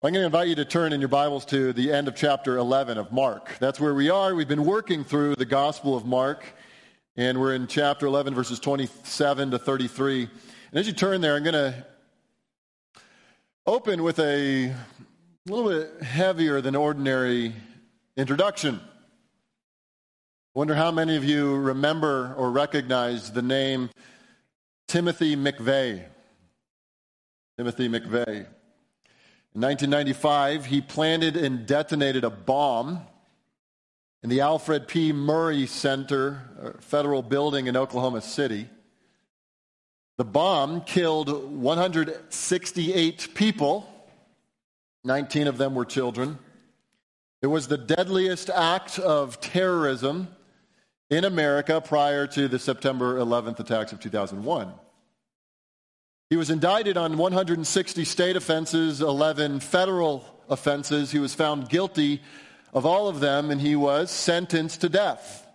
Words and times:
I'm 0.00 0.12
going 0.12 0.22
to 0.22 0.26
invite 0.26 0.46
you 0.46 0.54
to 0.54 0.64
turn 0.64 0.92
in 0.92 1.00
your 1.00 1.08
Bibles 1.08 1.44
to 1.46 1.72
the 1.72 1.92
end 1.92 2.06
of 2.06 2.14
chapter 2.14 2.56
11 2.56 2.98
of 2.98 3.10
Mark. 3.10 3.58
That's 3.58 3.80
where 3.80 3.92
we 3.94 4.10
are. 4.10 4.32
We've 4.32 4.46
been 4.46 4.64
working 4.64 5.02
through 5.02 5.34
the 5.34 5.44
Gospel 5.44 5.96
of 5.96 6.06
Mark, 6.06 6.44
and 7.16 7.40
we're 7.40 7.52
in 7.52 7.66
chapter 7.66 8.06
11, 8.06 8.32
verses 8.32 8.60
27 8.60 9.50
to 9.50 9.58
33. 9.58 10.22
And 10.22 10.30
as 10.78 10.86
you 10.86 10.92
turn 10.92 11.20
there, 11.20 11.34
I'm 11.34 11.42
going 11.42 11.54
to 11.54 11.84
open 13.66 14.04
with 14.04 14.20
a 14.20 14.72
little 15.46 15.68
bit 15.68 16.00
heavier 16.00 16.60
than 16.60 16.76
ordinary 16.76 17.52
introduction. 18.16 18.76
I 18.76 20.54
wonder 20.54 20.76
how 20.76 20.92
many 20.92 21.16
of 21.16 21.24
you 21.24 21.56
remember 21.56 22.36
or 22.36 22.52
recognize 22.52 23.32
the 23.32 23.42
name 23.42 23.90
Timothy 24.86 25.34
McVeigh. 25.34 26.04
Timothy 27.56 27.88
McVeigh. 27.88 28.46
In 29.58 29.62
1995, 29.62 30.66
he 30.66 30.80
planted 30.80 31.36
and 31.36 31.66
detonated 31.66 32.22
a 32.22 32.30
bomb 32.30 33.00
in 34.22 34.30
the 34.30 34.40
Alfred 34.40 34.86
P. 34.86 35.12
Murrah 35.12 35.66
Center, 35.66 36.76
federal 36.78 37.22
building 37.22 37.66
in 37.66 37.76
Oklahoma 37.76 38.20
City. 38.20 38.68
The 40.16 40.24
bomb 40.24 40.82
killed 40.82 41.50
168 41.50 43.34
people, 43.34 43.92
19 45.02 45.48
of 45.48 45.58
them 45.58 45.74
were 45.74 45.84
children. 45.84 46.38
It 47.42 47.48
was 47.48 47.66
the 47.66 47.78
deadliest 47.78 48.50
act 48.50 49.00
of 49.00 49.40
terrorism 49.40 50.28
in 51.10 51.24
America 51.24 51.80
prior 51.80 52.28
to 52.28 52.46
the 52.46 52.60
September 52.60 53.18
11th 53.18 53.58
attacks 53.58 53.90
of 53.90 53.98
2001. 53.98 54.72
He 56.30 56.36
was 56.36 56.50
indicted 56.50 56.98
on 56.98 57.16
160 57.16 58.04
state 58.04 58.36
offenses, 58.36 59.00
11 59.00 59.60
federal 59.60 60.26
offenses. 60.50 61.10
He 61.10 61.18
was 61.18 61.34
found 61.34 61.70
guilty 61.70 62.20
of 62.74 62.84
all 62.84 63.08
of 63.08 63.20
them, 63.20 63.50
and 63.50 63.58
he 63.58 63.74
was 63.74 64.10
sentenced 64.10 64.82
to 64.82 64.90
death. 64.90 65.46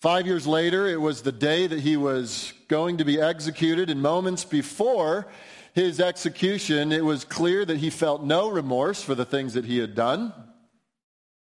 Five 0.00 0.26
years 0.26 0.48
later, 0.48 0.88
it 0.88 1.00
was 1.00 1.22
the 1.22 1.30
day 1.30 1.68
that 1.68 1.78
he 1.78 1.96
was 1.96 2.52
going 2.66 2.96
to 2.96 3.04
be 3.04 3.20
executed, 3.20 3.88
and 3.88 4.02
moments 4.02 4.44
before 4.44 5.28
his 5.74 6.00
execution, 6.00 6.90
it 6.90 7.04
was 7.04 7.24
clear 7.24 7.64
that 7.64 7.76
he 7.76 7.88
felt 7.88 8.24
no 8.24 8.50
remorse 8.50 9.00
for 9.00 9.14
the 9.14 9.24
things 9.24 9.54
that 9.54 9.64
he 9.64 9.78
had 9.78 9.94
done. 9.94 10.32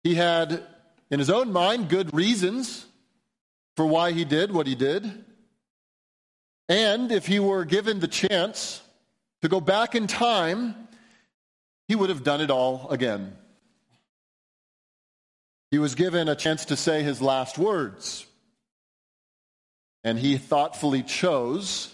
He 0.03 0.15
had, 0.15 0.63
in 1.11 1.19
his 1.19 1.29
own 1.29 1.53
mind, 1.53 1.87
good 1.87 2.15
reasons 2.15 2.87
for 3.75 3.85
why 3.85 4.11
he 4.11 4.25
did 4.25 4.51
what 4.51 4.65
he 4.65 4.73
did. 4.73 5.23
And 6.69 7.11
if 7.11 7.25
he 7.25 7.39
were 7.39 7.65
given 7.65 7.99
the 7.99 8.07
chance 8.07 8.81
to 9.41 9.47
go 9.47 9.61
back 9.61 9.95
in 9.95 10.07
time, 10.07 10.75
he 11.87 11.95
would 11.95 12.09
have 12.09 12.23
done 12.23 12.41
it 12.41 12.51
all 12.51 12.89
again. 12.89 13.35
He 15.71 15.79
was 15.79 15.95
given 15.95 16.27
a 16.27 16.35
chance 16.35 16.65
to 16.65 16.75
say 16.75 17.03
his 17.03 17.21
last 17.21 17.57
words. 17.57 18.25
And 20.03 20.17
he 20.17 20.37
thoughtfully 20.37 21.03
chose 21.03 21.93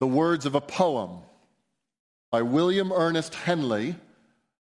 the 0.00 0.06
words 0.06 0.46
of 0.46 0.54
a 0.54 0.60
poem 0.60 1.18
by 2.30 2.42
William 2.42 2.92
Ernest 2.92 3.34
Henley, 3.34 3.94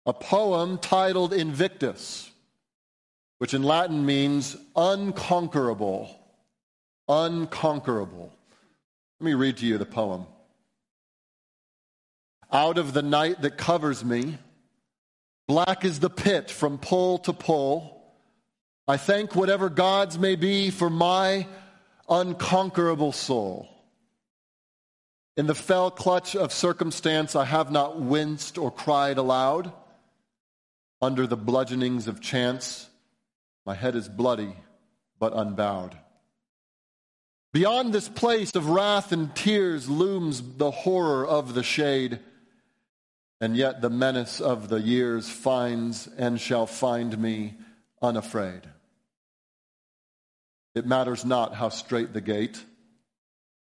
a 0.06 0.14
poem 0.14 0.78
titled 0.78 1.34
Invictus, 1.34 2.30
which 3.38 3.54
in 3.54 3.64
Latin 3.64 4.06
means 4.06 4.58
unconquerable. 4.76 6.20
Unconquerable. 7.08 8.32
Let 9.20 9.26
me 9.26 9.34
read 9.34 9.58
to 9.58 9.66
you 9.66 9.78
the 9.78 9.86
poem. 9.86 10.26
Out 12.52 12.78
of 12.78 12.94
the 12.94 13.02
night 13.02 13.42
that 13.42 13.58
covers 13.58 14.04
me, 14.04 14.38
black 15.48 15.86
is 15.86 16.00
the 16.00 16.10
pit 16.10 16.52
from 16.52 16.78
pole 16.78 17.18
to 17.20 17.34
pole. 17.34 18.14
I 18.88 18.98
thank 18.98 19.36
whatever 19.36 19.70
gods 19.70 20.20
may 20.20 20.36
be 20.36 20.70
for 20.70 20.90
my 20.90 21.48
unconquerable 22.10 23.12
soul. 23.12 23.70
In 25.36 25.48
the 25.48 25.56
fell 25.56 25.90
clutch 25.90 26.36
of 26.36 26.54
circumstance, 26.54 27.36
I 27.36 27.46
have 27.46 27.72
not 27.72 28.00
winced 28.00 28.58
or 28.58 28.70
cried 28.70 29.18
aloud. 29.18 29.72
Under 31.02 31.26
the 31.26 31.38
bludgeonings 31.38 32.08
of 32.08 32.22
chance, 32.22 32.88
my 33.66 33.74
head 33.74 33.96
is 33.96 34.08
bloody 34.08 34.56
but 35.18 35.34
unbowed. 35.36 35.98
Beyond 37.54 37.94
this 37.94 38.10
place 38.10 38.56
of 38.56 38.70
wrath 38.70 39.12
and 39.12 39.34
tears 39.36 39.88
looms 39.88 40.42
the 40.58 40.72
horror 40.72 41.26
of 41.26 41.54
the 41.54 41.62
shade, 41.62 42.20
and 43.40 43.56
yet 43.56 43.80
the 43.80 43.92
menace 43.92 44.42
of 44.42 44.70
the 44.70 44.82
years 44.82 45.30
finds 45.30 46.08
and 46.08 46.42
shall 46.42 46.66
find 46.66 47.16
me 47.16 47.54
unafraid. 48.02 48.68
It 50.74 50.88
matters 50.88 51.24
not 51.24 51.54
how 51.54 51.70
strait 51.70 52.12
the 52.12 52.22
gate, 52.22 52.60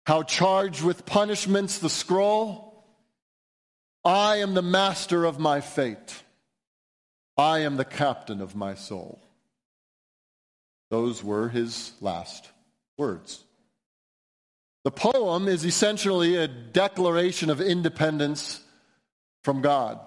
how 0.05 0.23
charged 0.23 0.83
with 0.83 1.05
punishments 1.05 1.79
the 1.79 1.89
scroll. 1.89 2.85
I 4.03 4.37
am 4.37 4.53
the 4.53 4.61
master 4.61 5.23
of 5.23 5.39
my 5.39 5.61
fate. 5.61 6.23
I 7.37 7.59
am 7.59 7.77
the 7.77 7.85
captain 7.85 8.41
of 8.41 8.53
my 8.53 8.75
soul. 8.75 9.21
Those 10.89 11.23
were 11.23 11.47
his 11.47 11.93
last 12.01 12.49
words. 12.97 13.45
The 14.87 14.91
poem 14.91 15.49
is 15.49 15.65
essentially 15.65 16.37
a 16.37 16.47
declaration 16.47 17.49
of 17.49 17.59
independence 17.59 18.61
from 19.43 19.61
God, 19.61 19.99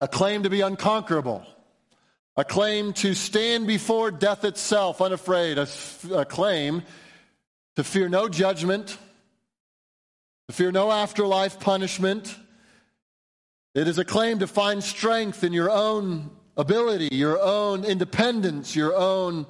a 0.00 0.08
claim 0.08 0.42
to 0.42 0.50
be 0.50 0.60
unconquerable, 0.60 1.46
a 2.36 2.44
claim 2.44 2.92
to 2.94 3.14
stand 3.14 3.68
before 3.68 4.10
death 4.10 4.44
itself 4.44 5.00
unafraid, 5.00 5.56
a, 5.56 5.68
a 6.12 6.24
claim 6.24 6.82
to 7.76 7.84
fear 7.84 8.08
no 8.08 8.28
judgment, 8.28 8.98
to 10.48 10.54
fear 10.56 10.72
no 10.72 10.90
afterlife 10.90 11.60
punishment. 11.60 12.36
It 13.76 13.86
is 13.86 13.98
a 13.98 14.04
claim 14.04 14.40
to 14.40 14.48
find 14.48 14.82
strength 14.82 15.44
in 15.44 15.52
your 15.52 15.70
own 15.70 16.28
ability, 16.56 17.14
your 17.14 17.40
own 17.40 17.84
independence, 17.84 18.74
your 18.74 18.96
own 18.96 19.46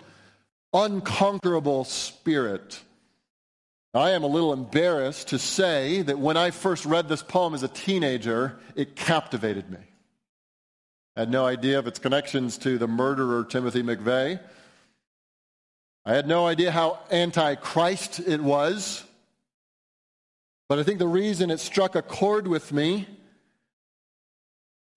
unconquerable 0.74 1.84
spirit. 1.84 2.82
I 3.92 4.10
am 4.10 4.22
a 4.22 4.28
little 4.28 4.52
embarrassed 4.52 5.28
to 5.28 5.38
say 5.38 6.02
that 6.02 6.18
when 6.18 6.36
I 6.36 6.52
first 6.52 6.86
read 6.86 7.08
this 7.08 7.22
poem 7.22 7.54
as 7.54 7.64
a 7.64 7.68
teenager, 7.68 8.58
it 8.76 8.94
captivated 8.94 9.68
me. 9.68 9.78
I 11.16 11.20
had 11.20 11.30
no 11.30 11.44
idea 11.44 11.78
of 11.78 11.88
its 11.88 11.98
connections 11.98 12.56
to 12.58 12.78
the 12.78 12.86
murderer 12.86 13.44
Timothy 13.44 13.82
McVeigh. 13.82 14.38
I 16.06 16.14
had 16.14 16.28
no 16.28 16.46
idea 16.46 16.70
how 16.70 17.00
anti 17.10 17.56
Christ 17.56 18.20
it 18.20 18.40
was. 18.40 19.04
But 20.68 20.78
I 20.78 20.84
think 20.84 21.00
the 21.00 21.08
reason 21.08 21.50
it 21.50 21.58
struck 21.58 21.96
a 21.96 22.02
chord 22.02 22.46
with 22.46 22.72
me 22.72 23.08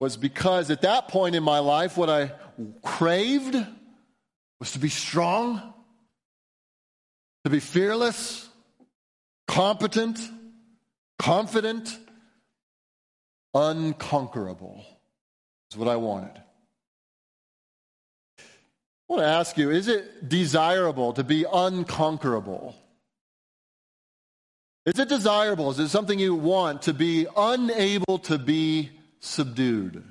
was 0.00 0.16
because 0.16 0.70
at 0.70 0.82
that 0.82 1.08
point 1.08 1.34
in 1.34 1.42
my 1.42 1.58
life, 1.58 1.96
what 1.96 2.08
I 2.08 2.30
craved 2.82 3.56
was 4.60 4.70
to 4.72 4.78
be 4.78 4.88
strong, 4.88 5.74
to 7.42 7.50
be 7.50 7.58
fearless, 7.58 8.48
competent, 9.46 10.18
confident, 11.18 11.96
unconquerable 13.54 14.84
is 15.70 15.76
what 15.76 15.88
I 15.88 15.96
wanted. 15.96 16.40
I 18.38 18.42
want 19.08 19.22
to 19.22 19.26
ask 19.26 19.56
you 19.56 19.70
is 19.70 19.88
it 19.88 20.28
desirable 20.28 21.12
to 21.12 21.24
be 21.24 21.44
unconquerable? 21.50 22.74
Is 24.86 24.98
it 24.98 25.08
desirable? 25.08 25.70
Is 25.70 25.78
it 25.78 25.88
something 25.88 26.18
you 26.18 26.34
want 26.34 26.82
to 26.82 26.94
be 26.94 27.26
unable 27.36 28.18
to 28.20 28.38
be 28.38 28.90
subdued? 29.20 30.04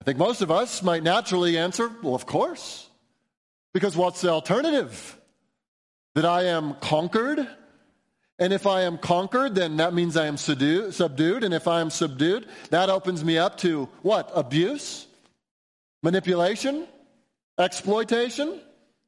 I 0.00 0.04
think 0.04 0.18
most 0.18 0.42
of 0.42 0.50
us 0.50 0.82
might 0.82 1.02
naturally 1.02 1.56
answer, 1.56 1.90
well, 2.02 2.14
of 2.14 2.26
course. 2.26 2.86
Because 3.72 3.96
what's 3.96 4.20
the 4.20 4.28
alternative? 4.28 5.18
That 6.14 6.26
I 6.26 6.44
am 6.44 6.74
conquered 6.74 7.48
and 8.38 8.52
if 8.52 8.66
I 8.66 8.82
am 8.82 8.98
conquered, 8.98 9.54
then 9.54 9.76
that 9.76 9.94
means 9.94 10.16
I 10.16 10.26
am 10.26 10.36
subdued. 10.36 11.44
And 11.44 11.54
if 11.54 11.68
I 11.68 11.80
am 11.80 11.90
subdued, 11.90 12.46
that 12.70 12.90
opens 12.90 13.24
me 13.24 13.38
up 13.38 13.58
to 13.58 13.88
what? 14.02 14.30
Abuse? 14.34 15.06
Manipulation? 16.02 16.86
Exploitation? 17.58 18.60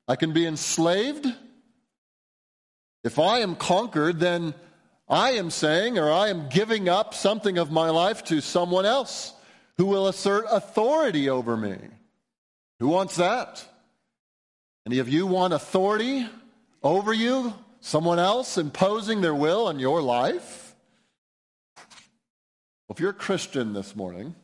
I 0.07 0.15
can 0.15 0.33
be 0.33 0.47
enslaved. 0.47 1.27
If 3.03 3.19
I 3.19 3.41
am 3.41 3.57
conquered, 3.57 4.21
then 4.21 4.55
I 5.09 5.33
am 5.33 5.51
saying 5.51 5.99
or 5.99 6.11
I 6.11 6.29
am 6.29 6.49
giving 6.49 6.89
up 6.89 7.13
something 7.13 7.59
of 7.59 7.71
my 7.71 7.91
life 7.91 8.23
to 8.25 8.41
someone 8.41 8.87
else 8.87 9.33
who 9.77 9.87
will 9.87 10.07
assert 10.07 10.47
authority 10.49 11.29
over 11.29 11.57
me. 11.57 11.77
Who 12.79 12.89
wants 12.89 13.17
that? 13.17 13.65
Any 14.87 15.01
of 15.01 15.09
you 15.09 15.27
want 15.27 15.53
authority 15.53 16.29
over 16.83 17.13
you? 17.13 17.53
Someone 17.87 18.19
else 18.19 18.59
imposing 18.59 19.21
their 19.21 19.33
will 19.33 19.69
on 19.69 19.79
your 19.79 20.03
life? 20.03 20.75
If 22.91 22.99
you're 22.99 23.11
a 23.11 23.15
Christian 23.15 23.75
this 23.75 23.95
morning, 23.95 24.35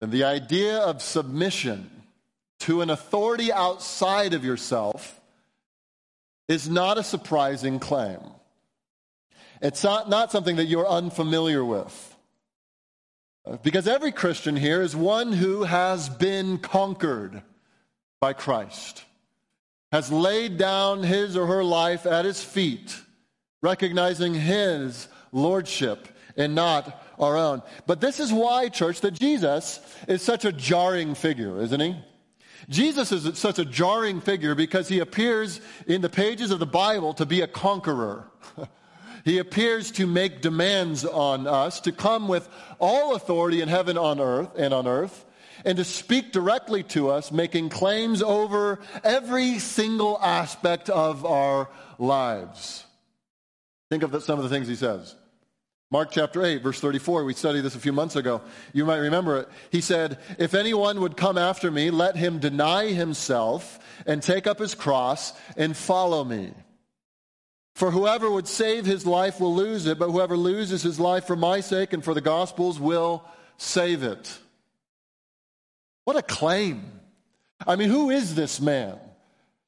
then 0.00 0.10
the 0.10 0.24
idea 0.24 0.80
of 0.80 1.00
submission 1.00 1.90
to 2.58 2.82
an 2.82 2.90
authority 2.90 3.50
outside 3.50 4.34
of 4.34 4.44
yourself 4.44 5.18
is 6.46 6.68
not 6.68 6.98
a 6.98 7.02
surprising 7.02 7.78
claim. 7.78 8.20
It's 9.62 9.82
not, 9.82 10.10
not 10.10 10.30
something 10.30 10.56
that 10.56 10.66
you're 10.66 10.86
unfamiliar 10.86 11.64
with. 11.64 12.16
Because 13.62 13.88
every 13.88 14.12
Christian 14.12 14.56
here 14.56 14.82
is 14.82 14.94
one 14.94 15.32
who 15.32 15.62
has 15.62 16.10
been 16.10 16.58
conquered 16.58 17.40
by 18.20 18.34
Christ, 18.34 19.06
has 19.92 20.12
laid 20.12 20.56
down 20.56 21.02
his 21.02 21.36
or 21.36 21.46
her 21.46 21.64
life 21.64 22.06
at 22.06 22.24
his 22.24 22.42
feet, 22.42 22.96
recognizing 23.62 24.34
his 24.34 25.08
lordship 25.32 26.08
and 26.36 26.54
not 26.54 27.02
our 27.18 27.36
own. 27.36 27.62
But 27.86 28.00
this 28.00 28.20
is 28.20 28.32
why, 28.32 28.68
church, 28.68 29.00
that 29.00 29.12
Jesus 29.12 29.80
is 30.08 30.22
such 30.22 30.44
a 30.44 30.52
jarring 30.52 31.14
figure, 31.14 31.60
isn't 31.60 31.80
he? 31.80 31.96
Jesus 32.68 33.10
is 33.10 33.38
such 33.38 33.58
a 33.58 33.64
jarring 33.64 34.20
figure 34.20 34.54
because 34.54 34.88
he 34.88 35.00
appears 35.00 35.60
in 35.86 36.02
the 36.02 36.08
pages 36.08 36.50
of 36.50 36.58
the 36.58 36.66
Bible 36.66 37.14
to 37.14 37.26
be 37.26 37.40
a 37.40 37.48
conqueror. 37.48 38.30
he 39.24 39.38
appears 39.38 39.90
to 39.92 40.06
make 40.06 40.40
demands 40.40 41.04
on 41.04 41.46
us, 41.46 41.80
to 41.80 41.92
come 41.92 42.28
with 42.28 42.48
all 42.78 43.14
authority 43.14 43.60
in 43.60 43.68
heaven 43.68 43.98
on 43.98 44.20
earth 44.20 44.50
and 44.56 44.72
on 44.72 44.86
earth, 44.86 45.24
and 45.64 45.78
to 45.78 45.84
speak 45.84 46.32
directly 46.32 46.82
to 46.84 47.10
us, 47.10 47.32
making 47.32 47.68
claims 47.68 48.22
over 48.22 48.80
every 49.04 49.58
single 49.58 50.18
aspect 50.20 50.88
of 50.90 51.24
our 51.24 51.68
lives. 51.98 52.84
Think 53.90 54.02
of 54.02 54.22
some 54.22 54.38
of 54.38 54.44
the 54.44 54.48
things 54.48 54.68
he 54.68 54.76
says. 54.76 55.16
Mark 55.92 56.12
chapter 56.12 56.44
8, 56.44 56.62
verse 56.62 56.78
34, 56.78 57.24
we 57.24 57.34
studied 57.34 57.62
this 57.62 57.74
a 57.74 57.80
few 57.80 57.92
months 57.92 58.14
ago. 58.14 58.40
You 58.72 58.84
might 58.84 58.98
remember 58.98 59.38
it. 59.38 59.48
He 59.72 59.80
said, 59.80 60.18
If 60.38 60.54
anyone 60.54 61.00
would 61.00 61.16
come 61.16 61.36
after 61.36 61.68
me, 61.68 61.90
let 61.90 62.14
him 62.14 62.38
deny 62.38 62.92
himself 62.92 63.80
and 64.06 64.22
take 64.22 64.46
up 64.46 64.60
his 64.60 64.76
cross 64.76 65.32
and 65.56 65.76
follow 65.76 66.22
me. 66.22 66.52
For 67.74 67.90
whoever 67.90 68.30
would 68.30 68.46
save 68.46 68.86
his 68.86 69.04
life 69.04 69.40
will 69.40 69.54
lose 69.54 69.86
it, 69.86 69.98
but 69.98 70.10
whoever 70.10 70.36
loses 70.36 70.82
his 70.82 71.00
life 71.00 71.26
for 71.26 71.34
my 71.34 71.58
sake 71.58 71.92
and 71.92 72.04
for 72.04 72.14
the 72.14 72.20
gospel's 72.20 72.78
will 72.78 73.24
save 73.56 74.04
it. 74.04 74.38
What 76.04 76.16
a 76.16 76.22
claim. 76.22 77.00
I 77.66 77.76
mean, 77.76 77.90
who 77.90 78.10
is 78.10 78.34
this 78.34 78.60
man? 78.60 78.98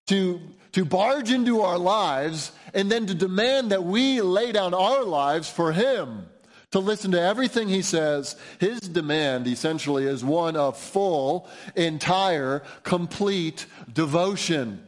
To 0.07 0.41
to 0.73 0.85
barge 0.85 1.31
into 1.31 1.61
our 1.61 1.79
lives 1.79 2.51
and 2.75 2.91
then 2.91 3.07
to 3.07 3.15
demand 3.15 3.71
that 3.71 3.85
we 3.85 4.21
lay 4.21 4.53
down 4.53 4.75
our 4.75 5.05
lives 5.05 5.49
for 5.49 5.73
Him, 5.73 6.27
to 6.71 6.79
listen 6.79 7.11
to 7.13 7.21
everything 7.21 7.69
He 7.69 7.83
says. 7.83 8.37
His 8.59 8.81
demand 8.81 9.47
essentially 9.47 10.05
is 10.05 10.25
one 10.25 10.57
of 10.57 10.79
full, 10.79 11.49
entire, 11.77 12.63
complete 12.83 13.67
devotion. 13.93 14.83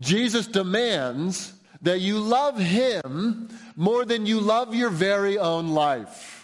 Jesus 0.00 0.46
demands 0.46 1.52
that 1.82 2.00
you 2.00 2.18
love 2.18 2.58
Him 2.58 3.50
more 3.76 4.06
than 4.06 4.24
you 4.24 4.40
love 4.40 4.74
your 4.74 4.90
very 4.90 5.36
own 5.36 5.68
life. 5.68 6.43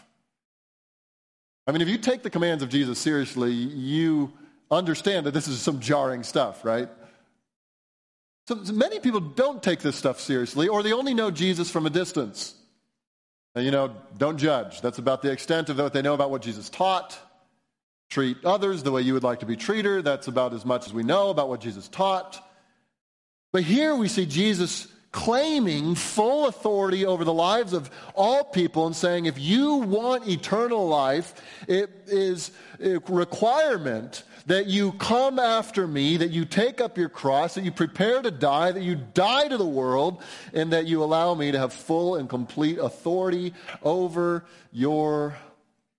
I 1.70 1.72
mean, 1.72 1.82
if 1.82 1.88
you 1.88 1.98
take 1.98 2.24
the 2.24 2.30
commands 2.30 2.64
of 2.64 2.68
Jesus 2.68 2.98
seriously, 2.98 3.52
you 3.52 4.32
understand 4.72 5.26
that 5.26 5.34
this 5.34 5.46
is 5.46 5.62
some 5.62 5.78
jarring 5.78 6.24
stuff, 6.24 6.64
right? 6.64 6.88
So 8.48 8.56
many 8.72 8.98
people 8.98 9.20
don't 9.20 9.62
take 9.62 9.78
this 9.78 9.94
stuff 9.94 10.18
seriously, 10.18 10.66
or 10.66 10.82
they 10.82 10.92
only 10.92 11.14
know 11.14 11.30
Jesus 11.30 11.70
from 11.70 11.86
a 11.86 11.90
distance. 11.90 12.56
And, 13.54 13.64
you 13.64 13.70
know, 13.70 13.94
don't 14.18 14.36
judge. 14.36 14.80
That's 14.80 14.98
about 14.98 15.22
the 15.22 15.30
extent 15.30 15.68
of 15.68 15.78
what 15.78 15.92
they 15.92 16.02
know 16.02 16.14
about 16.14 16.32
what 16.32 16.42
Jesus 16.42 16.68
taught. 16.70 17.16
Treat 18.10 18.44
others 18.44 18.82
the 18.82 18.90
way 18.90 19.02
you 19.02 19.14
would 19.14 19.22
like 19.22 19.38
to 19.38 19.46
be 19.46 19.54
treated. 19.54 20.04
That's 20.04 20.26
about 20.26 20.52
as 20.54 20.64
much 20.64 20.88
as 20.88 20.92
we 20.92 21.04
know 21.04 21.30
about 21.30 21.48
what 21.48 21.60
Jesus 21.60 21.86
taught. 21.86 22.44
But 23.52 23.62
here 23.62 23.94
we 23.94 24.08
see 24.08 24.26
Jesus 24.26 24.88
claiming 25.12 25.94
full 25.94 26.46
authority 26.46 27.04
over 27.04 27.24
the 27.24 27.32
lives 27.32 27.72
of 27.72 27.90
all 28.14 28.44
people 28.44 28.86
and 28.86 28.94
saying, 28.94 29.26
if 29.26 29.38
you 29.38 29.74
want 29.74 30.28
eternal 30.28 30.86
life, 30.86 31.34
it 31.66 31.90
is 32.06 32.52
a 32.80 32.98
requirement 33.08 34.22
that 34.46 34.66
you 34.66 34.92
come 34.92 35.38
after 35.38 35.86
me, 35.86 36.16
that 36.16 36.30
you 36.30 36.44
take 36.44 36.80
up 36.80 36.96
your 36.96 37.08
cross, 37.08 37.54
that 37.54 37.64
you 37.64 37.70
prepare 37.70 38.22
to 38.22 38.30
die, 38.30 38.72
that 38.72 38.82
you 38.82 38.94
die 38.94 39.48
to 39.48 39.56
the 39.56 39.66
world, 39.66 40.22
and 40.52 40.72
that 40.72 40.86
you 40.86 41.02
allow 41.02 41.34
me 41.34 41.52
to 41.52 41.58
have 41.58 41.72
full 41.72 42.16
and 42.16 42.28
complete 42.28 42.78
authority 42.78 43.52
over 43.82 44.44
your 44.72 45.36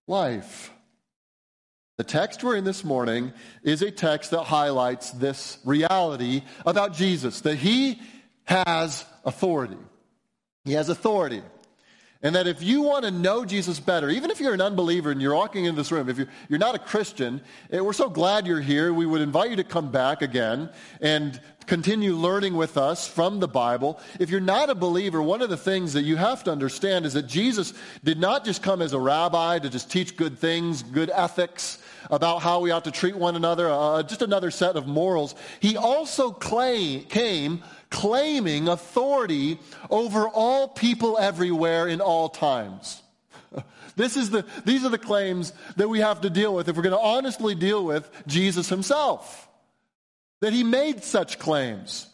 life. 0.07 0.71
The 1.97 2.03
text 2.05 2.43
we're 2.43 2.55
in 2.55 2.63
this 2.63 2.83
morning 2.83 3.31
is 3.61 3.83
a 3.83 3.91
text 3.91 4.31
that 4.31 4.43
highlights 4.43 5.11
this 5.11 5.59
reality 5.63 6.41
about 6.65 6.93
Jesus, 6.93 7.41
that 7.41 7.57
he 7.57 8.01
has 8.45 9.05
authority. 9.25 9.77
He 10.65 10.73
has 10.73 10.89
authority. 10.89 11.41
And 12.23 12.35
that 12.35 12.45
if 12.45 12.61
you 12.61 12.83
want 12.83 13.03
to 13.05 13.11
know 13.11 13.45
Jesus 13.45 13.79
better, 13.79 14.07
even 14.07 14.29
if 14.29 14.39
you're 14.39 14.53
an 14.53 14.61
unbeliever 14.61 15.09
and 15.09 15.19
you're 15.19 15.33
walking 15.33 15.65
in 15.65 15.73
this 15.73 15.91
room, 15.91 16.07
if 16.07 16.19
you're, 16.19 16.27
you're 16.49 16.59
not 16.59 16.75
a 16.75 16.79
Christian, 16.79 17.41
eh, 17.71 17.79
we're 17.79 17.93
so 17.93 18.09
glad 18.09 18.45
you're 18.45 18.61
here. 18.61 18.93
We 18.93 19.07
would 19.07 19.21
invite 19.21 19.49
you 19.49 19.55
to 19.55 19.63
come 19.63 19.89
back 19.89 20.21
again 20.21 20.69
and 21.01 21.41
continue 21.65 22.13
learning 22.13 22.53
with 22.53 22.77
us 22.77 23.07
from 23.07 23.39
the 23.39 23.47
Bible. 23.47 23.99
If 24.19 24.29
you're 24.29 24.39
not 24.39 24.69
a 24.69 24.75
believer, 24.75 25.19
one 25.19 25.41
of 25.41 25.49
the 25.49 25.57
things 25.57 25.93
that 25.93 26.03
you 26.03 26.15
have 26.15 26.43
to 26.43 26.51
understand 26.51 27.07
is 27.07 27.13
that 27.13 27.25
Jesus 27.25 27.73
did 28.03 28.19
not 28.19 28.45
just 28.45 28.61
come 28.61 28.83
as 28.83 28.93
a 28.93 28.99
rabbi 28.99 29.57
to 29.57 29.69
just 29.69 29.89
teach 29.89 30.15
good 30.15 30.37
things, 30.37 30.83
good 30.83 31.09
ethics 31.09 31.79
about 32.09 32.41
how 32.41 32.59
we 32.61 32.71
ought 32.71 32.85
to 32.85 32.91
treat 32.91 33.15
one 33.15 33.35
another, 33.35 33.69
uh, 33.69 34.03
just 34.03 34.21
another 34.21 34.51
set 34.51 34.75
of 34.75 34.87
morals. 34.87 35.35
He 35.59 35.77
also 35.77 36.31
claim, 36.31 37.03
came 37.05 37.63
claiming 37.89 38.67
authority 38.67 39.59
over 39.89 40.27
all 40.27 40.67
people 40.67 41.17
everywhere 41.17 41.87
in 41.87 42.01
all 42.01 42.29
times. 42.29 43.01
This 43.97 44.15
is 44.15 44.29
the, 44.29 44.45
these 44.63 44.85
are 44.85 44.89
the 44.89 44.97
claims 44.97 45.51
that 45.75 45.89
we 45.89 45.99
have 45.99 46.21
to 46.21 46.29
deal 46.29 46.55
with 46.55 46.69
if 46.69 46.77
we're 46.77 46.81
going 46.81 46.95
to 46.95 46.99
honestly 46.99 47.55
deal 47.55 47.83
with 47.83 48.09
Jesus 48.25 48.69
himself. 48.69 49.49
That 50.39 50.53
he 50.53 50.63
made 50.63 51.03
such 51.03 51.37
claims. 51.37 52.07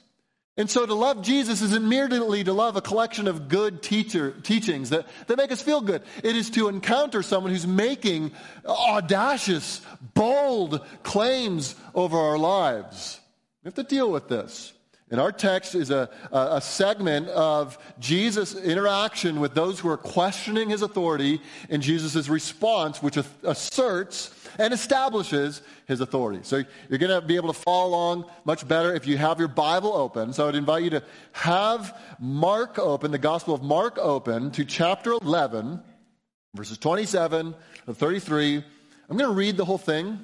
And 0.57 0.69
so 0.69 0.87
to 0.87 0.93
love 0.95 1.21
Jesus 1.21 1.61
isn't 1.61 1.87
merely 1.87 2.43
to 2.43 2.53
love 2.53 2.75
a 2.75 2.81
collection 2.81 3.27
of 3.27 3.47
good 3.47 3.83
teacher, 3.83 4.31
teachings 4.31 4.89
that, 4.89 5.05
that 5.27 5.37
make 5.37 5.51
us 5.51 5.61
feel 5.61 5.81
good. 5.81 6.01
It 6.23 6.35
is 6.35 6.49
to 6.51 6.67
encounter 6.67 7.21
someone 7.21 7.51
who's 7.51 7.67
making 7.67 8.31
audacious, 8.65 9.81
bold 10.15 10.83
claims 11.03 11.75
over 11.93 12.17
our 12.17 12.39
lives. 12.39 13.19
We 13.63 13.67
have 13.67 13.75
to 13.75 13.83
deal 13.83 14.11
with 14.11 14.27
this. 14.27 14.73
And 15.09 15.21
our 15.21 15.31
text 15.31 15.73
is 15.73 15.89
a, 15.89 16.09
a, 16.33 16.59
segment 16.59 17.29
of 17.29 17.77
Jesus' 17.97 18.55
interaction 18.55 19.39
with 19.39 19.53
those 19.53 19.79
who 19.79 19.89
are 19.89 19.95
questioning 19.95 20.69
his 20.69 20.81
authority 20.81 21.39
and 21.69 21.81
Jesus' 21.81 22.27
response, 22.27 23.01
which 23.01 23.17
asserts 23.43 24.27
and 24.57 24.73
establishes 24.73 25.61
his 25.85 26.01
authority. 26.01 26.39
So 26.43 26.63
you're 26.89 26.99
going 26.99 27.21
to 27.21 27.25
be 27.25 27.35
able 27.35 27.53
to 27.53 27.59
follow 27.59 27.89
along 27.89 28.25
much 28.45 28.67
better 28.67 28.93
if 28.93 29.07
you 29.07 29.17
have 29.17 29.39
your 29.39 29.47
Bible 29.47 29.93
open. 29.93 30.33
So 30.33 30.43
I 30.43 30.45
would 30.47 30.55
invite 30.55 30.83
you 30.83 30.89
to 30.91 31.03
have 31.33 31.97
Mark 32.19 32.79
open, 32.79 33.11
the 33.11 33.17
Gospel 33.17 33.53
of 33.53 33.63
Mark 33.63 33.97
open 33.97 34.51
to 34.51 34.65
chapter 34.65 35.11
11, 35.11 35.81
verses 36.55 36.77
27 36.77 37.55
to 37.85 37.93
33. 37.93 38.63
I'm 39.09 39.17
going 39.17 39.29
to 39.29 39.35
read 39.35 39.57
the 39.57 39.65
whole 39.65 39.77
thing. 39.77 40.19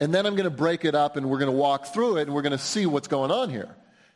And 0.00 0.12
then 0.12 0.26
I'm 0.26 0.34
going 0.34 0.50
to 0.50 0.50
break 0.50 0.84
it 0.84 0.96
up 0.96 1.16
and 1.16 1.30
we're 1.30 1.38
going 1.38 1.50
to 1.50 1.56
walk 1.56 1.86
through 1.86 2.16
it 2.16 2.22
and 2.22 2.34
we're 2.34 2.42
going 2.42 2.50
to 2.50 2.58
see 2.58 2.86
what's 2.86 3.06
going 3.06 3.30
on 3.30 3.50
here. 3.50 3.72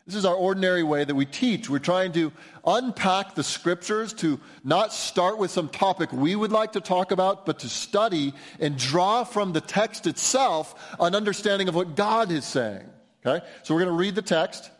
This 0.06 0.14
is 0.14 0.24
our 0.24 0.36
ordinary 0.36 0.84
way 0.84 1.02
that 1.02 1.14
we 1.14 1.26
teach. 1.26 1.68
We're 1.68 1.80
trying 1.80 2.12
to 2.12 2.32
unpack 2.64 3.34
the 3.34 3.42
scriptures 3.42 4.12
to 4.14 4.38
not 4.62 4.92
start 4.92 5.36
with 5.36 5.50
some 5.50 5.68
topic 5.68 6.12
we 6.12 6.36
would 6.36 6.52
like 6.52 6.72
to 6.72 6.80
talk 6.80 7.10
about, 7.10 7.44
but 7.44 7.58
to 7.60 7.68
study 7.68 8.32
and 8.60 8.78
draw 8.78 9.24
from 9.24 9.52
the 9.52 9.60
text 9.60 10.06
itself 10.06 10.94
an 11.00 11.16
understanding 11.16 11.68
of 11.68 11.74
what 11.74 11.96
God 11.96 12.30
is 12.30 12.44
saying. 12.44 12.88
Okay? 13.24 13.44
So 13.64 13.74
we're 13.74 13.80
going 13.80 13.92
to 13.92 13.98
read 13.98 14.14
the 14.14 14.22
text. 14.22 14.70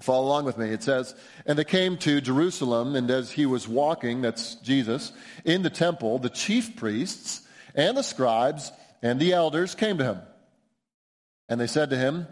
Follow 0.00 0.26
along 0.26 0.44
with 0.44 0.58
me. 0.58 0.68
It 0.70 0.84
says, 0.84 1.16
And 1.44 1.58
they 1.58 1.64
came 1.64 1.96
to 1.98 2.20
Jerusalem, 2.20 2.94
and 2.94 3.10
as 3.10 3.32
he 3.32 3.46
was 3.46 3.66
walking, 3.66 4.22
that's 4.22 4.54
Jesus, 4.56 5.10
in 5.44 5.62
the 5.62 5.70
temple, 5.70 6.20
the 6.20 6.30
chief 6.30 6.76
priests 6.76 7.40
and 7.74 7.96
the 7.96 8.02
scribes 8.02 8.70
and 9.02 9.18
the 9.18 9.32
elders 9.32 9.74
came 9.74 9.98
to 9.98 10.04
him. 10.04 10.20
And 11.48 11.60
they 11.60 11.66
said 11.66 11.90
to 11.90 11.96
him, 11.96 12.28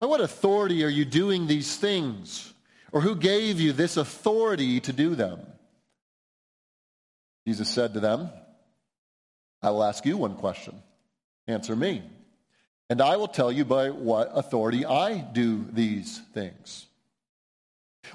By 0.00 0.06
what 0.06 0.20
authority 0.20 0.84
are 0.84 0.88
you 0.88 1.04
doing 1.04 1.46
these 1.46 1.76
things? 1.76 2.52
Or 2.92 3.00
who 3.00 3.16
gave 3.16 3.60
you 3.60 3.72
this 3.72 3.96
authority 3.96 4.80
to 4.80 4.92
do 4.92 5.14
them? 5.14 5.40
Jesus 7.46 7.68
said 7.68 7.94
to 7.94 8.00
them, 8.00 8.30
I 9.62 9.70
will 9.70 9.84
ask 9.84 10.04
you 10.04 10.16
one 10.16 10.36
question. 10.36 10.74
Answer 11.46 11.76
me. 11.76 12.02
And 12.88 13.00
I 13.00 13.16
will 13.16 13.28
tell 13.28 13.50
you 13.50 13.64
by 13.64 13.90
what 13.90 14.30
authority 14.34 14.84
I 14.84 15.18
do 15.18 15.64
these 15.72 16.20
things. 16.34 16.86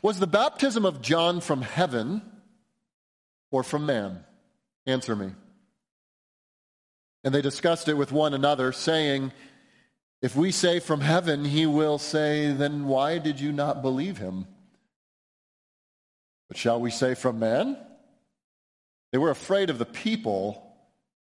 Was 0.01 0.19
the 0.19 0.27
baptism 0.27 0.85
of 0.85 1.01
John 1.01 1.41
from 1.41 1.61
heaven, 1.61 2.21
or 3.51 3.63
from 3.63 3.85
man? 3.85 4.23
Answer 4.85 5.15
me. 5.15 5.31
And 7.23 7.35
they 7.35 7.41
discussed 7.41 7.89
it 7.89 7.95
with 7.95 8.11
one 8.11 8.33
another, 8.33 8.71
saying, 8.71 9.33
If 10.21 10.35
we 10.35 10.51
say 10.51 10.79
from 10.79 11.01
heaven, 11.01 11.45
he 11.45 11.65
will 11.65 11.97
say, 11.97 12.51
Then 12.51 12.85
why 12.85 13.17
did 13.17 13.39
you 13.39 13.51
not 13.51 13.81
believe 13.81 14.17
him? 14.17 14.45
But 16.47 16.57
shall 16.57 16.79
we 16.79 16.91
say 16.91 17.15
from 17.15 17.39
man? 17.39 17.77
They 19.11 19.17
were 19.17 19.31
afraid 19.31 19.69
of 19.69 19.77
the 19.77 19.85
people, 19.85 20.75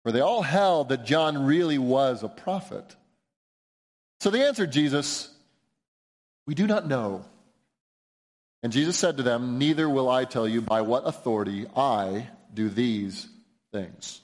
for 0.03 0.13
they 0.13 0.21
all 0.21 0.43
held 0.43 0.91
that 0.91 1.07
John 1.07 1.47
really 1.47 1.79
was 1.79 2.23
a 2.23 2.29
prophet. 2.29 2.95
So 4.21 4.31
they 4.31 4.47
answered 4.47 4.73
Jesus, 4.73 5.31
We 6.47 6.55
do 6.55 6.67
not 6.67 6.87
know. 6.87 7.25
And 8.63 8.73
Jesus 8.73 8.99
said 8.99 9.17
to 9.17 9.23
them, 9.23 9.59
Neither 9.59 9.89
will 9.89 10.09
I 10.09 10.25
tell 10.25 10.49
you 10.49 10.61
by 10.61 10.83
what 10.83 11.07
authority 11.07 11.67
I 11.77 12.29
do 12.53 12.69
these 12.69 13.29
things. 13.73 14.21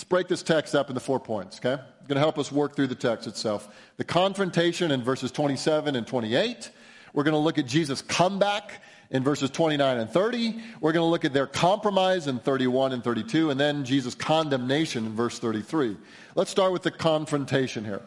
Let's 0.00 0.08
break 0.08 0.28
this 0.28 0.42
text 0.42 0.74
up 0.74 0.88
into 0.88 0.98
four 0.98 1.20
points, 1.20 1.58
okay? 1.58 1.74
It's 1.74 2.08
going 2.08 2.16
to 2.16 2.20
help 2.20 2.38
us 2.38 2.50
work 2.50 2.74
through 2.74 2.86
the 2.86 2.94
text 2.94 3.26
itself. 3.26 3.68
The 3.98 4.04
confrontation 4.04 4.92
in 4.92 5.02
verses 5.02 5.30
27 5.30 5.94
and 5.94 6.06
28. 6.06 6.70
We're 7.12 7.22
going 7.22 7.34
to 7.34 7.38
look 7.38 7.58
at 7.58 7.66
Jesus' 7.66 8.00
comeback 8.00 8.82
in 9.10 9.22
verses 9.22 9.50
29 9.50 9.98
and 9.98 10.08
30. 10.08 10.58
We're 10.80 10.92
going 10.92 11.04
to 11.04 11.10
look 11.10 11.26
at 11.26 11.34
their 11.34 11.46
compromise 11.46 12.28
in 12.28 12.38
31 12.38 12.92
and 12.92 13.04
32, 13.04 13.50
and 13.50 13.60
then 13.60 13.84
Jesus' 13.84 14.14
condemnation 14.14 15.04
in 15.04 15.14
verse 15.14 15.38
33. 15.38 15.98
Let's 16.34 16.50
start 16.50 16.72
with 16.72 16.82
the 16.82 16.90
confrontation 16.90 17.84
here. 17.84 18.00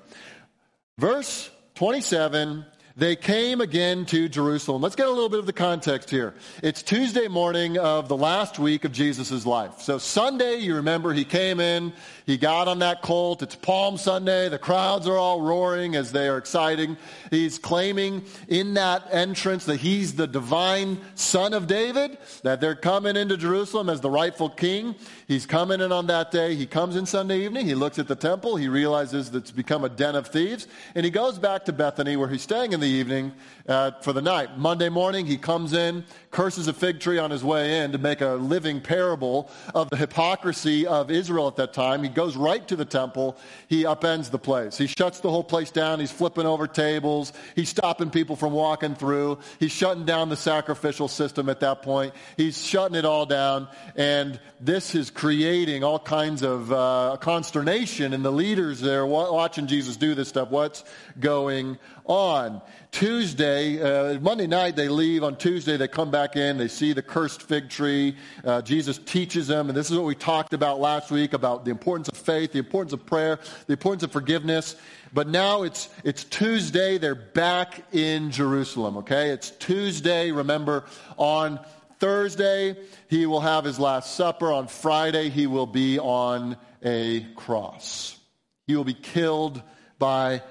Verse 0.98 1.52
27 1.76 2.66
they 2.96 3.16
came 3.16 3.60
again 3.60 4.06
to 4.06 4.30
Jerusalem. 4.30 4.84
Let's 4.84 4.96
get 4.96 5.08
a 5.08 5.12
little 5.12 5.30
bit 5.30 5.40
of 5.40 5.48
the 5.48 5.54
context 5.54 6.12
here. 6.12 6.36
It's 6.62 6.84
Tuesday 6.84 7.28
morning 7.28 7.80
of 7.80 8.08
the 8.08 8.16
last 8.16 8.60
week 8.60 8.86
of 8.86 8.92
Jesus' 8.92 9.48
life. 9.48 9.82
So 9.82 9.98
Sunday, 9.98 10.58
you 10.58 10.76
remember, 10.76 11.12
he 11.12 11.26
came 11.26 11.60
in, 11.60 11.92
he 12.28 12.38
got 12.38 12.68
on 12.68 12.80
that 12.80 13.02
colt. 13.02 13.42
It's 13.42 13.56
Palm 13.56 13.98
Sunday. 13.98 14.48
The 14.48 14.60
crowds 14.60 15.08
are 15.08 15.18
all 15.18 15.42
roaring 15.42 15.96
as 15.96 16.12
they 16.12 16.28
are 16.28 16.38
exciting. 16.38 16.96
He's 17.32 17.58
claiming 17.58 18.26
in 18.48 18.76
that 18.76 19.08
entrance 19.12 19.66
that 19.66 19.78
he's 19.78 20.14
the 20.14 20.28
divine 20.28 21.00
son 21.16 21.56
of 21.56 21.66
David, 21.66 22.20
that 22.44 22.62
they're 22.62 22.76
coming 22.76 23.16
into 23.16 23.38
Jerusalem 23.38 23.90
as 23.90 24.02
the 24.02 24.10
rightful 24.12 24.50
king. 24.50 24.94
He's 25.28 25.48
coming 25.48 25.82
in 25.82 25.92
on 25.92 26.06
that 26.08 26.30
day. 26.30 26.54
He 26.54 26.68
comes 26.68 26.96
in 26.96 27.08
Sunday 27.08 27.44
evening. 27.44 27.66
He 27.66 27.74
looks 27.74 27.98
at 27.98 28.08
the 28.08 28.16
temple. 28.16 28.56
He 28.56 28.68
realizes 28.68 29.32
that 29.32 29.40
it's 29.40 29.52
become 29.52 29.84
a 29.84 29.90
den 29.90 30.16
of 30.16 30.28
thieves. 30.28 30.68
And 30.94 31.04
he 31.04 31.10
goes 31.10 31.40
back 31.40 31.66
to 31.66 31.74
Bethany 31.74 32.18
where 32.18 32.30
he's 32.30 32.44
staying 32.44 32.74
in 32.74 32.83
the 32.84 32.90
evening 32.90 33.32
uh, 33.66 33.92
for 34.02 34.12
the 34.12 34.22
night. 34.22 34.58
Monday 34.58 34.90
morning, 34.90 35.26
he 35.26 35.38
comes 35.38 35.72
in, 35.72 36.04
curses 36.32 36.68
a 36.68 36.74
fig 36.74 37.00
tree 37.00 37.18
on 37.18 37.32
his 37.32 37.42
way 37.42 37.80
in 37.80 37.94
to 37.94 37.98
make 37.98 38.20
a 38.20 38.32
living 38.32 38.82
parable 38.82 39.50
of 39.74 39.90
the 39.90 39.96
hypocrisy 39.96 40.86
of 40.86 41.10
Israel 41.10 41.48
at 41.48 41.56
that 41.56 41.72
time. 41.72 42.04
He 42.04 42.10
goes 42.10 42.36
right 42.36 42.68
to 42.68 42.76
the 42.76 42.84
temple. 42.84 43.38
He 43.70 43.84
upends 43.84 44.32
the 44.32 44.38
place. 44.38 44.78
He 44.78 44.88
shuts 44.88 45.22
the 45.22 45.30
whole 45.30 45.46
place 45.46 45.72
down. 45.72 46.02
He's 46.02 46.12
flipping 46.12 46.46
over 46.46 46.68
tables. 46.68 47.32
He's 47.56 47.70
stopping 47.70 48.10
people 48.10 48.36
from 48.36 48.52
walking 48.52 48.96
through. 48.96 49.40
He's 49.60 49.72
shutting 49.72 50.04
down 50.04 50.28
the 50.28 50.36
sacrificial 50.36 51.08
system 51.08 51.48
at 51.48 51.62
that 51.62 51.84
point. 51.84 52.14
He's 52.36 52.62
shutting 52.62 52.96
it 52.96 53.06
all 53.06 53.26
down. 53.26 53.70
And 53.96 54.42
this 54.60 54.94
is 54.94 55.10
creating 55.10 55.86
all 55.86 56.00
kinds 56.00 56.42
of 56.42 56.70
uh, 56.74 57.16
consternation 57.22 58.12
in 58.12 58.24
the 58.24 58.32
leaders 58.32 58.82
there 58.82 59.06
watching 59.06 59.68
Jesus 59.68 59.96
do 59.96 60.16
this 60.16 60.28
stuff. 60.28 60.50
What's 60.50 60.84
going 61.18 61.78
on? 62.06 62.62
Tuesday, 62.92 63.82
uh, 63.82 64.20
Monday 64.20 64.48
night, 64.48 64.76
they 64.76 64.88
leave. 64.88 65.24
On 65.24 65.36
Tuesday, 65.36 65.78
they 65.78 65.88
come 65.88 66.12
back 66.12 66.36
in. 66.36 66.58
They 66.58 66.68
see 66.68 66.94
the 66.94 67.02
cursed 67.02 67.42
fig 67.42 67.70
tree. 67.70 68.16
Uh, 68.44 68.62
Jesus 68.62 69.00
teaches 69.00 69.48
them, 69.48 69.70
and 69.70 69.78
this 69.78 69.90
is 69.90 69.98
what 69.98 70.06
we 70.06 70.16
talked 70.16 70.54
about 70.54 70.80
last 70.80 71.10
week 71.10 71.34
about 71.34 71.66
the 71.66 71.72
importance 71.72 72.10
of 72.10 72.18
faith, 72.18 72.52
the 72.52 72.60
importance 72.60 72.94
of 72.94 73.06
prayer, 73.06 73.40
the 73.68 73.74
importance 73.74 74.04
of 74.04 74.12
forgiveness. 74.12 74.76
But 75.12 75.28
now 75.28 75.64
it's, 75.64 75.90
it's 76.04 76.24
Tuesday. 76.24 76.98
They're 76.98 77.16
back 77.16 77.84
in 77.92 78.32
Jerusalem, 78.32 78.98
okay? 78.98 79.30
It's 79.30 79.52
Tuesday. 79.52 80.32
Remember, 80.32 80.86
on 81.18 81.60
Thursday, 82.00 82.76
he 83.10 83.26
will 83.26 83.42
have 83.42 83.64
his 83.64 83.80
Last 83.80 84.16
Supper. 84.16 84.52
On 84.52 84.68
Friday, 84.68 85.30
he 85.30 85.48
will 85.48 85.68
be 85.68 86.00
on 86.00 86.58
a 86.84 87.22
cross. 87.36 88.20
He 88.68 88.76
will 88.76 88.84
be 88.84 88.94
killed 88.94 89.62
by 90.00 90.42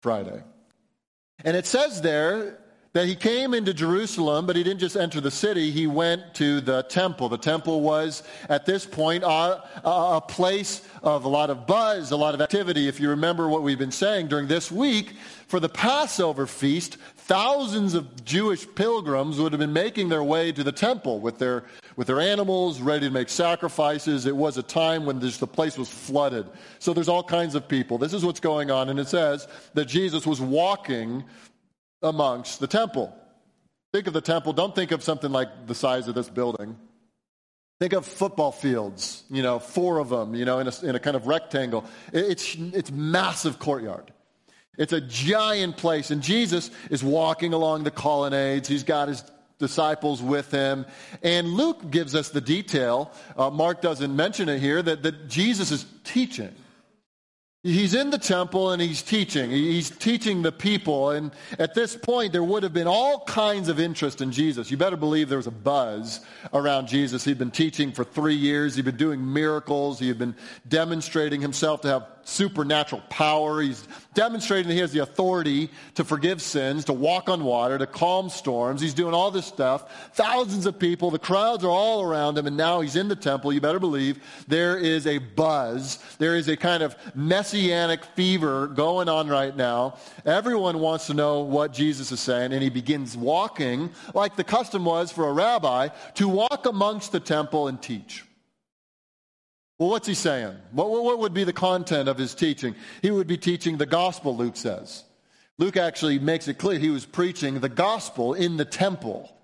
Friday. 0.00 0.42
And 1.44 1.56
it 1.56 1.66
says 1.66 2.02
there 2.02 2.58
that 2.92 3.06
he 3.06 3.14
came 3.14 3.54
into 3.54 3.72
Jerusalem, 3.72 4.46
but 4.46 4.54
he 4.54 4.62
didn't 4.62 4.80
just 4.80 4.96
enter 4.96 5.20
the 5.20 5.30
city, 5.30 5.70
he 5.70 5.86
went 5.86 6.34
to 6.34 6.60
the 6.60 6.82
temple. 6.82 7.30
The 7.30 7.38
temple 7.38 7.80
was, 7.80 8.22
at 8.50 8.66
this 8.66 8.84
point, 8.84 9.24
a, 9.24 9.62
a, 9.82 10.20
place 10.20 10.86
of 11.02 11.24
a 11.24 11.28
lot 11.28 11.48
of 11.48 11.66
buzz, 11.66 12.10
a 12.10 12.16
lot 12.16 12.34
of 12.34 12.42
activity. 12.42 12.88
If 12.88 13.00
you 13.00 13.08
remember 13.10 13.48
what 13.48 13.62
we've 13.62 13.78
been 13.78 13.90
saying 13.90 14.28
during 14.28 14.46
this 14.46 14.70
week, 14.70 15.14
for 15.46 15.58
the 15.58 15.70
Passover 15.70 16.46
feast, 16.46 16.98
thousands 17.16 17.94
of 17.94 18.24
Jewish 18.26 18.66
pilgrims 18.74 19.38
would 19.38 19.52
have 19.52 19.60
been 19.60 19.72
making 19.72 20.10
their 20.10 20.24
way 20.24 20.52
to 20.52 20.62
the 20.62 20.72
temple 20.72 21.20
with 21.20 21.38
their, 21.38 21.64
with 21.96 22.06
their 22.06 22.20
animals, 22.20 22.80
ready 22.80 23.06
to 23.06 23.12
make 23.12 23.28
sacrifices. 23.28 24.26
It 24.26 24.36
was 24.36 24.56
a 24.58 24.62
time 24.62 25.04
when 25.04 25.18
this, 25.18 25.38
the 25.38 25.46
place 25.46 25.76
was 25.76 25.88
flooded. 25.88 26.46
So 26.78 26.92
there's 26.92 27.08
all 27.08 27.22
kinds 27.22 27.54
of 27.54 27.68
people. 27.68 27.98
This 27.98 28.12
is 28.12 28.24
what's 28.24 28.40
going 28.40 28.70
on. 28.70 28.88
And 28.88 28.98
it 28.98 29.08
says 29.08 29.46
that 29.74 29.86
Jesus 29.86 30.26
was 30.26 30.40
walking 30.40 31.24
amongst 32.02 32.60
the 32.60 32.66
temple. 32.66 33.14
Think 33.92 34.06
of 34.06 34.12
the 34.12 34.20
temple. 34.20 34.52
Don't 34.52 34.74
think 34.74 34.90
of 34.90 35.02
something 35.02 35.30
like 35.30 35.66
the 35.66 35.74
size 35.74 36.08
of 36.08 36.14
this 36.14 36.28
building. 36.28 36.76
Think 37.78 37.92
of 37.94 38.06
football 38.06 38.52
fields, 38.52 39.24
you 39.28 39.42
know, 39.42 39.58
four 39.58 39.98
of 39.98 40.08
them, 40.08 40.34
you 40.34 40.44
know, 40.44 40.60
in 40.60 40.68
a, 40.68 40.72
in 40.84 40.94
a 40.94 41.00
kind 41.00 41.16
of 41.16 41.26
rectangle. 41.26 41.84
It's, 42.12 42.54
it's 42.54 42.92
massive 42.92 43.58
courtyard. 43.58 44.12
It's 44.78 44.92
a 44.92 45.00
giant 45.00 45.76
place. 45.76 46.10
And 46.10 46.22
Jesus 46.22 46.70
is 46.90 47.02
walking 47.02 47.52
along 47.52 47.84
the 47.84 47.90
colonnades. 47.90 48.68
He's 48.68 48.84
got 48.84 49.08
his 49.08 49.24
disciples 49.62 50.20
with 50.20 50.50
him. 50.50 50.84
And 51.22 51.48
Luke 51.48 51.90
gives 51.90 52.14
us 52.14 52.28
the 52.28 52.42
detail. 52.42 53.10
Uh, 53.34 53.48
Mark 53.48 53.80
doesn't 53.80 54.14
mention 54.14 54.50
it 54.50 54.58
here 54.58 54.82
that, 54.82 55.02
that 55.04 55.28
Jesus 55.28 55.70
is 55.70 55.86
teaching. 56.04 56.54
He's 57.64 57.94
in 57.94 58.10
the 58.10 58.18
temple 58.18 58.72
and 58.72 58.82
he's 58.82 59.02
teaching. 59.02 59.48
He's 59.48 59.88
teaching 59.88 60.42
the 60.42 60.50
people. 60.50 61.10
And 61.10 61.30
at 61.60 61.74
this 61.74 61.94
point, 61.94 62.32
there 62.32 62.42
would 62.42 62.64
have 62.64 62.72
been 62.72 62.88
all 62.88 63.24
kinds 63.24 63.68
of 63.68 63.78
interest 63.78 64.20
in 64.20 64.32
Jesus. 64.32 64.68
You 64.68 64.76
better 64.76 64.96
believe 64.96 65.28
there 65.28 65.38
was 65.38 65.46
a 65.46 65.52
buzz 65.52 66.26
around 66.52 66.88
Jesus. 66.88 67.22
He'd 67.22 67.38
been 67.38 67.52
teaching 67.52 67.92
for 67.92 68.02
three 68.02 68.34
years. 68.34 68.74
He'd 68.74 68.84
been 68.84 68.96
doing 68.96 69.32
miracles. 69.32 70.00
He 70.00 70.08
had 70.08 70.18
been 70.18 70.34
demonstrating 70.66 71.40
himself 71.40 71.82
to 71.82 71.88
have 71.88 72.21
supernatural 72.24 73.02
power. 73.08 73.60
He's 73.60 73.86
demonstrating 74.14 74.68
that 74.68 74.74
he 74.74 74.80
has 74.80 74.92
the 74.92 75.00
authority 75.00 75.70
to 75.94 76.04
forgive 76.04 76.42
sins, 76.42 76.84
to 76.86 76.92
walk 76.92 77.28
on 77.28 77.44
water, 77.44 77.78
to 77.78 77.86
calm 77.86 78.28
storms. 78.28 78.80
He's 78.80 78.94
doing 78.94 79.14
all 79.14 79.30
this 79.30 79.46
stuff. 79.46 80.12
Thousands 80.14 80.66
of 80.66 80.78
people, 80.78 81.10
the 81.10 81.18
crowds 81.18 81.64
are 81.64 81.70
all 81.70 82.02
around 82.02 82.38
him, 82.38 82.46
and 82.46 82.56
now 82.56 82.80
he's 82.80 82.96
in 82.96 83.08
the 83.08 83.16
temple. 83.16 83.52
You 83.52 83.60
better 83.60 83.80
believe 83.80 84.20
there 84.48 84.76
is 84.76 85.06
a 85.06 85.18
buzz. 85.18 85.98
There 86.18 86.36
is 86.36 86.48
a 86.48 86.56
kind 86.56 86.82
of 86.82 86.96
messianic 87.14 88.04
fever 88.04 88.66
going 88.66 89.08
on 89.08 89.28
right 89.28 89.56
now. 89.56 89.98
Everyone 90.24 90.78
wants 90.78 91.06
to 91.06 91.14
know 91.14 91.40
what 91.40 91.72
Jesus 91.72 92.12
is 92.12 92.20
saying, 92.20 92.52
and 92.52 92.62
he 92.62 92.70
begins 92.70 93.16
walking, 93.16 93.90
like 94.14 94.36
the 94.36 94.44
custom 94.44 94.84
was 94.84 95.10
for 95.10 95.28
a 95.28 95.32
rabbi, 95.32 95.88
to 96.14 96.28
walk 96.28 96.66
amongst 96.66 97.12
the 97.12 97.20
temple 97.20 97.68
and 97.68 97.80
teach. 97.80 98.24
Well, 99.82 99.90
what's 99.90 100.06
he 100.06 100.14
saying? 100.14 100.54
What, 100.70 100.90
what 100.90 101.18
would 101.18 101.34
be 101.34 101.42
the 101.42 101.52
content 101.52 102.08
of 102.08 102.16
his 102.16 102.36
teaching? 102.36 102.76
He 103.02 103.10
would 103.10 103.26
be 103.26 103.36
teaching 103.36 103.78
the 103.78 103.84
gospel, 103.84 104.36
Luke 104.36 104.54
says. 104.54 105.02
Luke 105.58 105.76
actually 105.76 106.20
makes 106.20 106.46
it 106.46 106.56
clear 106.56 106.78
he 106.78 106.90
was 106.90 107.04
preaching 107.04 107.58
the 107.58 107.68
gospel 107.68 108.34
in 108.34 108.58
the 108.58 108.64
temple. 108.64 109.36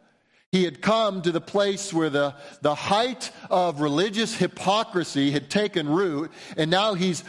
He 0.53 0.63
had 0.63 0.81
come 0.81 1.23
to 1.23 1.33
the 1.33 1.41
place 1.41 1.93
where 1.93 2.09
the, 2.09 2.37
the 2.61 2.77
height 2.77 3.33
of 3.51 3.81
religious 3.81 4.33
hypocrisy 4.33 5.33
had 5.33 5.51
taken 5.51 5.89
root, 5.89 6.31
and 6.57 6.71
now 6.71 6.95
he's 6.95 7.25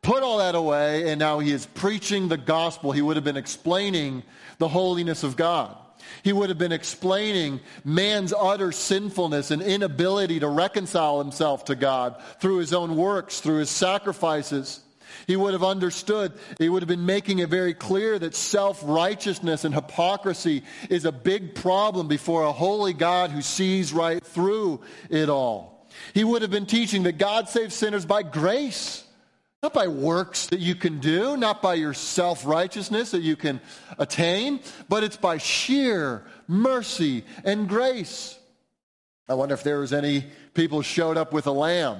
put 0.00 0.22
all 0.22 0.38
that 0.38 0.54
away, 0.54 1.10
and 1.10 1.18
now 1.18 1.40
he 1.40 1.52
is 1.52 1.66
preaching 1.66 2.28
the 2.28 2.38
gospel. 2.38 2.92
He 2.92 3.02
would 3.02 3.16
have 3.16 3.24
been 3.26 3.36
explaining 3.36 4.22
the 4.56 4.68
holiness 4.68 5.22
of 5.22 5.36
God. 5.36 5.76
He 6.22 6.32
would 6.32 6.48
have 6.48 6.58
been 6.58 6.72
explaining 6.72 7.60
man's 7.84 8.32
utter 8.32 8.72
sinfulness 8.72 9.50
and 9.50 9.62
inability 9.62 10.40
to 10.40 10.48
reconcile 10.48 11.18
himself 11.18 11.66
to 11.66 11.74
God 11.74 12.16
through 12.40 12.58
his 12.58 12.72
own 12.72 12.96
works, 12.96 13.40
through 13.40 13.58
his 13.58 13.70
sacrifices. 13.70 14.80
He 15.26 15.36
would 15.36 15.52
have 15.52 15.64
understood, 15.64 16.32
he 16.58 16.68
would 16.68 16.82
have 16.82 16.88
been 16.88 17.06
making 17.06 17.38
it 17.38 17.48
very 17.48 17.74
clear 17.74 18.18
that 18.18 18.34
self 18.34 18.80
righteousness 18.84 19.64
and 19.64 19.74
hypocrisy 19.74 20.64
is 20.90 21.04
a 21.04 21.12
big 21.12 21.54
problem 21.54 22.08
before 22.08 22.44
a 22.44 22.52
holy 22.52 22.92
God 22.92 23.30
who 23.30 23.42
sees 23.42 23.92
right 23.92 24.24
through 24.24 24.80
it 25.10 25.28
all. 25.28 25.86
He 26.14 26.24
would 26.24 26.42
have 26.42 26.50
been 26.50 26.66
teaching 26.66 27.04
that 27.04 27.18
God 27.18 27.48
saves 27.48 27.74
sinners 27.74 28.06
by 28.06 28.22
grace 28.22 29.04
not 29.62 29.74
by 29.74 29.88
works 29.88 30.46
that 30.46 30.60
you 30.60 30.74
can 30.74 31.00
do, 31.00 31.36
not 31.36 31.60
by 31.60 31.74
your 31.74 31.94
self 31.94 32.46
righteousness 32.46 33.10
that 33.10 33.22
you 33.22 33.34
can 33.36 33.60
attain, 33.98 34.60
but 34.88 35.02
it's 35.02 35.16
by 35.16 35.38
sheer 35.38 36.24
mercy 36.46 37.24
and 37.44 37.68
grace. 37.68 38.38
I 39.28 39.34
wonder 39.34 39.54
if 39.54 39.62
there 39.62 39.80
was 39.80 39.92
any 39.92 40.26
people 40.54 40.82
showed 40.82 41.16
up 41.16 41.32
with 41.32 41.46
a 41.46 41.52
lamb. 41.52 41.98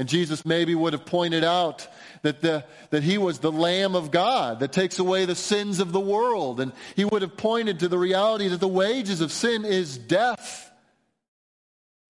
And 0.00 0.08
Jesus 0.08 0.46
maybe 0.46 0.74
would 0.74 0.94
have 0.94 1.04
pointed 1.04 1.44
out 1.44 1.86
that, 2.22 2.40
the, 2.40 2.64
that 2.88 3.02
he 3.02 3.18
was 3.18 3.38
the 3.38 3.52
Lamb 3.52 3.94
of 3.94 4.10
God 4.10 4.60
that 4.60 4.72
takes 4.72 4.98
away 4.98 5.26
the 5.26 5.34
sins 5.34 5.78
of 5.78 5.92
the 5.92 6.00
world. 6.00 6.58
And 6.58 6.72
he 6.96 7.04
would 7.04 7.20
have 7.20 7.36
pointed 7.36 7.80
to 7.80 7.88
the 7.88 7.98
reality 7.98 8.48
that 8.48 8.60
the 8.60 8.68
wages 8.68 9.20
of 9.20 9.30
sin 9.30 9.64
is 9.64 9.98
death. 9.98 10.69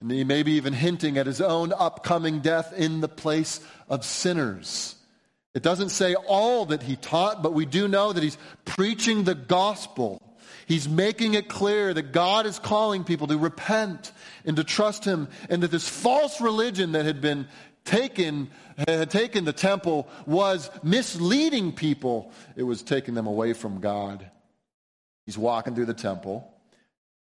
And 0.00 0.10
he 0.10 0.24
may 0.24 0.42
be 0.42 0.52
even 0.52 0.72
hinting 0.72 1.18
at 1.18 1.26
his 1.26 1.40
own 1.40 1.72
upcoming 1.72 2.40
death 2.40 2.72
in 2.72 3.00
the 3.00 3.08
place 3.08 3.60
of 3.88 4.04
sinners. 4.04 4.96
It 5.54 5.62
doesn't 5.62 5.90
say 5.90 6.14
all 6.14 6.66
that 6.66 6.82
he 6.82 6.96
taught, 6.96 7.42
but 7.42 7.52
we 7.52 7.66
do 7.66 7.88
know 7.88 8.12
that 8.12 8.22
he's 8.22 8.38
preaching 8.64 9.24
the 9.24 9.34
gospel. 9.34 10.22
He's 10.66 10.88
making 10.88 11.34
it 11.34 11.48
clear 11.48 11.92
that 11.92 12.12
God 12.12 12.46
is 12.46 12.58
calling 12.58 13.04
people 13.04 13.26
to 13.26 13.36
repent 13.36 14.12
and 14.44 14.56
to 14.56 14.64
trust 14.64 15.04
him, 15.04 15.28
and 15.48 15.62
that 15.62 15.70
this 15.70 15.88
false 15.88 16.40
religion 16.40 16.92
that 16.92 17.04
had 17.04 17.20
been 17.20 17.48
taken, 17.84 18.50
had 18.88 19.10
taken 19.10 19.44
the 19.44 19.52
temple 19.52 20.08
was 20.24 20.70
misleading 20.82 21.72
people. 21.72 22.32
It 22.54 22.62
was 22.62 22.82
taking 22.82 23.14
them 23.14 23.26
away 23.26 23.52
from 23.52 23.80
God. 23.80 24.30
He's 25.26 25.36
walking 25.36 25.74
through 25.74 25.86
the 25.86 25.94
temple. 25.94 26.48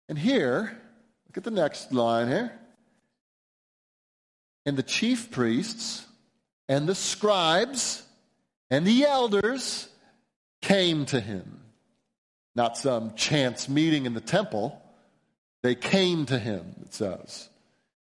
And 0.09 0.19
here, 0.19 0.77
look 1.29 1.37
at 1.37 1.45
the 1.45 1.51
next 1.51 1.93
line 1.93 2.29
here. 2.29 2.53
And 4.67 4.77
the 4.77 4.83
chief 4.83 5.31
priests 5.31 6.07
and 6.69 6.89
the 6.89 6.95
scribes 6.95 8.03
and 8.71 8.87
the 8.87 9.05
elders 9.05 9.89
came 10.63 11.05
to 11.07 11.21
him. 11.21 11.61
Not 12.57 12.77
some 12.77 13.15
chance 13.15 13.69
meeting 13.69 14.07
in 14.07 14.15
the 14.15 14.21
temple. 14.21 14.81
They 15.63 15.75
came 15.75 16.27
to 16.27 16.39
him, 16.39 16.75
it 16.83 16.95
says. 16.95 17.49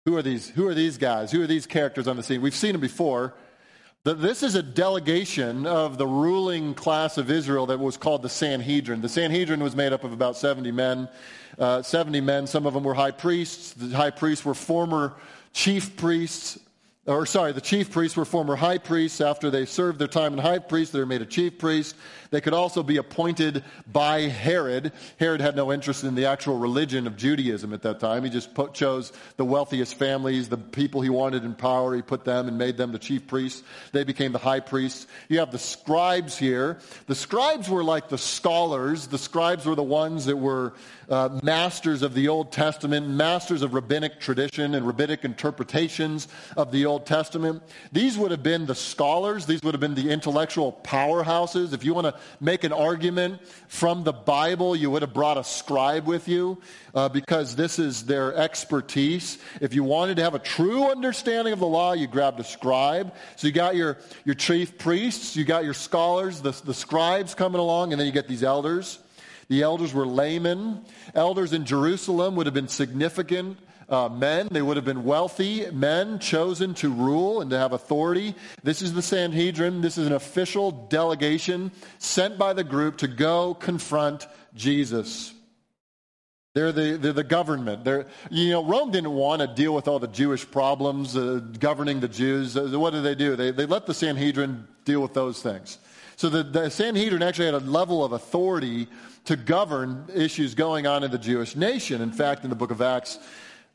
Who 0.06 0.16
are 0.18 0.22
these, 0.22 0.50
who 0.50 0.68
are 0.68 0.74
these 0.74 0.98
guys? 0.98 1.32
Who 1.32 1.42
are 1.42 1.48
these 1.48 1.66
characters 1.66 2.08
on 2.08 2.16
the 2.16 2.24
scene? 2.24 2.42
We've 2.42 2.54
seen 2.54 2.74
them 2.74 2.82
before. 2.82 3.34
This 4.04 4.44
is 4.44 4.54
a 4.54 4.62
delegation 4.62 5.66
of 5.66 5.98
the 5.98 6.06
ruling 6.06 6.76
class 6.76 7.18
of 7.18 7.32
Israel 7.32 7.66
that 7.68 7.80
was 7.80 7.98
called 7.98 8.22
the 8.22 8.30
Sanhedrin. 8.30 9.02
The 9.02 9.10
Sanhedrin 9.10 9.64
was 9.64 9.76
made 9.76 9.94
up 9.94 10.04
of 10.04 10.14
about 10.14 10.38
70 10.38 10.72
men. 10.72 11.10
Uh, 11.58 11.82
70 11.82 12.22
men, 12.22 12.46
some 12.46 12.68
of 12.68 12.76
them 12.76 12.84
were 12.84 12.94
high 12.94 13.10
priests. 13.10 13.74
The 13.74 13.98
high 13.98 14.12
priests 14.12 14.46
were 14.46 14.54
former 14.54 15.16
chief 15.56 15.96
priests 15.96 16.60
or 17.08 17.28
sorry, 17.28 17.52
the 17.52 17.62
chief 17.62 17.92
priests 17.92 18.18
were 18.18 18.26
former 18.26 18.56
high 18.56 18.80
priests. 18.80 19.22
After 19.22 19.52
they 19.52 19.66
served 19.68 20.00
their 20.00 20.08
time 20.08 20.34
in 20.34 20.40
high 20.40 20.58
priest, 20.58 20.92
they 20.92 20.98
were 20.98 21.06
made 21.06 21.22
a 21.22 21.26
chief 21.26 21.60
priest. 21.60 21.96
They 22.32 22.42
could 22.42 22.56
also 22.56 22.82
be 22.82 22.98
appointed 22.98 23.64
by 23.92 24.22
Herod. 24.22 24.92
Herod 25.20 25.40
had 25.40 25.56
no 25.56 25.72
interest 25.72 26.04
in 26.04 26.16
the 26.16 26.26
actual 26.26 26.58
religion 26.58 27.06
of 27.06 27.16
Judaism 27.16 27.74
at 27.74 27.84
that 27.84 28.00
time. 28.00 28.24
He 28.24 28.32
just 28.32 28.56
put, 28.56 28.74
chose 28.74 29.14
the 29.38 29.46
wealthiest 29.46 29.94
families, 29.94 30.50
the 30.50 30.58
people 30.58 31.00
he 31.00 31.12
wanted 31.12 31.46
in 31.46 31.54
power. 31.54 31.96
He 31.96 32.02
put 32.02 32.26
them 32.26 32.48
and 32.48 32.58
made 32.58 32.76
them 32.76 32.92
the 32.92 32.98
chief 32.98 33.28
priests. 33.28 33.62
They 33.92 34.04
became 34.04 34.32
the 34.32 34.40
high 34.40 34.60
priests. 34.60 35.06
You 35.30 35.38
have 35.40 35.52
the 35.52 35.60
scribes 35.60 36.36
here. 36.36 36.80
The 37.06 37.14
scribes 37.14 37.70
were 37.70 37.84
like 37.84 38.10
the 38.10 38.18
scholars. 38.18 39.06
The 39.06 39.20
scribes 39.20 39.68
were 39.68 39.76
the 39.76 39.84
ones 39.84 40.26
that 40.26 40.38
were 40.38 40.74
uh, 41.10 41.40
masters 41.44 42.02
of 42.02 42.14
the 42.14 42.28
Old 42.28 42.52
Testament, 42.52 43.08
masters 43.08 43.62
of 43.62 43.74
rabbinic 43.74 44.20
tradition 44.20 44.76
and 44.76 44.86
rabbinic 44.88 45.24
interpretations 45.24 46.28
of 46.58 46.72
the 46.72 46.86
Old 46.86 47.06
Testament. 47.06 47.62
These 47.92 48.18
would 48.18 48.32
have 48.32 48.44
been 48.44 48.66
the 48.66 48.76
scholars. 48.76 49.46
These 49.46 49.62
would 49.64 49.74
have 49.74 49.82
been 49.82 49.96
the 49.96 50.10
intellectual 50.10 50.80
powerhouses. 50.84 51.74
If 51.74 51.84
you 51.84 51.94
want 51.94 52.08
to 52.08 52.16
make 52.40 52.64
an 52.64 52.74
argument 52.74 53.42
from 53.68 54.04
the 54.04 54.14
Bible, 54.14 54.76
you 54.76 54.90
would 54.92 55.02
have 55.02 55.14
brought 55.14 55.38
a 55.38 55.44
scribe 55.44 56.08
with 56.08 56.28
you 56.28 56.62
uh, 56.94 57.10
because 57.10 57.56
this 57.56 57.78
is 57.80 58.06
their 58.06 58.34
expertise. 58.36 59.38
If 59.62 59.74
you 59.74 59.84
wanted 59.84 60.18
to 60.18 60.24
have 60.24 60.36
a 60.36 60.40
true 60.40 60.90
understanding 60.90 61.54
of 61.54 61.60
the 61.60 61.68
law, 61.68 61.94
you 61.94 62.08
grabbed 62.08 62.40
a 62.40 62.44
scribe. 62.44 63.14
So 63.36 63.48
you 63.48 63.54
got 63.54 63.76
your, 63.76 63.98
your 64.24 64.36
chief 64.36 64.78
priests, 64.78 65.36
you 65.36 65.44
got 65.44 65.64
your 65.64 65.74
scholars, 65.74 66.42
the, 66.42 66.52
the 66.52 66.74
scribes 66.74 67.36
coming 67.36 67.60
along, 67.60 67.92
and 67.92 68.00
then 68.00 68.08
you 68.08 68.14
get 68.14 68.28
these 68.28 68.44
elders. 68.44 69.00
The 69.48 69.62
elders 69.62 69.94
were 69.94 70.08
laymen. 70.08 70.84
Elders 71.14 71.54
in 71.54 71.66
Jerusalem 71.66 72.36
would 72.36 72.48
have 72.48 72.54
been 72.54 72.68
significant 72.68 73.58
uh, 73.90 74.10
men. 74.10 74.48
They 74.50 74.62
would 74.62 74.78
have 74.78 74.86
been 74.86 75.04
wealthy 75.04 75.70
men 75.72 76.20
chosen 76.20 76.74
to 76.76 76.92
rule 76.92 77.42
and 77.42 77.52
to 77.52 77.58
have 77.58 77.74
authority. 77.74 78.36
This 78.64 78.82
is 78.82 78.94
the 78.94 79.02
Sanhedrin. 79.02 79.82
This 79.82 79.98
is 79.98 80.08
an 80.08 80.14
official 80.14 80.72
delegation 80.72 81.72
sent 82.00 82.38
by 82.38 82.54
the 82.54 82.64
group 82.64 82.98
to 82.98 83.08
go 83.08 83.54
confront 83.54 84.28
Jesus. 84.56 85.34
They're 86.56 86.72
the, 86.72 86.98
they're 86.98 87.12
the 87.12 87.24
government. 87.24 87.84
They're, 87.84 88.08
you 88.32 88.52
know, 88.52 88.64
Rome 88.64 88.90
didn't 88.90 89.12
want 89.12 89.42
to 89.42 89.48
deal 89.48 89.76
with 89.76 89.90
all 89.90 90.00
the 90.00 90.08
Jewish 90.08 90.50
problems 90.50 91.18
uh, 91.18 91.42
governing 91.60 92.00
the 92.00 92.08
Jews. 92.08 92.56
Uh, 92.56 92.80
what 92.80 92.92
did 92.92 93.04
they 93.04 93.14
do? 93.14 93.36
They, 93.36 93.52
they 93.52 93.66
let 93.66 93.86
the 93.86 93.94
Sanhedrin 93.94 94.66
deal 94.86 95.02
with 95.02 95.14
those 95.14 95.42
things. 95.42 95.78
So 96.16 96.30
the, 96.30 96.44
the 96.44 96.70
Sanhedrin 96.70 97.22
actually 97.22 97.48
had 97.48 97.56
a 97.56 97.60
level 97.60 98.06
of 98.06 98.14
authority 98.14 98.88
to 99.26 99.36
govern 99.36 100.06
issues 100.14 100.56
going 100.56 100.88
on 100.88 101.04
in 101.04 101.12
the 101.12 101.18
Jewish 101.18 101.56
nation. 101.56 102.02
In 102.02 102.12
fact, 102.12 102.44
in 102.44 102.50
the 102.50 102.56
book 102.56 102.72
of 102.72 102.82
Acts, 102.82 103.20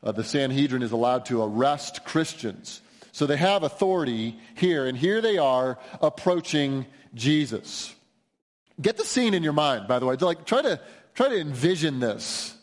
uh, 0.03 0.11
the 0.11 0.23
Sanhedrin 0.23 0.81
is 0.81 0.91
allowed 0.91 1.25
to 1.25 1.43
arrest 1.43 2.03
Christians. 2.05 2.81
So 3.11 3.25
they 3.25 3.37
have 3.37 3.63
authority 3.63 4.37
here, 4.55 4.85
and 4.85 4.97
here 4.97 5.21
they 5.21 5.37
are 5.37 5.77
approaching 6.01 6.85
Jesus. 7.13 7.93
Get 8.81 8.97
the 8.97 9.03
scene 9.03 9.33
in 9.33 9.43
your 9.43 9.53
mind, 9.53 9.87
by 9.87 9.99
the 9.99 10.05
way. 10.05 10.15
Like, 10.15 10.45
try 10.45 10.61
to, 10.61 10.79
try 11.13 11.29
to 11.29 11.39
envision 11.39 11.99
this. 11.99 12.55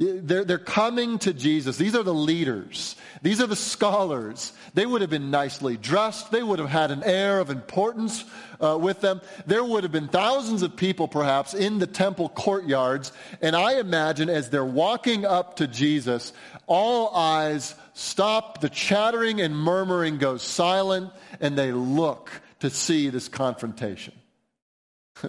They're, 0.00 0.46
they're 0.46 0.56
coming 0.56 1.18
to 1.20 1.34
Jesus. 1.34 1.76
These 1.76 1.94
are 1.94 2.02
the 2.02 2.14
leaders. 2.14 2.96
These 3.20 3.42
are 3.42 3.46
the 3.46 3.54
scholars. 3.54 4.54
They 4.72 4.86
would 4.86 5.02
have 5.02 5.10
been 5.10 5.30
nicely 5.30 5.76
dressed. 5.76 6.32
They 6.32 6.42
would 6.42 6.58
have 6.58 6.70
had 6.70 6.90
an 6.90 7.02
air 7.02 7.38
of 7.38 7.50
importance 7.50 8.24
uh, 8.62 8.78
with 8.80 9.02
them. 9.02 9.20
There 9.44 9.62
would 9.62 9.82
have 9.82 9.92
been 9.92 10.08
thousands 10.08 10.62
of 10.62 10.74
people, 10.74 11.06
perhaps, 11.06 11.52
in 11.52 11.80
the 11.80 11.86
temple 11.86 12.30
courtyards. 12.30 13.12
And 13.42 13.54
I 13.54 13.78
imagine 13.78 14.30
as 14.30 14.48
they're 14.48 14.64
walking 14.64 15.26
up 15.26 15.56
to 15.56 15.66
Jesus, 15.66 16.32
all 16.66 17.14
eyes 17.14 17.74
stop. 17.92 18.62
The 18.62 18.70
chattering 18.70 19.42
and 19.42 19.54
murmuring 19.54 20.16
goes 20.16 20.42
silent, 20.42 21.12
and 21.42 21.58
they 21.58 21.72
look 21.72 22.30
to 22.60 22.70
see 22.70 23.10
this 23.10 23.28
confrontation. 23.28 24.14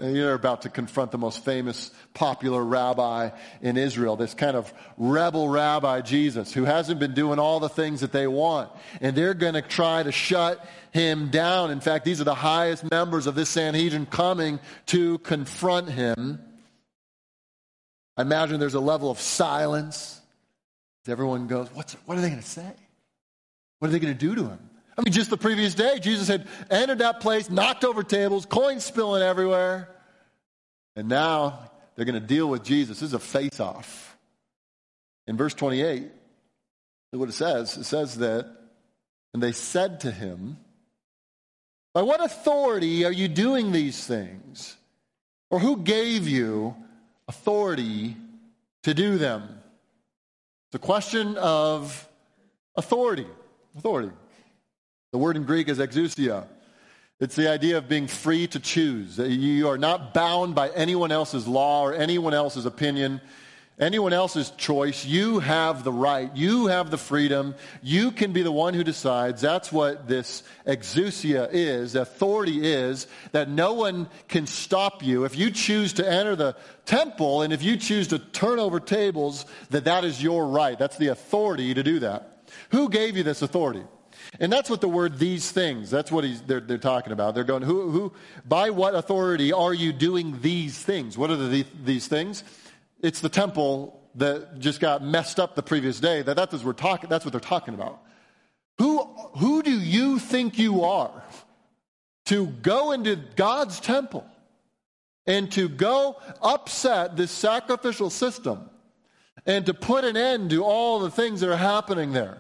You're 0.02 0.34
about 0.34 0.64
to 0.64 0.70
confront 0.70 1.12
the 1.12 1.18
most 1.18 1.44
famous, 1.44 1.92
popular 2.14 2.64
rabbi 2.64 3.32
in 3.62 3.78
Israel, 3.78 4.16
this 4.16 4.34
kind 4.34 4.56
of 4.56 4.74
rebel 4.98 5.50
rabbi, 5.50 6.02
Jesus, 6.02 6.54
who 6.54 6.66
hasn't 6.66 7.00
been 7.00 7.14
doing 7.14 7.40
all 7.40 7.60
the 7.60 7.70
things 7.70 8.02
that 8.02 8.12
they 8.12 8.28
want. 8.28 8.70
And 9.02 9.16
they're 9.16 9.34
going 9.34 9.56
to 9.56 9.62
try 9.62 10.04
to 10.04 10.12
shut 10.12 10.66
him 10.92 11.30
down. 11.30 11.72
In 11.72 11.80
fact, 11.80 12.06
these 12.06 12.22
are 12.22 12.26
the 12.26 12.36
highest 12.36 12.90
members 12.90 13.28
of 13.28 13.36
this 13.36 13.50
Sanhedrin 13.50 14.06
coming 14.06 14.60
to 14.88 15.18
confront 15.20 15.90
him. 15.90 16.40
I 18.18 18.22
imagine 18.22 18.60
there's 18.60 18.74
a 18.74 18.80
level 18.80 19.10
of 19.10 19.20
silence. 19.20 20.22
Everyone 21.08 21.48
goes, 21.48 21.70
What's, 21.74 21.94
What 22.06 22.18
are 22.18 22.22
they 22.22 22.30
going 22.30 22.42
to 22.42 22.48
say? 22.48 22.72
What 23.80 23.88
are 23.88 23.92
they 23.92 24.00
going 24.00 24.14
to 24.14 24.20
do 24.20 24.36
to 24.36 24.44
him? 24.44 24.71
I 25.02 25.04
mean, 25.04 25.14
just 25.14 25.32
the 25.32 25.38
previous 25.38 25.74
day, 25.74 25.98
Jesus 25.98 26.28
had 26.28 26.48
entered 26.70 27.00
that 27.00 27.22
place, 27.22 27.50
knocked 27.50 27.84
over 27.84 28.04
tables, 28.04 28.46
coins 28.46 28.86
spilling 28.86 29.24
everywhere. 29.24 29.90
And 30.96 31.10
now 31.10 31.72
they're 31.96 32.06
going 32.06 32.22
to 32.22 32.28
deal 32.28 32.48
with 32.48 32.64
Jesus. 32.64 33.00
This 33.00 33.08
is 33.08 33.14
a 33.16 33.20
face 33.20 33.60
off. 33.60 34.16
In 35.26 35.38
verse 35.38 35.56
28, 35.56 36.04
look 37.12 37.20
what 37.20 37.30
it 37.30 37.32
says. 37.32 37.78
It 37.78 37.86
says 37.86 38.20
that, 38.20 38.46
and 39.34 39.42
they 39.42 39.54
said 39.54 40.02
to 40.02 40.12
him, 40.12 40.58
By 41.96 42.04
what 42.04 42.24
authority 42.24 43.04
are 43.04 43.12
you 43.12 43.28
doing 43.28 43.72
these 43.72 44.06
things? 44.06 44.78
Or 45.50 45.58
who 45.58 45.78
gave 45.78 46.28
you 46.28 46.76
authority 47.28 48.18
to 48.84 48.94
do 48.94 49.18
them? 49.18 49.50
It's 50.68 50.76
a 50.76 50.80
question 50.80 51.38
of 51.38 52.08
authority. 52.76 53.26
Authority. 53.76 54.12
The 55.12 55.18
word 55.18 55.36
in 55.36 55.44
Greek 55.44 55.68
is 55.68 55.78
exousia. 55.78 56.46
It's 57.20 57.36
the 57.36 57.50
idea 57.52 57.78
of 57.78 57.90
being 57.90 58.08
free 58.08 58.48
to 58.48 58.62
choose. 58.62 59.18
You 59.18 59.68
are 59.68 59.78
not 59.78 60.14
bound 60.14 60.56
by 60.56 60.70
anyone 60.70 61.12
else's 61.12 61.46
law 61.46 61.84
or 61.84 61.94
anyone 61.94 62.34
else's 62.34 62.66
opinion, 62.66 63.20
anyone 63.78 64.14
else's 64.14 64.52
choice. 64.52 65.06
You 65.06 65.40
have 65.40 65.84
the 65.84 65.92
right. 65.92 66.34
You 66.34 66.68
have 66.68 66.92
the 66.92 66.98
freedom. 66.98 67.56
You 67.84 68.12
can 68.12 68.32
be 68.32 68.42
the 68.42 68.54
one 68.54 68.74
who 68.74 68.86
decides. 68.86 69.42
That's 69.42 69.70
what 69.70 70.08
this 70.08 70.44
exousia 70.66 71.50
is. 71.52 71.96
Authority 71.96 72.66
is 72.66 73.06
that 73.34 73.50
no 73.50 73.74
one 73.74 74.08
can 74.30 74.48
stop 74.48 75.04
you. 75.04 75.26
If 75.26 75.38
you 75.38 75.52
choose 75.52 75.92
to 75.94 76.10
enter 76.10 76.38
the 76.38 76.56
temple 76.86 77.42
and 77.42 77.52
if 77.52 77.62
you 77.62 77.76
choose 77.76 78.08
to 78.08 78.20
turn 78.20 78.60
over 78.60 78.80
tables, 78.80 79.46
that 79.72 79.84
that 79.84 80.06
is 80.06 80.24
your 80.24 80.48
right. 80.48 80.80
That's 80.80 80.98
the 80.98 81.10
authority 81.10 81.74
to 81.74 81.84
do 81.84 82.00
that. 82.00 82.46
Who 82.70 82.88
gave 82.88 83.18
you 83.18 83.24
this 83.24 83.42
authority? 83.42 83.84
And 84.40 84.52
that's 84.52 84.70
what 84.70 84.82
the 84.82 84.88
word 84.88 85.20
these 85.20 85.52
things, 85.52 85.90
that's 85.92 86.12
what 86.12 86.26
they're, 86.48 86.62
they're 86.62 86.78
talking 86.78 87.12
about. 87.12 87.36
They're 87.36 87.44
going, 87.44 87.64
who, 87.64 87.92
who, 87.92 88.14
by 88.46 88.70
what 88.70 88.96
authority 88.96 89.52
are 89.52 89.74
you 89.74 89.92
doing 89.92 90.40
these 90.42 90.78
things? 90.80 91.18
What 91.18 91.30
are 91.30 91.36
the, 91.36 91.66
these 91.84 92.08
things? 92.08 92.44
It's 93.02 93.20
the 93.20 93.30
temple 93.30 94.00
that 94.16 94.60
just 94.60 94.80
got 94.80 95.04
messed 95.04 95.40
up 95.40 95.56
the 95.56 95.64
previous 95.64 96.00
day, 96.00 96.22
that 96.22 96.36
that's 96.36 96.64
what, 96.64 96.78
talking, 96.78 97.10
that's 97.10 97.26
what 97.26 97.32
they're 97.34 97.42
talking 97.42 97.74
about. 97.74 98.02
Who, 98.78 99.04
who 99.38 99.64
do 99.64 99.72
you 99.72 100.18
think 100.18 100.58
you 100.58 100.84
are 100.84 101.24
to 102.26 102.48
go 102.48 102.94
into 102.94 103.18
God's 103.36 103.80
temple 103.80 104.26
and 105.28 105.52
to 105.52 105.70
go 105.70 106.18
upset 106.42 107.16
this 107.16 107.32
sacrificial 107.32 108.10
system 108.10 108.70
and 109.46 109.66
to 109.66 109.74
put 109.74 110.04
an 110.04 110.18
end 110.18 110.50
to 110.52 110.64
all 110.64 111.00
the 111.00 111.12
things 111.12 111.42
that 111.42 111.50
are 111.50 111.58
happening 111.58 112.14
there? 112.14 112.40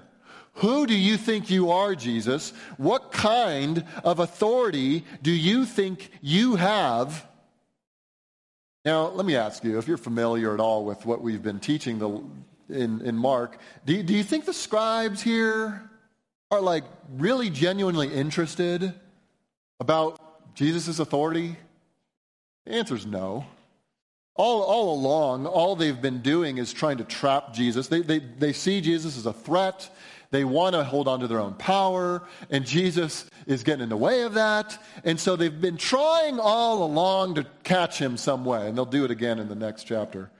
Who 0.62 0.86
do 0.86 0.95
you 0.95 1.17
think 1.17 1.50
you 1.50 1.71
are, 1.71 1.95
Jesus? 1.95 2.54
What 2.78 3.12
kind 3.12 3.84
of 4.04 4.19
authority 4.19 5.04
do 5.24 5.32
you 5.32 5.65
think 5.65 6.12
you 6.21 6.56
have? 6.56 7.26
Now, 8.86 9.08
let 9.08 9.26
me 9.26 9.36
ask 9.36 9.63
you, 9.63 9.80
if 9.80 9.88
you're 9.88 9.97
familiar 9.97 10.54
at 10.54 10.60
all 10.60 10.86
with 10.86 11.04
what 11.04 11.24
we've 11.24 11.41
been 11.41 11.60
teaching 11.60 11.97
the, 11.97 12.24
in, 12.69 13.02
in 13.02 13.17
Mark, 13.17 13.58
do, 13.88 14.04
do 14.04 14.13
you 14.13 14.24
think 14.24 14.45
the 14.45 14.54
scribes 14.54 15.19
here 15.24 15.89
are 16.52 16.62
like 16.62 16.84
really 17.17 17.50
genuinely 17.50 18.13
interested 18.13 18.93
about 19.80 20.54
Jesus' 20.54 21.00
authority? 21.00 21.56
The 22.67 22.74
answer 22.74 22.95
is 22.95 23.08
no. 23.08 23.47
All, 24.36 24.62
all 24.62 24.93
along, 24.93 25.47
all 25.47 25.76
they've 25.76 26.02
been 26.02 26.21
doing 26.21 26.60
is 26.60 26.71
trying 26.71 26.97
to 26.97 27.04
trap 27.04 27.52
Jesus. 27.52 27.88
They, 27.88 28.02
they, 28.02 28.19
they 28.19 28.54
see 28.54 28.80
Jesus 28.80 29.17
as 29.17 29.26
a 29.26 29.34
threat. 29.34 29.89
They 30.32 30.46
want 30.46 30.76
to 30.76 30.84
hold 30.84 31.08
on 31.10 31.20
to 31.20 31.28
their 31.28 31.39
own 31.39 31.54
power, 31.56 32.24
and 32.50 32.65
Jesus 32.65 33.30
is 33.46 33.63
getting 33.63 33.84
in 33.84 33.89
the 33.89 33.98
way 33.98 34.22
of 34.22 34.34
that. 34.36 34.82
And 35.04 35.20
so 35.20 35.36
they've 35.36 35.62
been 35.62 35.78
trying 35.78 36.39
all 36.39 36.84
along 36.84 37.36
to 37.36 37.46
catch 37.63 38.00
him 38.00 38.15
some 38.15 38.46
way, 38.46 38.67
and 38.67 38.78
they'll 38.78 38.86
do 38.86 39.04
it 39.04 39.12
again 39.12 39.39
in 39.39 39.50
the 39.50 39.56
next 39.56 39.84
chapter. 39.84 40.32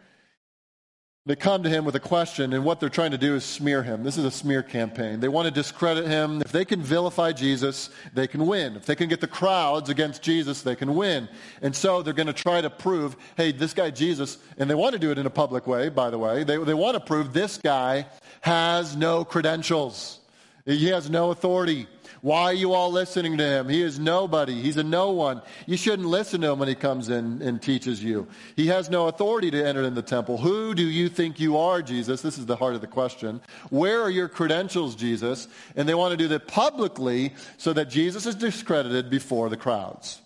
They 1.28 1.36
come 1.36 1.62
to 1.62 1.70
him 1.70 1.86
with 1.86 1.96
a 1.96 2.00
question, 2.00 2.52
and 2.52 2.66
what 2.66 2.80
they're 2.80 2.90
trying 2.90 3.12
to 3.12 3.18
do 3.18 3.36
is 3.36 3.46
smear 3.46 3.84
him. 3.84 4.04
This 4.04 4.18
is 4.18 4.26
a 4.26 4.32
smear 4.32 4.64
campaign. 4.64 5.20
They 5.20 5.28
want 5.28 5.46
to 5.46 5.52
discredit 5.52 6.08
him. 6.08 6.42
If 6.42 6.52
they 6.52 6.66
can 6.66 6.82
vilify 6.82 7.32
Jesus, 7.32 7.92
they 8.16 8.26
can 8.26 8.48
win. 8.48 8.76
If 8.76 8.88
they 8.88 8.96
can 8.96 9.08
get 9.08 9.22
the 9.22 9.28
crowds 9.28 9.92
against 9.92 10.24
Jesus, 10.24 10.64
they 10.64 10.76
can 10.76 10.96
win. 10.96 11.30
And 11.62 11.76
so 11.76 12.02
they're 12.02 12.16
going 12.16 12.26
to 12.26 12.34
try 12.34 12.60
to 12.60 12.72
prove, 12.72 13.16
hey, 13.38 13.52
this 13.52 13.72
guy 13.72 13.92
Jesus, 13.92 14.40
and 14.58 14.68
they 14.68 14.74
want 14.74 14.94
to 14.94 15.00
do 15.00 15.12
it 15.12 15.20
in 15.20 15.28
a 15.28 15.30
public 15.30 15.68
way, 15.68 15.90
by 15.90 16.10
the 16.10 16.18
way. 16.18 16.44
They, 16.44 16.58
they 16.58 16.74
want 16.74 16.96
to 16.96 17.00
prove 17.00 17.34
this 17.34 17.60
guy 17.60 18.08
has 18.42 18.96
no 18.96 19.24
credentials, 19.24 20.22
he 20.66 20.88
has 20.88 21.08
no 21.08 21.30
authority. 21.30 21.88
Why 22.22 22.44
are 22.44 22.54
you 22.54 22.74
all 22.74 22.92
listening 22.92 23.38
to 23.38 23.44
him? 23.44 23.70
He 23.70 23.82
is 23.82 23.98
nobody. 23.98 24.62
He's 24.62 24.78
a 24.78 24.84
no 24.84 25.12
one. 25.12 25.42
You 25.66 25.78
shouldn't 25.78 26.08
listen 26.08 26.42
to 26.42 26.52
him 26.52 26.60
when 26.60 26.68
he 26.68 26.76
comes 26.76 27.10
in 27.10 27.42
and 27.42 27.62
teaches 27.62 28.04
you. 28.04 28.28
He 28.56 28.68
has 28.68 28.90
no 28.90 29.08
authority 29.08 29.50
to 29.52 29.66
enter 29.66 29.84
in 29.84 29.96
the 29.96 30.02
temple. 30.02 30.38
Who 30.38 30.76
do 30.76 30.84
you 30.84 31.08
think 31.10 31.40
you 31.40 31.58
are, 31.58 31.82
Jesus? 31.82 32.22
This 32.22 32.38
is 32.38 32.46
the 32.46 32.56
heart 32.56 32.76
of 32.76 32.82
the 32.82 32.88
question. 32.88 33.42
Where 33.70 34.02
are 34.02 34.10
your 34.10 34.28
credentials, 34.28 34.96
Jesus? 34.96 35.48
And 35.76 35.88
they 35.88 35.96
want 35.96 36.12
to 36.12 36.18
do 36.18 36.28
that 36.30 36.48
publicly 36.48 37.34
so 37.58 37.74
that 37.74 37.90
Jesus 37.90 38.26
is 38.26 38.36
discredited 38.36 39.10
before 39.10 39.50
the 39.50 39.58
crowds. 39.58 40.22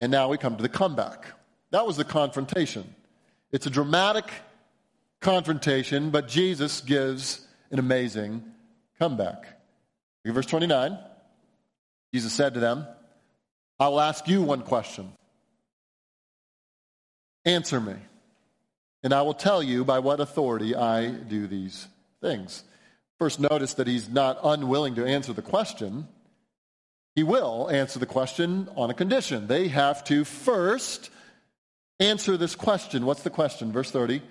And 0.00 0.10
now 0.10 0.28
we 0.28 0.38
come 0.38 0.56
to 0.56 0.62
the 0.62 0.68
comeback. 0.68 1.26
That 1.70 1.86
was 1.86 1.96
the 1.96 2.04
confrontation. 2.04 2.94
It's 3.52 3.66
a 3.66 3.70
dramatic 3.70 4.24
confrontation, 5.20 6.10
but 6.10 6.28
Jesus 6.28 6.80
gives 6.80 7.46
an 7.70 7.78
amazing 7.78 8.42
comeback. 8.98 9.59
In 10.24 10.32
verse 10.32 10.46
29, 10.46 10.98
Jesus 12.12 12.32
said 12.32 12.54
to 12.54 12.60
them, 12.60 12.86
I 13.78 13.88
will 13.88 14.00
ask 14.00 14.28
you 14.28 14.42
one 14.42 14.62
question. 14.62 15.12
Answer 17.44 17.80
me, 17.80 17.94
and 19.02 19.14
I 19.14 19.22
will 19.22 19.34
tell 19.34 19.62
you 19.62 19.84
by 19.84 20.00
what 20.00 20.20
authority 20.20 20.76
I 20.76 21.08
do 21.08 21.46
these 21.46 21.88
things. 22.20 22.62
First, 23.18 23.40
notice 23.40 23.74
that 23.74 23.86
he's 23.86 24.08
not 24.08 24.38
unwilling 24.42 24.96
to 24.96 25.06
answer 25.06 25.32
the 25.32 25.42
question. 25.42 26.06
He 27.14 27.22
will 27.22 27.70
answer 27.70 27.98
the 27.98 28.06
question 28.06 28.68
on 28.76 28.90
a 28.90 28.94
condition. 28.94 29.46
They 29.46 29.68
have 29.68 30.04
to 30.04 30.24
first 30.24 31.10
answer 31.98 32.36
this 32.36 32.54
question. 32.54 33.06
What's 33.06 33.22
the 33.22 33.30
question? 33.30 33.72
Verse 33.72 33.90
30. 33.90 34.22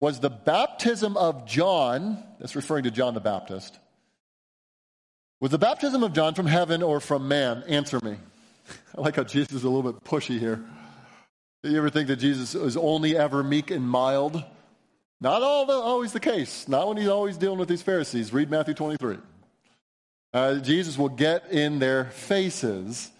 Was 0.00 0.18
the 0.18 0.30
baptism 0.30 1.16
of 1.16 1.46
John, 1.46 2.22
that's 2.40 2.56
referring 2.56 2.84
to 2.84 2.90
John 2.90 3.14
the 3.14 3.20
Baptist, 3.20 3.78
was 5.42 5.50
the 5.50 5.58
baptism 5.58 6.04
of 6.04 6.12
John 6.12 6.34
from 6.34 6.46
heaven 6.46 6.84
or 6.84 7.00
from 7.00 7.26
man? 7.26 7.64
Answer 7.66 7.98
me. 8.00 8.14
I 8.96 9.00
like 9.00 9.16
how 9.16 9.24
Jesus 9.24 9.50
is 9.50 9.64
a 9.64 9.68
little 9.68 9.92
bit 9.92 10.04
pushy 10.04 10.38
here. 10.38 10.64
You 11.64 11.76
ever 11.78 11.90
think 11.90 12.06
that 12.06 12.16
Jesus 12.16 12.54
is 12.54 12.76
only 12.76 13.16
ever 13.16 13.42
meek 13.42 13.72
and 13.72 13.82
mild? 13.82 14.44
Not 15.20 15.42
all 15.42 15.66
the, 15.66 15.72
always 15.72 16.12
the 16.12 16.20
case. 16.20 16.68
Not 16.68 16.86
when 16.86 16.96
he's 16.96 17.08
always 17.08 17.36
dealing 17.36 17.58
with 17.58 17.68
these 17.68 17.82
Pharisees. 17.82 18.32
Read 18.32 18.52
Matthew 18.52 18.74
23. 18.74 19.18
Uh, 20.32 20.54
Jesus 20.60 20.96
will 20.96 21.08
get 21.08 21.50
in 21.50 21.80
their 21.80 22.04
faces. 22.04 23.10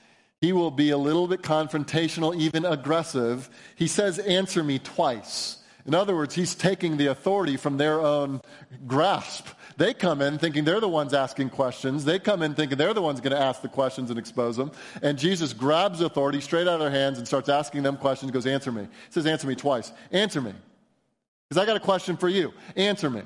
He 0.40 0.52
will 0.52 0.70
be 0.70 0.90
a 0.90 0.98
little 0.98 1.26
bit 1.26 1.42
confrontational, 1.42 2.36
even 2.36 2.64
aggressive. 2.64 3.50
He 3.74 3.88
says, 3.88 4.20
Answer 4.20 4.62
me 4.62 4.78
twice. 4.78 5.58
In 5.86 5.94
other 5.94 6.14
words, 6.14 6.36
he's 6.36 6.54
taking 6.54 6.98
the 6.98 7.06
authority 7.08 7.56
from 7.56 7.78
their 7.78 8.00
own 8.00 8.40
grasp. 8.86 9.48
They 9.82 9.94
come 9.94 10.22
in 10.22 10.38
thinking 10.38 10.62
they're 10.62 10.78
the 10.78 10.88
ones 10.88 11.12
asking 11.12 11.50
questions. 11.50 12.04
They 12.04 12.20
come 12.20 12.44
in 12.44 12.54
thinking 12.54 12.78
they're 12.78 12.94
the 12.94 13.02
ones 13.02 13.20
going 13.20 13.32
to 13.32 13.42
ask 13.42 13.62
the 13.62 13.68
questions 13.68 14.10
and 14.10 14.18
expose 14.18 14.56
them. 14.56 14.70
And 15.02 15.18
Jesus 15.18 15.52
grabs 15.52 16.00
authority 16.00 16.40
straight 16.40 16.68
out 16.68 16.74
of 16.74 16.78
their 16.78 16.90
hands 16.92 17.18
and 17.18 17.26
starts 17.26 17.48
asking 17.48 17.82
them 17.82 17.96
questions. 17.96 18.30
He 18.30 18.32
goes, 18.32 18.46
Answer 18.46 18.70
me. 18.70 18.82
He 18.82 18.88
says, 19.10 19.26
Answer 19.26 19.48
me 19.48 19.56
twice. 19.56 19.90
Answer 20.12 20.40
me. 20.40 20.52
Because 21.48 21.60
I 21.60 21.66
got 21.66 21.76
a 21.76 21.80
question 21.80 22.16
for 22.16 22.28
you. 22.28 22.52
Answer 22.76 23.10
me. 23.10 23.22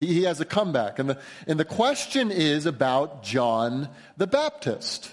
He, 0.00 0.06
he 0.06 0.22
has 0.22 0.40
a 0.40 0.46
comeback. 0.46 0.98
And 0.98 1.10
the, 1.10 1.20
and 1.46 1.60
the 1.60 1.66
question 1.66 2.30
is 2.30 2.64
about 2.64 3.22
John 3.22 3.90
the 4.16 4.26
Baptist. 4.26 5.12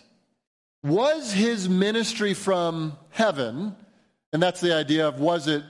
Was 0.84 1.34
his 1.34 1.68
ministry 1.68 2.34
from 2.34 2.98
heaven? 3.10 3.76
And 4.32 4.42
that's 4.42 4.62
the 4.62 4.74
idea 4.74 5.06
of 5.10 5.20
was 5.20 5.50
it 5.50 5.64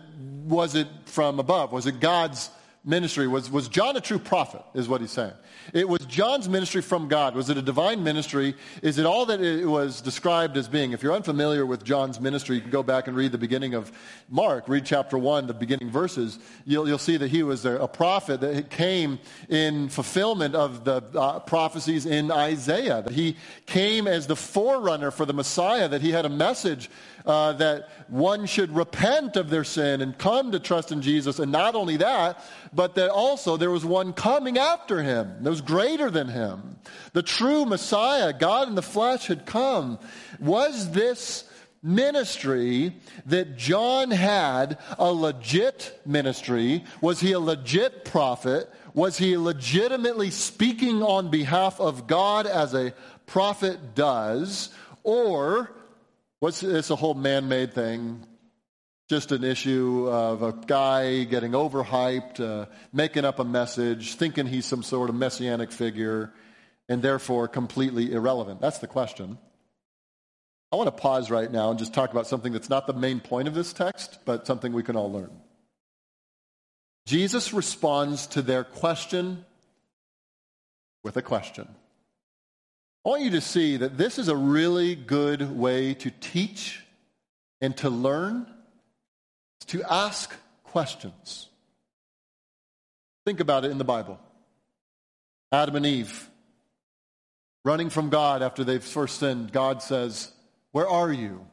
was 0.45 0.75
it 0.75 0.87
from 1.05 1.39
above? 1.39 1.71
Was 1.71 1.87
it 1.87 1.99
God's 1.99 2.51
ministry? 2.87 3.27
Was, 3.27 3.51
was 3.51 3.67
John 3.67 3.97
a 3.97 4.01
true 4.01 4.17
prophet, 4.17 4.63
is 4.73 4.87
what 4.87 5.01
he's 5.01 5.11
saying. 5.11 5.33
It 5.73 5.87
was 5.87 6.05
John's 6.05 6.47
ministry 6.47 6.81
from 6.81 7.09
God. 7.09 7.35
Was 7.35 7.49
it 7.49 7.57
a 7.57 7.61
divine 7.61 8.03
ministry? 8.03 8.55
Is 8.81 8.97
it 8.97 9.05
all 9.05 9.25
that 9.25 9.41
it 9.41 9.65
was 9.65 9.99
described 9.99 10.55
as 10.55 10.69
being? 10.69 10.93
If 10.93 11.03
you're 11.03 11.13
unfamiliar 11.13 11.65
with 11.65 11.83
John's 11.83 12.21
ministry, 12.21 12.55
you 12.55 12.61
can 12.61 12.71
go 12.71 12.83
back 12.83 13.07
and 13.07 13.17
read 13.17 13.33
the 13.33 13.37
beginning 13.37 13.73
of 13.73 13.91
Mark, 14.29 14.69
read 14.69 14.85
chapter 14.85 15.17
1, 15.17 15.47
the 15.47 15.53
beginning 15.53 15.91
verses. 15.91 16.39
You'll, 16.65 16.87
you'll 16.87 16.97
see 16.97 17.17
that 17.17 17.29
he 17.29 17.43
was 17.43 17.65
a, 17.65 17.77
a 17.77 17.87
prophet 17.87 18.39
that 18.39 18.69
came 18.69 19.19
in 19.49 19.89
fulfillment 19.89 20.55
of 20.55 20.85
the 20.85 21.03
uh, 21.15 21.39
prophecies 21.39 22.05
in 22.05 22.31
Isaiah. 22.31 23.01
That 23.01 23.13
he 23.13 23.35
came 23.65 24.07
as 24.07 24.27
the 24.27 24.35
forerunner 24.35 25.11
for 25.11 25.25
the 25.25 25.33
Messiah, 25.33 25.89
that 25.89 26.01
he 26.01 26.11
had 26.11 26.25
a 26.25 26.29
message 26.29 26.89
uh, 27.27 27.51
that 27.53 27.89
one 28.07 28.45
should 28.45 28.73
repent 28.73 29.35
of 29.35 29.49
their 29.49 29.65
sin 29.65 30.01
and 30.01 30.17
come 30.17 30.53
to 30.53 30.59
trust 30.59 30.93
in 30.93 31.01
Jesus. 31.01 31.39
And 31.39 31.51
not 31.51 31.75
only 31.75 31.97
that, 31.97 32.41
but 32.77 32.93
that 32.93 33.09
also 33.09 33.57
there 33.57 33.71
was 33.71 33.83
one 33.83 34.13
coming 34.13 34.59
after 34.59 35.01
him 35.01 35.37
that 35.41 35.49
was 35.49 35.61
greater 35.61 36.11
than 36.11 36.27
him. 36.27 36.77
The 37.11 37.23
true 37.23 37.65
Messiah, 37.65 38.31
God 38.31 38.67
in 38.67 38.75
the 38.75 38.83
flesh, 38.83 39.25
had 39.25 39.47
come. 39.47 39.97
Was 40.39 40.91
this 40.91 41.45
ministry 41.81 42.95
that 43.25 43.57
John 43.57 44.11
had 44.11 44.77
a 44.99 45.11
legit 45.11 45.99
ministry? 46.05 46.83
Was 47.01 47.19
he 47.19 47.31
a 47.31 47.39
legit 47.39 48.05
prophet? 48.05 48.71
Was 48.93 49.17
he 49.17 49.37
legitimately 49.37 50.29
speaking 50.29 51.01
on 51.01 51.31
behalf 51.31 51.81
of 51.81 52.05
God 52.05 52.45
as 52.45 52.75
a 52.75 52.93
prophet 53.25 53.95
does? 53.95 54.69
Or 55.01 55.71
was 56.39 56.59
this 56.59 56.91
a 56.91 56.95
whole 56.95 57.15
man 57.15 57.47
made 57.47 57.73
thing? 57.73 58.23
Just 59.07 59.31
an 59.31 59.43
issue 59.43 60.07
of 60.09 60.43
a 60.43 60.51
guy 60.51 61.23
getting 61.23 61.51
overhyped, 61.51 62.39
uh, 62.41 62.65
making 62.91 63.23
up 63.23 63.39
a 63.39 63.43
message, 63.45 64.15
thinking 64.15 64.45
he's 64.45 64.65
some 64.65 64.83
sort 64.83 65.09
of 65.09 65.15
messianic 65.15 65.71
figure, 65.71 66.33
and 66.89 67.01
therefore 67.01 67.47
completely 67.47 68.11
irrelevant? 68.11 68.59
That's 68.59 68.79
the 68.79 68.87
question. 68.87 69.37
I 70.71 70.75
want 70.75 70.87
to 70.87 71.01
pause 71.01 71.31
right 71.31 71.49
now 71.49 71.69
and 71.69 71.79
just 71.79 71.93
talk 71.93 72.11
about 72.11 72.27
something 72.27 72.51
that's 72.51 72.69
not 72.69 72.87
the 72.87 72.93
main 72.93 73.21
point 73.21 73.47
of 73.47 73.53
this 73.53 73.71
text, 73.71 74.19
but 74.25 74.45
something 74.45 74.73
we 74.73 74.83
can 74.83 74.97
all 74.97 75.11
learn. 75.11 75.31
Jesus 77.05 77.53
responds 77.53 78.27
to 78.27 78.41
their 78.41 78.65
question 78.65 79.45
with 81.05 81.15
a 81.15 81.21
question. 81.21 81.69
I 83.05 83.09
want 83.09 83.21
you 83.21 83.31
to 83.31 83.41
see 83.41 83.77
that 83.77 83.97
this 83.97 84.19
is 84.19 84.27
a 84.27 84.35
really 84.35 84.93
good 84.95 85.57
way 85.57 85.93
to 85.93 86.11
teach 86.11 86.83
and 87.61 87.75
to 87.77 87.89
learn 87.89 88.45
to 89.67 89.83
ask 89.83 90.33
questions. 90.63 91.47
Think 93.25 93.39
about 93.39 93.65
it 93.65 93.71
in 93.71 93.77
the 93.77 93.83
Bible. 93.83 94.19
Adam 95.51 95.75
and 95.75 95.85
Eve 95.85 96.29
running 97.65 97.89
from 97.89 98.09
God 98.09 98.41
after 98.41 98.63
they've 98.63 98.83
first 98.83 99.19
sinned. 99.19 99.51
God 99.51 99.81
says, 99.81 100.31
Where 100.71 100.87
are 100.87 101.11
you? 101.11 101.45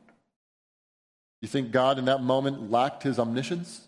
You 1.42 1.48
think 1.48 1.72
God 1.72 1.98
in 1.98 2.04
that 2.06 2.22
moment 2.22 2.70
lacked 2.70 3.02
his 3.02 3.18
omniscience? 3.18 3.86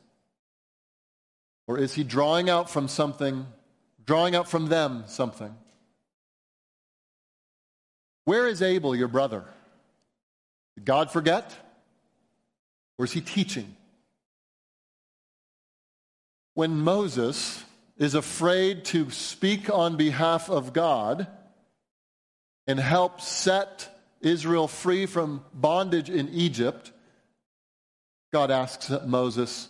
Or 1.68 1.79
is 1.79 1.94
he 1.94 2.05
drawing 2.05 2.50
out 2.50 2.68
from 2.68 2.88
something, 2.88 3.46
drawing 4.05 4.35
out 4.35 4.48
from 4.48 4.66
them 4.66 5.05
something? 5.07 5.55
Where 8.24 8.48
is 8.48 8.61
Abel, 8.61 8.94
your 8.94 9.09
brother? 9.09 9.44
Did 10.76 10.85
God 10.85 11.11
forget? 11.11 11.55
Or 12.98 13.05
is 13.05 13.12
he 13.12 13.20
teaching? 13.20 13.76
When 16.57 16.81
Moses 16.81 17.62
is 17.99 18.14
afraid 18.14 18.87
to 18.87 19.11
speak 19.11 19.69
on 19.69 19.99
behalf 19.99 20.49
of 20.49 20.73
God 20.73 21.27
and 22.66 22.81
help 22.81 23.21
set 23.21 23.95
Israel 24.23 24.66
free 24.66 25.05
from 25.05 25.45
bondage 25.53 26.09
in 26.09 26.31
Egypt, 26.31 26.92
God 28.33 28.51
asks 28.51 28.90
Moses, 29.05 29.69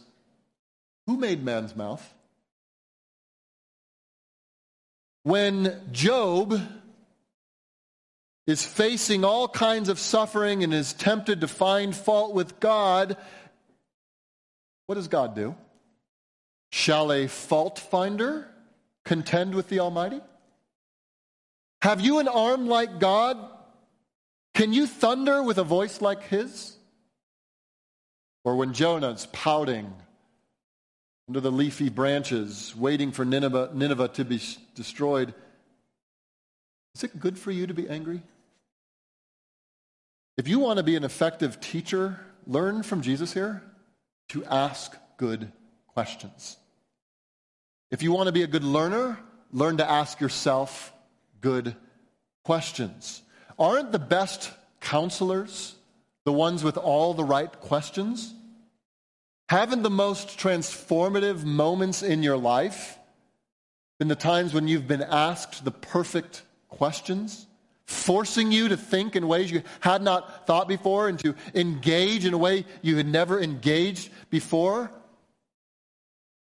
Who 1.08 1.16
made 1.16 1.42
man's 1.42 1.74
mouth? 1.74 2.14
When 5.24 5.88
Job 5.90 6.56
is 8.46 8.64
facing 8.64 9.24
all 9.24 9.48
kinds 9.48 9.88
of 9.88 9.98
suffering 9.98 10.62
and 10.62 10.72
is 10.72 10.92
tempted 10.92 11.40
to 11.40 11.48
find 11.48 11.96
fault 11.96 12.32
with 12.32 12.60
God, 12.60 13.16
what 14.86 14.94
does 14.94 15.08
God 15.08 15.34
do? 15.34 15.56
Shall 16.76 17.10
a 17.10 17.26
fault 17.26 17.78
finder 17.78 18.46
contend 19.02 19.54
with 19.54 19.70
the 19.70 19.80
Almighty? 19.80 20.20
Have 21.80 22.02
you 22.02 22.18
an 22.18 22.28
arm 22.28 22.66
like 22.66 23.00
God? 23.00 23.38
Can 24.52 24.74
you 24.74 24.86
thunder 24.86 25.42
with 25.42 25.56
a 25.56 25.64
voice 25.64 26.02
like 26.02 26.24
His? 26.24 26.76
Or 28.44 28.56
when 28.56 28.74
Jonah's 28.74 29.24
pouting 29.32 29.90
under 31.26 31.40
the 31.40 31.50
leafy 31.50 31.88
branches, 31.88 32.76
waiting 32.76 33.10
for 33.10 33.24
Nineveh, 33.24 33.70
Nineveh 33.72 34.08
to 34.08 34.26
be 34.26 34.38
destroyed, 34.74 35.32
is 36.94 37.04
it 37.04 37.18
good 37.18 37.38
for 37.38 37.52
you 37.52 37.66
to 37.66 37.74
be 37.74 37.88
angry? 37.88 38.22
If 40.36 40.46
you 40.46 40.58
want 40.58 40.76
to 40.76 40.82
be 40.82 40.94
an 40.94 41.04
effective 41.04 41.58
teacher, 41.58 42.20
learn 42.46 42.82
from 42.82 43.00
Jesus 43.00 43.32
here 43.32 43.62
to 44.28 44.44
ask 44.44 44.94
good 45.16 45.50
questions. 45.88 46.58
If 47.90 48.02
you 48.02 48.12
want 48.12 48.26
to 48.26 48.32
be 48.32 48.42
a 48.42 48.46
good 48.46 48.64
learner, 48.64 49.18
learn 49.52 49.76
to 49.78 49.88
ask 49.88 50.20
yourself 50.20 50.92
good 51.40 51.76
questions. 52.44 53.22
Aren't 53.58 53.92
the 53.92 53.98
best 53.98 54.52
counselors 54.80 55.74
the 56.24 56.32
ones 56.32 56.64
with 56.64 56.76
all 56.76 57.14
the 57.14 57.24
right 57.24 57.52
questions? 57.60 58.34
Haven't 59.48 59.82
the 59.82 59.90
most 59.90 60.38
transformative 60.38 61.44
moments 61.44 62.02
in 62.02 62.22
your 62.22 62.36
life 62.36 62.98
been 63.98 64.08
the 64.08 64.16
times 64.16 64.52
when 64.52 64.68
you've 64.68 64.88
been 64.88 65.02
asked 65.02 65.64
the 65.64 65.70
perfect 65.70 66.42
questions? 66.68 67.46
forcing 67.86 68.50
you 68.50 68.68
to 68.68 68.76
think 68.76 69.14
in 69.14 69.28
ways 69.28 69.50
you 69.50 69.62
had 69.80 70.02
not 70.02 70.46
thought 70.46 70.68
before 70.68 71.08
and 71.08 71.18
to 71.20 71.34
engage 71.54 72.26
in 72.26 72.34
a 72.34 72.38
way 72.38 72.64
you 72.82 72.96
had 72.96 73.06
never 73.06 73.40
engaged 73.40 74.10
before? 74.28 74.90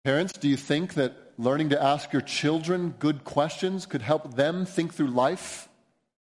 Parents, 0.04 0.32
do 0.34 0.48
you 0.48 0.56
think 0.56 0.94
that 0.94 1.14
learning 1.38 1.70
to 1.70 1.82
ask 1.82 2.12
your 2.12 2.22
children 2.22 2.94
good 2.98 3.24
questions 3.24 3.86
could 3.86 4.02
help 4.02 4.34
them 4.34 4.64
think 4.64 4.94
through 4.94 5.08
life, 5.08 5.68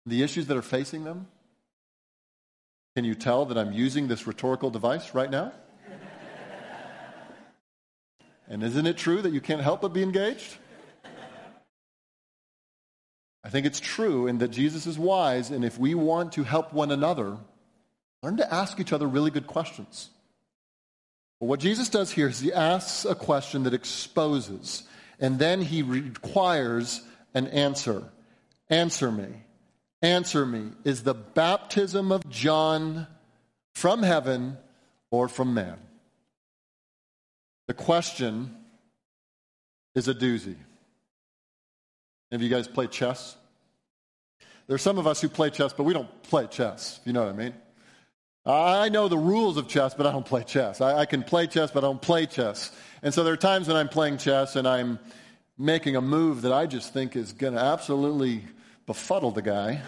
the 0.06 0.22
issues 0.22 0.46
that 0.46 0.56
are 0.56 0.62
facing 0.62 1.04
them? 1.04 1.26
Can 2.96 3.04
you 3.04 3.14
tell 3.14 3.44
that 3.46 3.58
I'm 3.58 3.72
using 3.72 4.08
this 4.08 4.26
rhetorical 4.26 4.70
device 4.70 5.14
right 5.14 5.30
now? 5.30 5.52
and 8.48 8.62
isn't 8.62 8.86
it 8.86 8.96
true 8.96 9.20
that 9.22 9.32
you 9.32 9.40
can't 9.40 9.62
help 9.62 9.80
but 9.80 9.92
be 9.92 10.02
engaged? 10.02 10.56
I 13.42 13.50
think 13.50 13.66
it's 13.66 13.80
true 13.80 14.26
in 14.26 14.38
that 14.38 14.48
Jesus 14.48 14.86
is 14.86 14.98
wise, 14.98 15.50
and 15.50 15.64
if 15.64 15.78
we 15.78 15.94
want 15.94 16.32
to 16.32 16.44
help 16.44 16.72
one 16.72 16.90
another, 16.90 17.36
learn 18.22 18.38
to 18.38 18.54
ask 18.54 18.80
each 18.80 18.92
other 18.92 19.06
really 19.06 19.30
good 19.30 19.46
questions. 19.46 20.08
What 21.38 21.60
Jesus 21.60 21.88
does 21.88 22.10
here 22.10 22.28
is 22.28 22.40
he 22.40 22.52
asks 22.52 23.04
a 23.04 23.14
question 23.14 23.64
that 23.64 23.74
exposes, 23.74 24.84
and 25.20 25.38
then 25.38 25.60
he 25.60 25.82
requires 25.82 27.02
an 27.34 27.48
answer. 27.48 28.04
Answer 28.70 29.12
me. 29.12 29.26
Answer 30.00 30.46
me. 30.46 30.70
Is 30.84 31.02
the 31.02 31.14
baptism 31.14 32.12
of 32.12 32.28
John 32.28 33.06
from 33.74 34.02
heaven 34.02 34.56
or 35.10 35.28
from 35.28 35.54
man? 35.54 35.78
The 37.66 37.74
question 37.74 38.56
is 39.94 40.08
a 40.08 40.14
doozy. 40.14 40.56
Have 42.32 42.42
you 42.42 42.48
guys 42.48 42.66
played 42.66 42.90
chess? 42.90 43.36
There's 44.66 44.82
some 44.82 44.98
of 44.98 45.06
us 45.06 45.20
who 45.20 45.28
play 45.28 45.50
chess, 45.50 45.72
but 45.72 45.84
we 45.84 45.92
don't 45.92 46.22
play 46.24 46.46
chess, 46.46 47.00
you 47.04 47.12
know 47.12 47.22
what 47.24 47.34
I 47.34 47.36
mean. 47.36 47.54
I 48.46 48.90
know 48.90 49.08
the 49.08 49.18
rules 49.18 49.56
of 49.56 49.68
chess, 49.68 49.94
but 49.94 50.06
I 50.06 50.12
don't 50.12 50.26
play 50.26 50.44
chess. 50.44 50.80
I, 50.82 50.98
I, 50.98 51.06
can 51.06 51.22
play 51.22 51.46
chess, 51.46 51.70
but 51.70 51.82
I 51.82 51.86
don't 51.86 52.02
play 52.02 52.26
chess. 52.26 52.72
And 53.02 53.14
so 53.14 53.24
there 53.24 53.32
are 53.32 53.38
times 53.38 53.68
when 53.68 53.76
I'm 53.76 53.88
playing 53.88 54.18
chess 54.18 54.56
and 54.56 54.68
I'm 54.68 54.98
making 55.56 55.96
a 55.96 56.02
move 56.02 56.42
that 56.42 56.52
I 56.52 56.66
just 56.66 56.92
think 56.92 57.16
is 57.16 57.32
going 57.32 57.54
to 57.54 57.60
absolutely 57.60 58.44
befuddle 58.86 59.30
the 59.30 59.40
guy. 59.40 59.80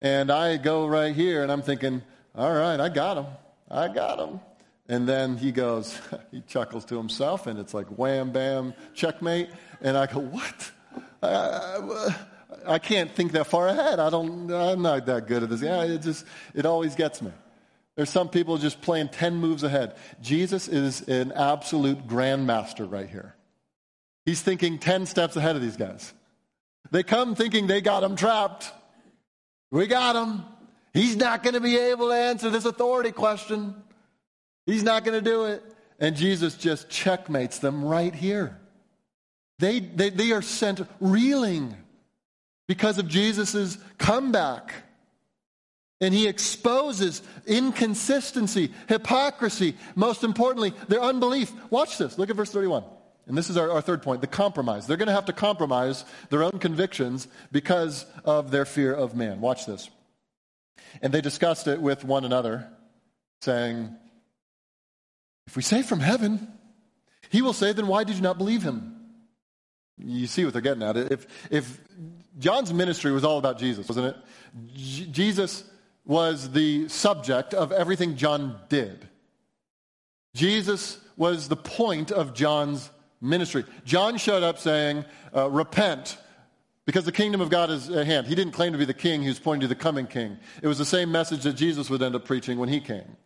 And 0.00 0.30
I 0.30 0.56
go 0.56 0.86
right 0.86 1.14
here 1.14 1.42
and 1.42 1.52
I'm 1.52 1.60
thinking, 1.60 2.02
all 2.34 2.52
right, 2.52 2.80
I 2.80 2.88
got 2.88 3.18
him. 3.18 3.26
I 3.70 3.88
got 3.88 4.18
him. 4.18 4.40
And 4.88 5.06
then 5.06 5.36
he 5.36 5.52
goes, 5.52 6.00
he 6.30 6.40
chuckles 6.42 6.86
to 6.86 6.96
himself 6.96 7.46
and 7.46 7.58
it's 7.58 7.74
like 7.74 7.86
wham, 7.88 8.32
bam, 8.32 8.72
checkmate. 8.94 9.50
And 9.82 9.98
I 9.98 10.06
go, 10.06 10.20
what? 10.20 10.70
I, 11.22 12.16
I, 12.66 12.78
can't 12.78 13.10
think 13.10 13.32
that 13.32 13.46
far 13.46 13.68
ahead. 13.68 14.00
I 14.00 14.10
don't, 14.10 14.50
I'm 14.50 14.82
not 14.82 15.06
that 15.06 15.26
good 15.26 15.42
at 15.42 15.50
this. 15.50 15.62
Yeah, 15.62 15.84
it 15.84 16.02
just, 16.02 16.24
it 16.54 16.66
always 16.66 16.94
gets 16.94 17.22
me. 17.22 17.32
There's 17.96 18.10
some 18.10 18.28
people 18.28 18.56
just 18.56 18.80
playing 18.80 19.08
10 19.08 19.36
moves 19.36 19.62
ahead. 19.62 19.96
Jesus 20.20 20.66
is 20.68 21.06
an 21.08 21.32
absolute 21.32 22.06
grandmaster 22.06 22.90
right 22.90 23.08
here. 23.08 23.34
He's 24.24 24.40
thinking 24.40 24.78
10 24.78 25.06
steps 25.06 25.36
ahead 25.36 25.56
of 25.56 25.62
these 25.62 25.76
guys. 25.76 26.12
They 26.90 27.02
come 27.02 27.34
thinking 27.34 27.66
they 27.66 27.80
got 27.80 28.02
him 28.02 28.16
trapped. 28.16 28.70
We 29.70 29.86
got 29.86 30.16
him. 30.16 30.44
He's 30.94 31.16
not 31.16 31.42
going 31.42 31.54
to 31.54 31.60
be 31.60 31.76
able 31.78 32.08
to 32.08 32.14
answer 32.14 32.50
this 32.50 32.64
authority 32.64 33.12
question. 33.12 33.74
He's 34.66 34.82
not 34.82 35.04
going 35.04 35.22
to 35.22 35.30
do 35.30 35.44
it. 35.46 35.62
And 35.98 36.16
Jesus 36.16 36.56
just 36.56 36.88
checkmates 36.88 37.58
them 37.58 37.84
right 37.84 38.14
here. 38.14 38.58
They, 39.58 39.80
they, 39.80 40.10
they 40.10 40.32
are 40.32 40.42
sent 40.42 40.80
reeling 41.00 41.76
because 42.66 42.98
of 42.98 43.08
Jesus' 43.08 43.78
comeback. 43.98 44.72
And 46.02 46.12
he 46.12 46.26
exposes 46.26 47.22
inconsistency, 47.46 48.72
hypocrisy, 48.88 49.76
most 49.94 50.24
importantly, 50.24 50.74
their 50.88 51.00
unbelief. 51.00 51.52
Watch 51.70 51.96
this. 51.96 52.18
Look 52.18 52.28
at 52.28 52.34
verse 52.34 52.50
31. 52.50 52.82
And 53.28 53.38
this 53.38 53.48
is 53.48 53.56
our, 53.56 53.70
our 53.70 53.80
third 53.80 54.02
point 54.02 54.20
the 54.20 54.26
compromise. 54.26 54.88
They're 54.88 54.96
going 54.96 55.06
to 55.06 55.14
have 55.14 55.26
to 55.26 55.32
compromise 55.32 56.04
their 56.28 56.42
own 56.42 56.58
convictions 56.58 57.28
because 57.52 58.04
of 58.24 58.50
their 58.50 58.64
fear 58.64 58.92
of 58.92 59.14
man. 59.14 59.40
Watch 59.40 59.64
this. 59.64 59.88
And 61.02 61.14
they 61.14 61.20
discussed 61.20 61.68
it 61.68 61.80
with 61.80 62.02
one 62.04 62.24
another, 62.24 62.68
saying, 63.42 63.94
If 65.46 65.54
we 65.54 65.62
say 65.62 65.82
from 65.82 66.00
heaven, 66.00 66.48
he 67.30 67.42
will 67.42 67.52
say, 67.52 67.72
Then 67.72 67.86
why 67.86 68.02
did 68.02 68.16
you 68.16 68.22
not 68.22 68.38
believe 68.38 68.64
him? 68.64 68.96
You 69.98 70.26
see 70.26 70.44
what 70.44 70.52
they're 70.52 70.62
getting 70.62 70.82
at. 70.82 70.96
If, 70.96 71.28
if 71.48 71.80
John's 72.40 72.72
ministry 72.74 73.12
was 73.12 73.22
all 73.22 73.38
about 73.38 73.60
Jesus, 73.60 73.88
wasn't 73.88 74.08
it? 74.08 74.16
J- 74.74 75.06
Jesus 75.06 75.62
was 76.04 76.50
the 76.50 76.88
subject 76.88 77.54
of 77.54 77.72
everything 77.72 78.16
John 78.16 78.58
did. 78.68 79.08
Jesus 80.34 80.98
was 81.16 81.48
the 81.48 81.56
point 81.56 82.10
of 82.10 82.34
John's 82.34 82.90
ministry. 83.20 83.64
John 83.84 84.16
showed 84.16 84.42
up 84.42 84.58
saying, 84.58 85.04
uh, 85.34 85.48
Repent, 85.50 86.18
because 86.84 87.04
the 87.04 87.12
kingdom 87.12 87.40
of 87.40 87.50
God 87.50 87.70
is 87.70 87.88
at 87.90 88.06
hand. 88.06 88.26
He 88.26 88.34
didn't 88.34 88.52
claim 88.52 88.72
to 88.72 88.78
be 88.78 88.84
the 88.84 88.94
king, 88.94 89.22
he 89.22 89.28
was 89.28 89.38
pointing 89.38 89.62
to 89.62 89.68
the 89.68 89.74
coming 89.74 90.06
king. 90.06 90.38
It 90.62 90.66
was 90.66 90.78
the 90.78 90.84
same 90.84 91.12
message 91.12 91.42
that 91.44 91.54
Jesus 91.54 91.88
would 91.90 92.02
end 92.02 92.14
up 92.14 92.24
preaching 92.24 92.58
when 92.58 92.68
he 92.68 92.80
came. 92.80 93.16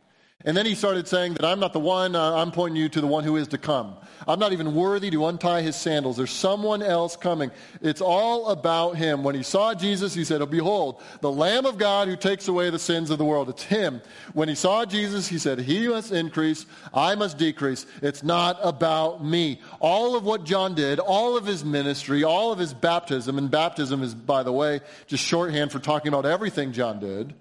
And 0.46 0.56
then 0.56 0.64
he 0.64 0.76
started 0.76 1.08
saying 1.08 1.34
that 1.34 1.44
I'm 1.44 1.58
not 1.58 1.72
the 1.72 1.80
one, 1.80 2.14
uh, 2.14 2.36
I'm 2.36 2.52
pointing 2.52 2.80
you 2.80 2.88
to 2.90 3.00
the 3.00 3.06
one 3.08 3.24
who 3.24 3.34
is 3.34 3.48
to 3.48 3.58
come. 3.58 3.96
I'm 4.28 4.38
not 4.38 4.52
even 4.52 4.76
worthy 4.76 5.10
to 5.10 5.26
untie 5.26 5.60
his 5.60 5.74
sandals. 5.74 6.16
There's 6.16 6.30
someone 6.30 6.82
else 6.82 7.16
coming. 7.16 7.50
It's 7.82 8.00
all 8.00 8.50
about 8.50 8.96
him. 8.96 9.24
When 9.24 9.34
he 9.34 9.42
saw 9.42 9.74
Jesus, 9.74 10.14
he 10.14 10.22
said, 10.22 10.40
oh, 10.40 10.46
Behold, 10.46 11.02
the 11.20 11.32
Lamb 11.32 11.66
of 11.66 11.78
God 11.78 12.06
who 12.06 12.16
takes 12.16 12.46
away 12.46 12.70
the 12.70 12.78
sins 12.78 13.10
of 13.10 13.18
the 13.18 13.24
world. 13.24 13.48
It's 13.48 13.64
him. 13.64 14.00
When 14.34 14.48
he 14.48 14.54
saw 14.54 14.84
Jesus, 14.84 15.26
he 15.26 15.38
said, 15.38 15.58
He 15.58 15.88
must 15.88 16.12
increase, 16.12 16.64
I 16.94 17.16
must 17.16 17.38
decrease. 17.38 17.84
It's 18.00 18.22
not 18.22 18.58
about 18.62 19.24
me. 19.24 19.60
All 19.80 20.14
of 20.14 20.22
what 20.22 20.44
John 20.44 20.76
did, 20.76 21.00
all 21.00 21.36
of 21.36 21.44
his 21.44 21.64
ministry, 21.64 22.22
all 22.22 22.52
of 22.52 22.58
his 22.60 22.72
baptism, 22.72 23.36
and 23.36 23.50
baptism 23.50 24.00
is, 24.00 24.14
by 24.14 24.44
the 24.44 24.52
way, 24.52 24.80
just 25.08 25.24
shorthand 25.24 25.72
for 25.72 25.80
talking 25.80 26.08
about 26.08 26.24
everything 26.24 26.72
John 26.72 27.00
did, 27.00 27.34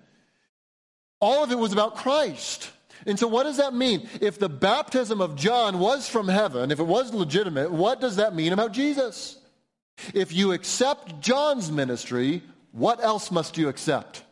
all 1.19 1.43
of 1.43 1.51
it 1.51 1.59
was 1.59 1.71
about 1.71 1.95
Christ. 1.95 2.71
And 3.05 3.19
so, 3.19 3.27
what 3.27 3.43
does 3.43 3.57
that 3.57 3.73
mean? 3.73 4.07
If 4.21 4.39
the 4.39 4.49
baptism 4.49 5.21
of 5.21 5.35
John 5.35 5.79
was 5.79 6.07
from 6.07 6.27
heaven, 6.27 6.71
if 6.71 6.79
it 6.79 6.83
was 6.83 7.13
legitimate, 7.13 7.71
what 7.71 7.99
does 7.99 8.15
that 8.15 8.35
mean 8.35 8.53
about 8.53 8.71
Jesus? 8.71 9.37
If 10.13 10.33
you 10.33 10.51
accept 10.51 11.19
John's 11.19 11.71
ministry, 11.71 12.41
what 12.71 13.03
else 13.03 13.31
must 13.31 13.57
you 13.57 13.69
accept? 13.69 14.23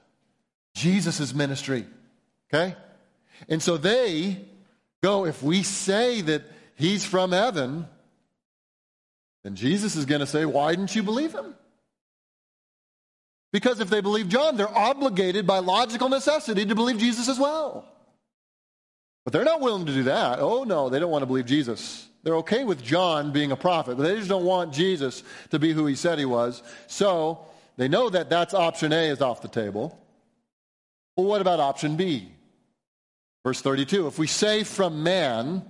Jesus' 0.76 1.34
ministry. 1.34 1.86
Okay? 2.54 2.76
And 3.49 3.62
so 3.62 3.78
they 3.78 4.39
go, 5.02 5.26
if 5.26 5.43
we 5.43 5.63
say 5.63 6.21
that 6.21 6.43
he's 6.76 7.06
from 7.06 7.32
heaven, 7.32 7.88
then 9.43 9.56
Jesus 9.56 9.95
is 9.95 10.06
going 10.06 10.21
to 10.21 10.28
say, 10.28 10.45
why 10.45 10.76
didn't 10.76 10.95
you 10.95 11.04
believe 11.04 11.34
him? 11.34 11.56
Because 13.52 13.80
if 13.80 13.89
they 13.89 14.02
believe 14.02 14.30
John, 14.30 14.58
they're 14.58 14.67
obligated 14.67 15.45
by 15.45 15.60
logical 15.60 16.10
necessity 16.10 16.65
to 16.65 16.76
believe 16.76 16.97
Jesus 16.97 17.30
as 17.30 17.39
well. 17.39 17.86
But 19.23 19.33
they're 19.33 19.45
not 19.45 19.62
willing 19.62 19.86
to 19.86 19.93
do 19.93 20.03
that. 20.03 20.39
Oh, 20.39 20.63
no, 20.63 20.89
they 20.89 20.99
don't 20.99 21.12
want 21.12 21.21
to 21.21 21.27
believe 21.27 21.45
Jesus. 21.45 22.07
They're 22.23 22.38
okay 22.38 22.63
with 22.63 22.83
John 22.83 23.31
being 23.31 23.51
a 23.51 23.55
prophet, 23.55 23.97
but 23.97 24.03
they 24.03 24.15
just 24.15 24.29
don't 24.29 24.45
want 24.45 24.73
Jesus 24.73 25.23
to 25.51 25.59
be 25.59 25.73
who 25.73 25.86
he 25.86 25.95
said 25.95 26.19
he 26.19 26.25
was. 26.25 26.63
So 26.88 27.45
they 27.77 27.88
know 27.88 28.09
that 28.09 28.29
that's 28.29 28.53
option 28.53 28.93
A 28.93 29.09
is 29.09 29.21
off 29.21 29.41
the 29.41 29.47
table. 29.47 29.99
Well, 31.15 31.27
what 31.27 31.41
about 31.41 31.59
option 31.59 31.95
B? 31.95 32.31
Verse 33.43 33.62
32 33.62 34.07
If 34.07 34.17
we 34.17 34.27
say 34.27 34.63
from 34.63 35.03
man, 35.03 35.63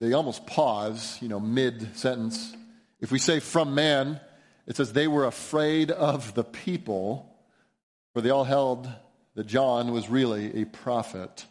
they 0.00 0.12
almost 0.12 0.46
pause, 0.46 1.18
you 1.20 1.28
know, 1.28 1.40
mid 1.40 1.96
sentence. 1.96 2.54
If 3.00 3.10
we 3.10 3.18
say 3.18 3.40
from 3.40 3.74
man, 3.74 4.20
it 4.66 4.76
says 4.76 4.92
they 4.92 5.06
were 5.06 5.26
afraid 5.26 5.90
of 5.90 6.34
the 6.34 6.44
people, 6.44 7.34
for 8.12 8.20
they 8.20 8.30
all 8.30 8.44
held 8.44 8.88
that 9.36 9.46
John 9.46 9.92
was 9.92 10.08
really 10.08 10.62
a 10.62 10.64
prophet. 10.64 11.46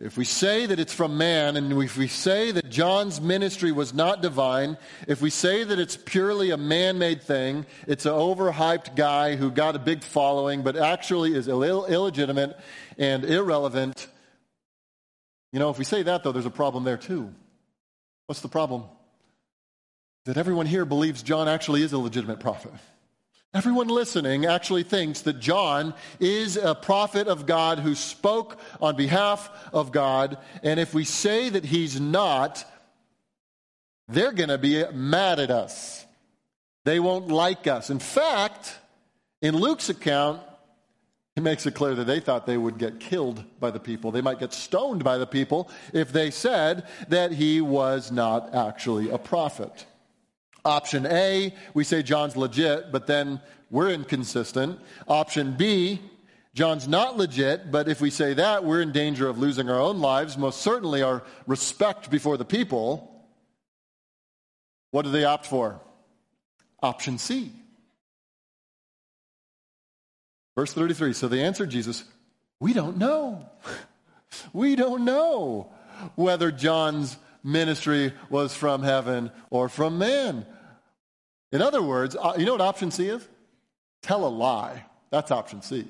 If 0.00 0.16
we 0.16 0.24
say 0.24 0.64
that 0.64 0.78
it's 0.78 0.94
from 0.94 1.18
man, 1.18 1.56
and 1.56 1.72
if 1.82 1.96
we 1.96 2.06
say 2.06 2.52
that 2.52 2.70
John's 2.70 3.20
ministry 3.20 3.72
was 3.72 3.92
not 3.92 4.22
divine, 4.22 4.78
if 5.08 5.20
we 5.20 5.28
say 5.28 5.64
that 5.64 5.80
it's 5.80 5.96
purely 5.96 6.50
a 6.50 6.56
man 6.56 6.98
made 6.98 7.20
thing, 7.20 7.66
it's 7.88 8.06
an 8.06 8.12
overhyped 8.12 8.94
guy 8.94 9.34
who 9.34 9.50
got 9.50 9.74
a 9.74 9.80
big 9.80 10.04
following, 10.04 10.62
but 10.62 10.76
actually 10.76 11.34
is 11.34 11.48
Ill- 11.48 11.86
illegitimate 11.86 12.56
and 12.96 13.24
irrelevant, 13.24 14.06
you 15.52 15.58
know, 15.58 15.70
if 15.70 15.78
we 15.78 15.84
say 15.84 16.04
that, 16.04 16.22
though, 16.22 16.30
there's 16.30 16.46
a 16.46 16.50
problem 16.50 16.84
there 16.84 16.96
too. 16.96 17.34
What's 18.26 18.40
the 18.40 18.48
problem? 18.48 18.84
That 20.26 20.36
everyone 20.36 20.66
here 20.66 20.84
believes 20.84 21.22
John 21.24 21.48
actually 21.48 21.82
is 21.82 21.92
a 21.92 21.98
legitimate 21.98 22.38
prophet. 22.38 22.72
Everyone 23.54 23.88
listening 23.88 24.44
actually 24.44 24.82
thinks 24.82 25.22
that 25.22 25.40
John 25.40 25.94
is 26.20 26.58
a 26.58 26.74
prophet 26.74 27.28
of 27.28 27.46
God 27.46 27.78
who 27.78 27.94
spoke 27.94 28.60
on 28.78 28.94
behalf 28.94 29.50
of 29.72 29.90
God. 29.90 30.36
And 30.62 30.78
if 30.78 30.92
we 30.92 31.04
say 31.04 31.48
that 31.48 31.64
he's 31.64 31.98
not, 31.98 32.64
they're 34.06 34.32
going 34.32 34.50
to 34.50 34.58
be 34.58 34.84
mad 34.92 35.40
at 35.40 35.50
us. 35.50 36.04
They 36.84 37.00
won't 37.00 37.28
like 37.28 37.66
us. 37.66 37.88
In 37.88 38.00
fact, 38.00 38.78
in 39.40 39.56
Luke's 39.56 39.88
account, 39.88 40.42
he 41.34 41.40
makes 41.40 41.64
it 41.66 41.74
clear 41.74 41.94
that 41.94 42.06
they 42.06 42.20
thought 42.20 42.46
they 42.46 42.58
would 42.58 42.76
get 42.76 43.00
killed 43.00 43.44
by 43.60 43.70
the 43.70 43.80
people. 43.80 44.10
They 44.10 44.20
might 44.20 44.40
get 44.40 44.52
stoned 44.52 45.04
by 45.04 45.16
the 45.16 45.26
people 45.26 45.70
if 45.94 46.12
they 46.12 46.30
said 46.30 46.86
that 47.08 47.32
he 47.32 47.62
was 47.62 48.12
not 48.12 48.54
actually 48.54 49.08
a 49.08 49.18
prophet. 49.18 49.86
Option 50.68 51.06
A, 51.06 51.54
we 51.72 51.82
say 51.82 52.02
John's 52.02 52.36
legit, 52.36 52.92
but 52.92 53.06
then 53.06 53.40
we're 53.70 53.88
inconsistent. 53.88 54.78
Option 55.08 55.56
B, 55.56 55.98
John's 56.52 56.86
not 56.86 57.16
legit, 57.16 57.70
but 57.70 57.88
if 57.88 58.02
we 58.02 58.10
say 58.10 58.34
that, 58.34 58.64
we're 58.64 58.82
in 58.82 58.92
danger 58.92 59.28
of 59.28 59.38
losing 59.38 59.70
our 59.70 59.80
own 59.80 60.00
lives, 60.00 60.36
most 60.36 60.60
certainly 60.60 61.00
our 61.00 61.22
respect 61.46 62.10
before 62.10 62.36
the 62.36 62.44
people. 62.44 63.24
What 64.90 65.06
do 65.06 65.10
they 65.10 65.24
opt 65.24 65.46
for? 65.46 65.80
Option 66.82 67.16
C. 67.16 67.50
Verse 70.54 70.74
33 70.74 71.14
So 71.14 71.28
they 71.28 71.44
answered 71.44 71.70
Jesus, 71.70 72.04
We 72.60 72.74
don't 72.74 72.98
know. 72.98 73.48
we 74.52 74.76
don't 74.76 75.06
know 75.06 75.72
whether 76.14 76.50
John's 76.52 77.16
ministry 77.42 78.12
was 78.28 78.54
from 78.54 78.82
heaven 78.82 79.30
or 79.48 79.70
from 79.70 79.96
man. 79.96 80.44
In 81.52 81.62
other 81.62 81.82
words, 81.82 82.16
uh, 82.16 82.34
you 82.38 82.44
know 82.44 82.52
what 82.52 82.60
option 82.60 82.90
C 82.90 83.08
is? 83.08 83.26
Tell 84.02 84.26
a 84.26 84.28
lie. 84.28 84.84
That's 85.10 85.30
option 85.30 85.62
C. 85.62 85.86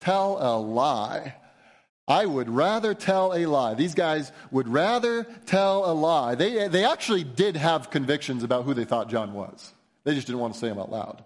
Tell 0.00 0.38
a 0.40 0.58
lie. 0.58 1.34
I 2.06 2.26
would 2.26 2.50
rather 2.50 2.92
tell 2.92 3.32
a 3.34 3.46
lie. 3.46 3.74
These 3.74 3.94
guys 3.94 4.30
would 4.50 4.68
rather 4.68 5.24
tell 5.46 5.90
a 5.90 5.94
lie. 5.94 6.34
They, 6.34 6.68
they 6.68 6.84
actually 6.84 7.24
did 7.24 7.56
have 7.56 7.90
convictions 7.90 8.42
about 8.42 8.64
who 8.64 8.74
they 8.74 8.84
thought 8.84 9.08
John 9.08 9.32
was. 9.32 9.72
They 10.04 10.14
just 10.14 10.26
didn't 10.26 10.40
want 10.40 10.52
to 10.54 10.60
say 10.60 10.68
them 10.68 10.78
out 10.78 10.90
loud. 10.90 11.24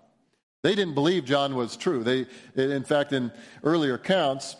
They 0.62 0.74
didn't 0.74 0.94
believe 0.94 1.24
John 1.24 1.56
was 1.56 1.76
true. 1.76 2.04
They, 2.04 2.26
in 2.54 2.84
fact, 2.84 3.12
in 3.12 3.32
earlier 3.64 3.94
accounts, 3.94 4.56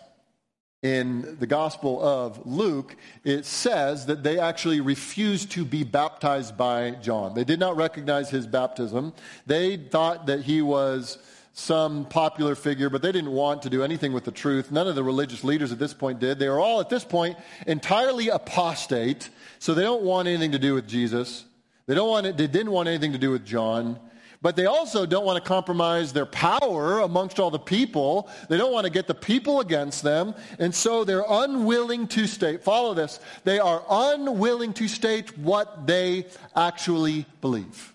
in 0.82 1.36
the 1.40 1.46
Gospel 1.46 2.00
of 2.00 2.46
Luke, 2.46 2.96
it 3.24 3.44
says 3.44 4.06
that 4.06 4.22
they 4.22 4.38
actually 4.38 4.80
refused 4.80 5.50
to 5.52 5.64
be 5.64 5.82
baptized 5.82 6.56
by 6.56 6.92
John. 6.92 7.34
They 7.34 7.44
did 7.44 7.58
not 7.58 7.76
recognize 7.76 8.30
his 8.30 8.46
baptism. 8.46 9.12
They 9.46 9.76
thought 9.76 10.26
that 10.26 10.42
he 10.42 10.62
was 10.62 11.18
some 11.52 12.04
popular 12.04 12.54
figure, 12.54 12.88
but 12.88 13.02
they 13.02 13.10
didn't 13.10 13.32
want 13.32 13.62
to 13.62 13.70
do 13.70 13.82
anything 13.82 14.12
with 14.12 14.24
the 14.24 14.30
truth. 14.30 14.70
None 14.70 14.86
of 14.86 14.94
the 14.94 15.02
religious 15.02 15.42
leaders 15.42 15.72
at 15.72 15.80
this 15.80 15.92
point 15.92 16.20
did. 16.20 16.38
They 16.38 16.48
were 16.48 16.60
all, 16.60 16.80
at 16.80 16.88
this 16.88 17.04
point, 17.04 17.36
entirely 17.66 18.28
apostate, 18.28 19.28
so 19.58 19.74
they 19.74 19.82
don't 19.82 20.02
want 20.02 20.28
anything 20.28 20.52
to 20.52 20.60
do 20.60 20.74
with 20.74 20.86
Jesus. 20.86 21.44
They, 21.86 21.96
don't 21.96 22.08
want 22.08 22.26
it, 22.26 22.36
they 22.36 22.46
didn't 22.46 22.70
want 22.70 22.88
anything 22.88 23.12
to 23.12 23.18
do 23.18 23.32
with 23.32 23.44
John. 23.44 23.98
But 24.40 24.54
they 24.54 24.66
also 24.66 25.04
don't 25.04 25.24
want 25.24 25.42
to 25.42 25.48
compromise 25.48 26.12
their 26.12 26.26
power 26.26 27.00
amongst 27.00 27.40
all 27.40 27.50
the 27.50 27.58
people. 27.58 28.30
They 28.48 28.56
don't 28.56 28.72
want 28.72 28.84
to 28.84 28.92
get 28.92 29.08
the 29.08 29.14
people 29.14 29.60
against 29.60 30.02
them. 30.02 30.34
And 30.60 30.72
so 30.72 31.02
they're 31.02 31.24
unwilling 31.28 32.06
to 32.08 32.26
state, 32.28 32.62
follow 32.62 32.94
this, 32.94 33.18
they 33.44 33.58
are 33.58 33.82
unwilling 33.90 34.74
to 34.74 34.86
state 34.86 35.36
what 35.36 35.86
they 35.86 36.26
actually 36.54 37.26
believe. 37.40 37.92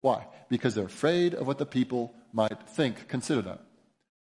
Why? 0.00 0.26
Because 0.48 0.74
they're 0.74 0.86
afraid 0.86 1.34
of 1.34 1.46
what 1.46 1.58
the 1.58 1.66
people 1.66 2.14
might 2.32 2.68
think. 2.68 3.06
Consider 3.08 3.42
that. 3.42 3.60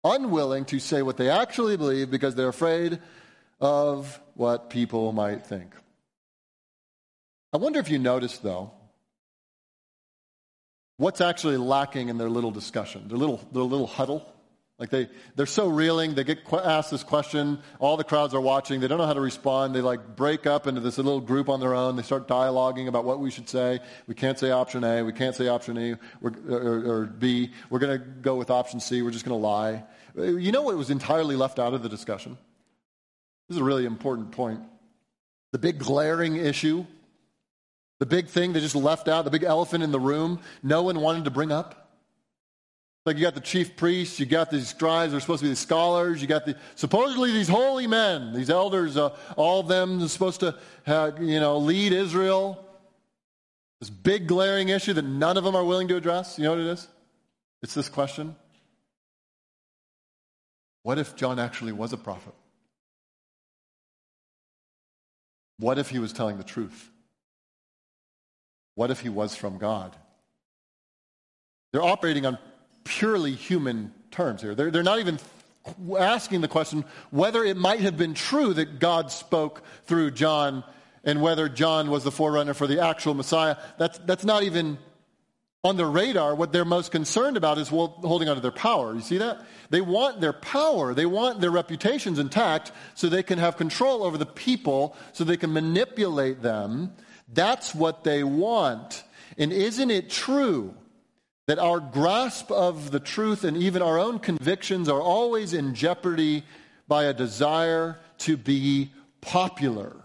Unwilling 0.03 0.65
to 0.65 0.79
say 0.79 1.01
what 1.01 1.17
they 1.17 1.29
actually 1.29 1.75
believe 1.75 2.11
because 2.11 2.35
they're 2.35 2.47
afraid 2.49 2.99
of 3.59 4.19
what 4.35 4.69
people 4.69 5.11
might 5.11 5.45
think. 5.45 5.73
I 7.51 7.57
wonder 7.57 7.79
if 7.79 7.89
you 7.89 7.97
noticed, 7.97 8.43
though, 8.43 8.71
what's 10.97 11.21
actually 11.21 11.57
lacking 11.57 12.09
in 12.09 12.17
their 12.17 12.29
little 12.29 12.51
discussion, 12.51 13.07
their 13.07 13.17
little, 13.17 13.39
their 13.51 13.63
little 13.63 13.87
huddle. 13.87 14.33
Like 14.79 14.91
they, 14.91 15.09
they're 15.35 15.47
so 15.47 15.69
reeling, 15.69 16.13
they 16.13 16.23
get 16.23 16.39
asked 16.53 16.91
this 16.91 17.03
question, 17.03 17.57
all 17.79 17.97
the 17.97 18.03
crowds 18.03 18.35
are 18.35 18.41
watching, 18.41 18.79
they 18.79 18.87
don't 18.87 18.99
know 18.99 19.07
how 19.07 19.13
to 19.13 19.21
respond, 19.21 19.73
they 19.73 19.81
like 19.81 20.15
break 20.15 20.45
up 20.45 20.67
into 20.67 20.81
this 20.81 20.97
little 20.97 21.19
group 21.19 21.49
on 21.49 21.59
their 21.59 21.73
own, 21.73 21.95
they 21.95 22.03
start 22.03 22.27
dialoguing 22.27 22.87
about 22.87 23.03
what 23.03 23.19
we 23.19 23.31
should 23.31 23.49
say. 23.49 23.79
We 24.05 24.13
can't 24.13 24.37
say 24.37 24.51
option 24.51 24.83
A, 24.83 25.01
we 25.03 25.13
can't 25.13 25.35
say 25.35 25.47
option 25.47 25.79
E 25.79 25.95
or, 26.21 26.31
or 26.47 27.05
B, 27.07 27.51
we're 27.71 27.79
going 27.79 27.99
to 27.99 28.05
go 28.05 28.35
with 28.35 28.51
option 28.51 28.79
C, 28.79 29.01
we're 29.01 29.09
just 29.09 29.25
going 29.25 29.39
to 29.39 29.43
lie. 29.43 29.83
You 30.15 30.51
know 30.51 30.61
what 30.61 30.77
was 30.77 30.91
entirely 30.91 31.35
left 31.35 31.57
out 31.57 31.73
of 31.73 31.81
the 31.81 31.89
discussion? 31.89 32.37
This 33.49 33.55
is 33.55 33.61
a 33.61 33.65
really 33.65 33.85
important 33.85 34.31
point. 34.31 34.61
The 35.53 35.59
big 35.59 35.79
glaring 35.79 36.35
issue 36.35 36.85
the 37.99 38.05
big 38.05 38.27
thing 38.27 38.53
they 38.53 38.59
just 38.59 38.75
left 38.75 39.07
out, 39.07 39.25
the 39.25 39.31
big 39.31 39.43
elephant 39.43 39.83
in 39.83 39.91
the 39.91 39.99
room, 39.99 40.39
no 40.61 40.83
one 40.83 40.99
wanted 40.99 41.25
to 41.25 41.31
bring 41.31 41.51
up. 41.51 41.87
Like 43.05 43.15
you 43.15 43.21
got 43.21 43.35
the 43.35 43.41
chief 43.41 43.77
priests, 43.77 44.19
you 44.19 44.25
got 44.25 44.51
these 44.51 44.67
scribes, 44.67 45.11
they're 45.11 45.21
supposed 45.21 45.39
to 45.39 45.45
be 45.45 45.49
the 45.49 45.55
scholars, 45.55 46.21
you 46.21 46.27
got 46.27 46.45
the 46.45 46.57
supposedly 46.75 47.31
these 47.31 47.47
holy 47.47 47.87
men, 47.87 48.33
these 48.33 48.49
elders, 48.49 48.97
uh, 48.97 49.15
all 49.37 49.61
of 49.61 49.69
them 49.69 50.03
are 50.03 50.07
supposed 50.09 50.41
to, 50.41 50.55
have, 50.83 51.21
you 51.23 51.39
know, 51.39 51.57
lead 51.57 51.93
Israel. 51.93 52.63
This 53.79 53.89
big 53.89 54.27
glaring 54.27 54.69
issue 54.69 54.91
that 54.93 55.05
none 55.05 55.37
of 55.37 55.43
them 55.43 55.55
are 55.55 55.63
willing 55.63 55.87
to 55.87 55.95
address. 55.95 56.37
You 56.37 56.45
know 56.45 56.51
what 56.51 56.59
it 56.59 56.67
is? 56.67 56.87
It's 57.61 57.73
this 57.73 57.89
question: 57.89 58.35
What 60.83 60.97
if 60.97 61.15
John 61.15 61.39
actually 61.39 61.71
was 61.71 61.93
a 61.93 61.97
prophet? 61.97 62.33
What 65.59 65.77
if 65.77 65.89
he 65.89 65.99
was 65.99 66.11
telling 66.11 66.37
the 66.37 66.43
truth? 66.43 66.89
What 68.77 68.91
if 68.91 68.99
he 68.99 69.09
was 69.09 69.35
from 69.35 69.57
God? 69.57 69.95
They're 71.73 71.81
operating 71.81 72.27
on 72.27 72.37
purely 72.83 73.31
human 73.31 73.91
terms 74.11 74.43
here. 74.43 74.53
They're, 74.53 74.69
they're 74.69 74.83
not 74.83 74.99
even 74.99 75.17
asking 75.97 76.41
the 76.41 76.47
question 76.47 76.85
whether 77.09 77.43
it 77.43 77.57
might 77.57 77.79
have 77.79 77.97
been 77.97 78.13
true 78.13 78.53
that 78.53 78.77
God 78.77 79.11
spoke 79.11 79.63
through 79.85 80.11
John 80.11 80.63
and 81.03 81.23
whether 81.23 81.49
John 81.49 81.89
was 81.89 82.03
the 82.03 82.11
forerunner 82.11 82.53
for 82.53 82.67
the 82.67 82.79
actual 82.85 83.15
Messiah. 83.15 83.55
That's, 83.79 83.97
that's 83.97 84.23
not 84.23 84.43
even 84.43 84.77
on 85.63 85.75
their 85.75 85.89
radar, 85.89 86.35
what 86.35 86.53
they're 86.53 86.63
most 86.63 86.91
concerned 86.91 87.35
about 87.35 87.57
is 87.57 87.69
holding 87.69 88.29
on 88.29 88.35
to 88.35 88.41
their 88.41 88.51
power. 88.51 88.93
You 88.93 89.01
see 89.01 89.17
that? 89.17 89.43
They 89.71 89.81
want 89.81 90.21
their 90.21 90.33
power, 90.33 90.93
they 90.93 91.07
want 91.07 91.41
their 91.41 91.49
reputations 91.49 92.19
intact 92.19 92.71
so 92.93 93.09
they 93.09 93.23
can 93.23 93.39
have 93.39 93.57
control 93.57 94.03
over 94.03 94.19
the 94.19 94.25
people, 94.27 94.95
so 95.13 95.23
they 95.23 95.35
can 95.35 95.51
manipulate 95.51 96.43
them. 96.43 96.93
That's 97.27 97.75
what 97.75 98.03
they 98.03 98.23
want. 98.23 99.03
And 99.37 99.51
isn't 99.51 99.91
it 99.91 100.09
true 100.09 100.73
that 101.47 101.59
our 101.59 101.79
grasp 101.79 102.51
of 102.51 102.91
the 102.91 102.99
truth 102.99 103.43
and 103.43 103.57
even 103.57 103.81
our 103.81 103.99
own 103.99 104.19
convictions 104.19 104.89
are 104.89 105.01
always 105.01 105.53
in 105.53 105.75
jeopardy 105.75 106.43
by 106.87 107.05
a 107.05 107.13
desire 107.13 107.99
to 108.19 108.37
be 108.37 108.91
popular? 109.21 109.95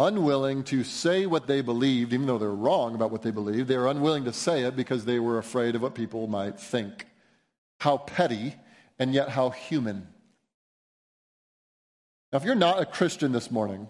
unwilling 0.00 0.64
to 0.64 0.82
say 0.82 1.26
what 1.26 1.46
they 1.46 1.60
believed, 1.60 2.12
even 2.12 2.26
though 2.26 2.38
they're 2.38 2.50
wrong 2.50 2.94
about 2.94 3.10
what 3.10 3.22
they 3.22 3.30
believed. 3.30 3.68
They 3.68 3.76
were 3.76 3.86
unwilling 3.86 4.24
to 4.24 4.32
say 4.32 4.62
it 4.62 4.74
because 4.74 5.04
they 5.04 5.18
were 5.18 5.38
afraid 5.38 5.74
of 5.74 5.82
what 5.82 5.94
people 5.94 6.26
might 6.26 6.58
think. 6.58 7.06
How 7.80 7.98
petty, 7.98 8.54
and 8.98 9.12
yet 9.12 9.28
how 9.28 9.50
human. 9.50 10.08
Now, 12.32 12.38
if 12.38 12.44
you're 12.44 12.54
not 12.54 12.80
a 12.80 12.86
Christian 12.86 13.32
this 13.32 13.50
morning, 13.50 13.88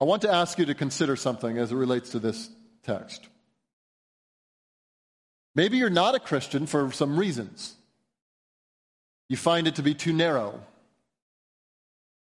I 0.00 0.04
want 0.04 0.22
to 0.22 0.32
ask 0.32 0.58
you 0.58 0.66
to 0.66 0.74
consider 0.74 1.16
something 1.16 1.58
as 1.58 1.72
it 1.72 1.76
relates 1.76 2.10
to 2.10 2.18
this 2.18 2.48
text. 2.84 3.26
Maybe 5.54 5.78
you're 5.78 5.90
not 5.90 6.14
a 6.14 6.20
Christian 6.20 6.66
for 6.66 6.92
some 6.92 7.18
reasons. 7.18 7.74
You 9.28 9.36
find 9.36 9.66
it 9.66 9.76
to 9.76 9.82
be 9.82 9.94
too 9.94 10.12
narrow. 10.12 10.60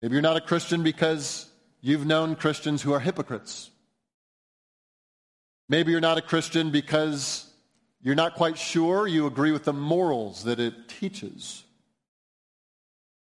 Maybe 0.01 0.13
you're 0.15 0.23
not 0.23 0.37
a 0.37 0.41
Christian 0.41 0.83
because 0.83 1.51
You've 1.87 2.05
known 2.05 2.35
Christians 2.35 2.83
who 2.83 2.93
are 2.93 2.99
hypocrites. 2.99 3.71
Maybe 5.69 5.93
you're 5.93 6.01
not 6.01 6.19
a 6.19 6.23
Christian 6.23 6.73
because 6.73 7.49
you're 8.03 8.17
not 8.17 8.35
quite 8.35 8.59
sure 8.59 9.07
you 9.07 9.29
agree 9.29 9.53
with 9.53 9.63
the 9.63 9.73
morals 9.73 10.43
that 10.43 10.59
it 10.59 10.89
teaches. 10.89 11.63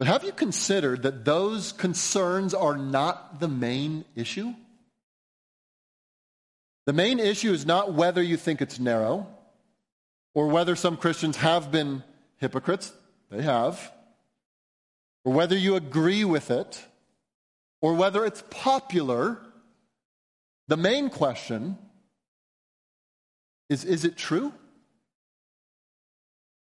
But 0.03 0.09
have 0.09 0.25
you 0.25 0.33
considered 0.33 1.05
that 1.05 1.25
those 1.25 1.71
concerns 1.71 2.55
are 2.55 2.77
not 2.77 3.39
the 3.39 3.47
main 3.47 4.05
issue? 4.17 4.53
The 6.87 6.93
main 6.93 7.21
issue 7.21 7.53
is 7.53 7.65
not 7.65 7.95
whether 7.95 8.21
you 8.21 8.37
think 8.37 8.61
it's 8.61 8.81
narrow 8.81 9.29
or 10.35 10.49
whether 10.49 10.75
some 10.75 10.97
Christians 10.97 11.37
have 11.37 11.71
been 11.71 12.03
hypocrites. 12.39 12.93
They 13.31 13.43
have. 13.43 13.93
Or 15.25 15.33
whether 15.33 15.57
you 15.57 15.77
agree 15.77 16.25
with 16.25 16.51
it 16.51 16.85
or 17.81 17.95
whether 17.95 18.25
it's 18.25 18.43
popular, 18.51 19.39
the 20.67 20.77
main 20.77 21.11
question 21.11 21.79
is 23.69 23.85
is 23.85 24.05
it 24.05 24.17
true? 24.17 24.53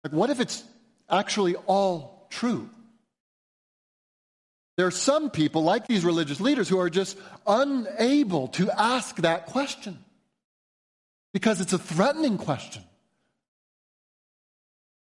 Like, 0.05 0.12
what 0.12 0.31
if 0.31 0.39
it's 0.39 0.62
actually 1.11 1.57
all 1.66 2.29
true? 2.31 2.70
There 4.77 4.87
are 4.87 4.91
some 4.91 5.31
people, 5.31 5.62
like 5.62 5.87
these 5.87 6.05
religious 6.05 6.41
leaders, 6.41 6.68
who 6.68 6.79
are 6.79 6.91
just 6.91 7.16
unable 7.47 8.49
to 8.49 8.70
ask 8.79 9.16
that 9.16 9.47
question 9.47 9.99
because 11.33 11.61
it's 11.61 11.72
a 11.72 11.79
threatening 11.79 12.37
question. 12.37 12.83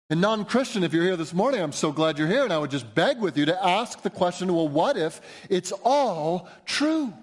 And 0.10 0.22
non 0.22 0.46
Christian, 0.46 0.84
if 0.84 0.94
you're 0.94 1.04
here 1.04 1.18
this 1.18 1.34
morning, 1.34 1.62
I'm 1.62 1.72
so 1.72 1.92
glad 1.92 2.18
you're 2.18 2.28
here, 2.28 2.44
and 2.44 2.54
I 2.54 2.58
would 2.58 2.72
just 2.72 2.94
beg 2.96 3.20
with 3.20 3.38
you 3.38 3.46
to 3.48 3.66
ask 3.66 4.02
the 4.02 4.10
question 4.10 4.54
well, 4.54 4.68
what 4.68 4.98
if 4.98 5.20
it's 5.50 5.74
all 5.84 6.48
true? 6.66 7.14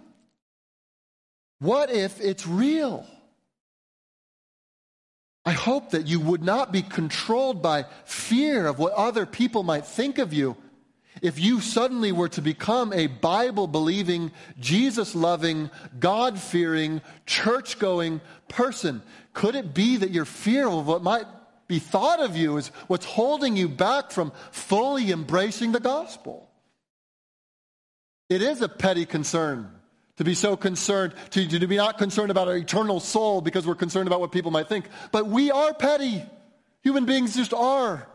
What 1.60 1.90
if 1.90 2.20
it's 2.20 2.46
real? 2.46 3.06
I 5.44 5.52
hope 5.52 5.90
that 5.90 6.06
you 6.06 6.20
would 6.20 6.42
not 6.42 6.70
be 6.72 6.82
controlled 6.82 7.62
by 7.62 7.86
fear 8.04 8.66
of 8.66 8.78
what 8.78 8.92
other 8.92 9.26
people 9.26 9.62
might 9.62 9.86
think 9.86 10.18
of 10.18 10.32
you 10.32 10.56
if 11.22 11.38
you 11.38 11.60
suddenly 11.60 12.12
were 12.12 12.28
to 12.30 12.42
become 12.42 12.92
a 12.92 13.06
Bible 13.06 13.66
believing, 13.66 14.32
Jesus 14.60 15.14
loving, 15.14 15.70
God 15.98 16.38
fearing, 16.38 17.00
church 17.24 17.78
going 17.78 18.20
person. 18.48 19.02
Could 19.32 19.54
it 19.54 19.72
be 19.72 19.96
that 19.96 20.10
your 20.10 20.26
fear 20.26 20.68
of 20.68 20.86
what 20.86 21.02
might 21.02 21.26
be 21.72 21.78
thought 21.78 22.20
of 22.20 22.36
you 22.36 22.58
is 22.58 22.68
what's 22.86 23.06
holding 23.06 23.56
you 23.56 23.66
back 23.66 24.10
from 24.10 24.30
fully 24.50 25.10
embracing 25.10 25.72
the 25.72 25.80
gospel. 25.80 26.50
It 28.28 28.42
is 28.42 28.60
a 28.60 28.68
petty 28.68 29.06
concern 29.06 29.70
to 30.16 30.24
be 30.24 30.34
so 30.34 30.54
concerned, 30.54 31.14
to, 31.30 31.48
to 31.48 31.66
be 31.66 31.76
not 31.76 31.96
concerned 31.96 32.30
about 32.30 32.46
our 32.46 32.56
eternal 32.58 33.00
soul 33.00 33.40
because 33.40 33.66
we're 33.66 33.74
concerned 33.74 34.06
about 34.06 34.20
what 34.20 34.32
people 34.32 34.50
might 34.50 34.68
think. 34.68 34.84
But 35.12 35.28
we 35.28 35.50
are 35.50 35.72
petty. 35.72 36.22
Human 36.82 37.06
beings 37.06 37.36
just 37.36 37.54
are. 37.54 38.06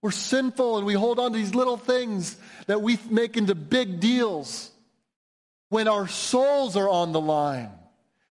We're 0.00 0.10
sinful 0.12 0.78
and 0.78 0.86
we 0.86 0.94
hold 0.94 1.18
on 1.18 1.32
to 1.32 1.38
these 1.38 1.54
little 1.54 1.76
things 1.76 2.36
that 2.66 2.82
we 2.82 2.98
make 3.10 3.36
into 3.36 3.54
big 3.54 4.00
deals 4.00 4.70
when 5.70 5.88
our 5.88 6.06
souls 6.08 6.76
are 6.76 6.88
on 6.88 7.12
the 7.12 7.20
line. 7.20 7.70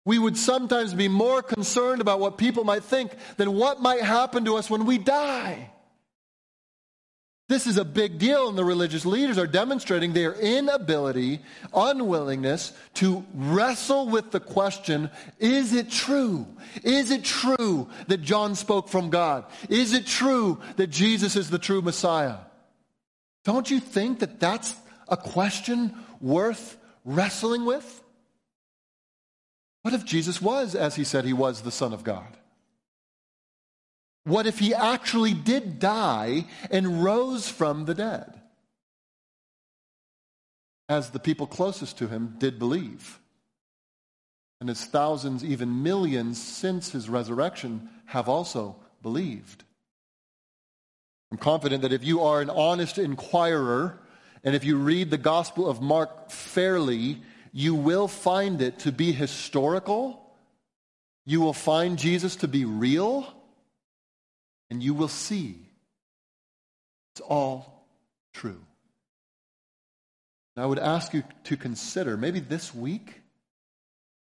We 0.05 0.19
would 0.19 0.37
sometimes 0.37 0.93
be 0.93 1.09
more 1.09 1.43
concerned 1.43 2.03
about 2.03 2.21
what 2.21 2.37
people 2.37 2.65
might 2.65 2.85
think 2.85 3.13
than 3.39 3.55
what 3.55 3.81
might 3.81 4.03
happen 4.03 4.45
to 4.45 4.57
us 4.57 4.69
when 4.69 4.85
we 4.85 4.99
die. 4.99 5.71
This 7.47 7.67
is 7.67 7.77
a 7.77 7.85
big 7.85 8.19
deal, 8.19 8.49
and 8.49 8.57
the 8.57 8.65
religious 8.65 9.05
leaders 9.05 9.37
are 9.37 9.47
demonstrating 9.47 10.15
their 10.15 10.33
inability, 10.33 11.41
unwillingness 11.75 12.73
to 12.95 13.23
wrestle 13.35 14.09
with 14.09 14.31
the 14.31 14.41
question 14.41 15.11
is 15.39 15.75
it 15.75 15.91
true? 15.91 16.47
Is 16.83 17.11
it 17.11 17.23
true 17.23 17.89
that 18.07 18.23
John 18.23 18.55
spoke 18.55 18.89
from 18.89 19.11
God? 19.11 19.45
Is 19.69 19.93
it 19.93 20.07
true 20.07 20.59
that 20.77 20.87
Jesus 20.87 21.37
is 21.37 21.51
the 21.51 21.59
true 21.59 21.83
Messiah? 21.83 22.39
Don't 23.45 23.71
you 23.71 23.79
think 23.79 24.21
that 24.21 24.41
that's 24.41 24.75
a 25.07 25.17
question 25.19 25.95
worth 26.23 26.79
wrestling 27.05 27.67
with? 27.67 28.03
What 29.83 29.93
if 29.93 30.07
Jesus 30.07 30.41
was, 30.41 30.75
as 30.75 30.95
he 30.95 31.05
said 31.05 31.27
he 31.27 31.35
was, 31.35 31.61
the 31.61 31.71
Son 31.71 31.93
of 31.93 32.05
God? 32.05 32.39
What 34.25 34.47
if 34.47 34.59
he 34.59 34.75
actually 34.75 35.35
did 35.35 35.79
die 35.79 36.47
and 36.71 37.05
rose 37.05 37.49
from 37.49 37.85
the 37.85 37.95
dead? 37.95 38.41
As 40.89 41.11
the 41.11 41.19
people 41.19 41.47
closest 41.47 41.99
to 41.99 42.09
him 42.09 42.35
did 42.39 42.59
believe. 42.59 43.21
And 44.61 44.71
as 44.71 44.85
thousands, 44.87 45.45
even 45.45 45.83
millions 45.83 46.41
since 46.43 46.91
his 46.91 47.09
resurrection 47.09 47.89
have 48.07 48.29
also 48.29 48.77
believed. 49.03 49.65
I'm 51.31 51.39
confident 51.39 51.83
that 51.83 51.93
if 51.93 52.05
you 52.05 52.23
are 52.23 52.41
an 52.41 52.49
honest 52.49 52.97
inquirer 52.97 53.99
and 54.43 54.55
if 54.55 54.65
you 54.65 54.77
read 54.77 55.11
the 55.11 55.19
Gospel 55.19 55.69
of 55.69 55.83
Mark 55.83 56.31
fairly, 56.31 57.23
you 57.53 57.75
will 57.75 58.09
find 58.09 58.63
it 58.63 58.79
to 58.81 58.93
be 58.93 59.13
historical. 59.13 60.35
You 61.27 61.41
will 61.41 61.53
find 61.53 61.99
Jesus 61.99 62.37
to 62.37 62.49
be 62.49 62.65
real. 62.65 63.27
And 64.71 64.83
you 64.83 64.95
will 64.95 65.09
see 65.09 65.59
it's 67.13 67.21
all 67.21 67.87
true. 68.33 68.61
And 70.57 70.65
I 70.65 70.67
would 70.67 70.79
ask 70.79 71.15
you 71.15 71.23
to 71.45 71.57
consider 71.57 72.17
maybe 72.17 72.41
this 72.41 72.75
week 72.75 73.21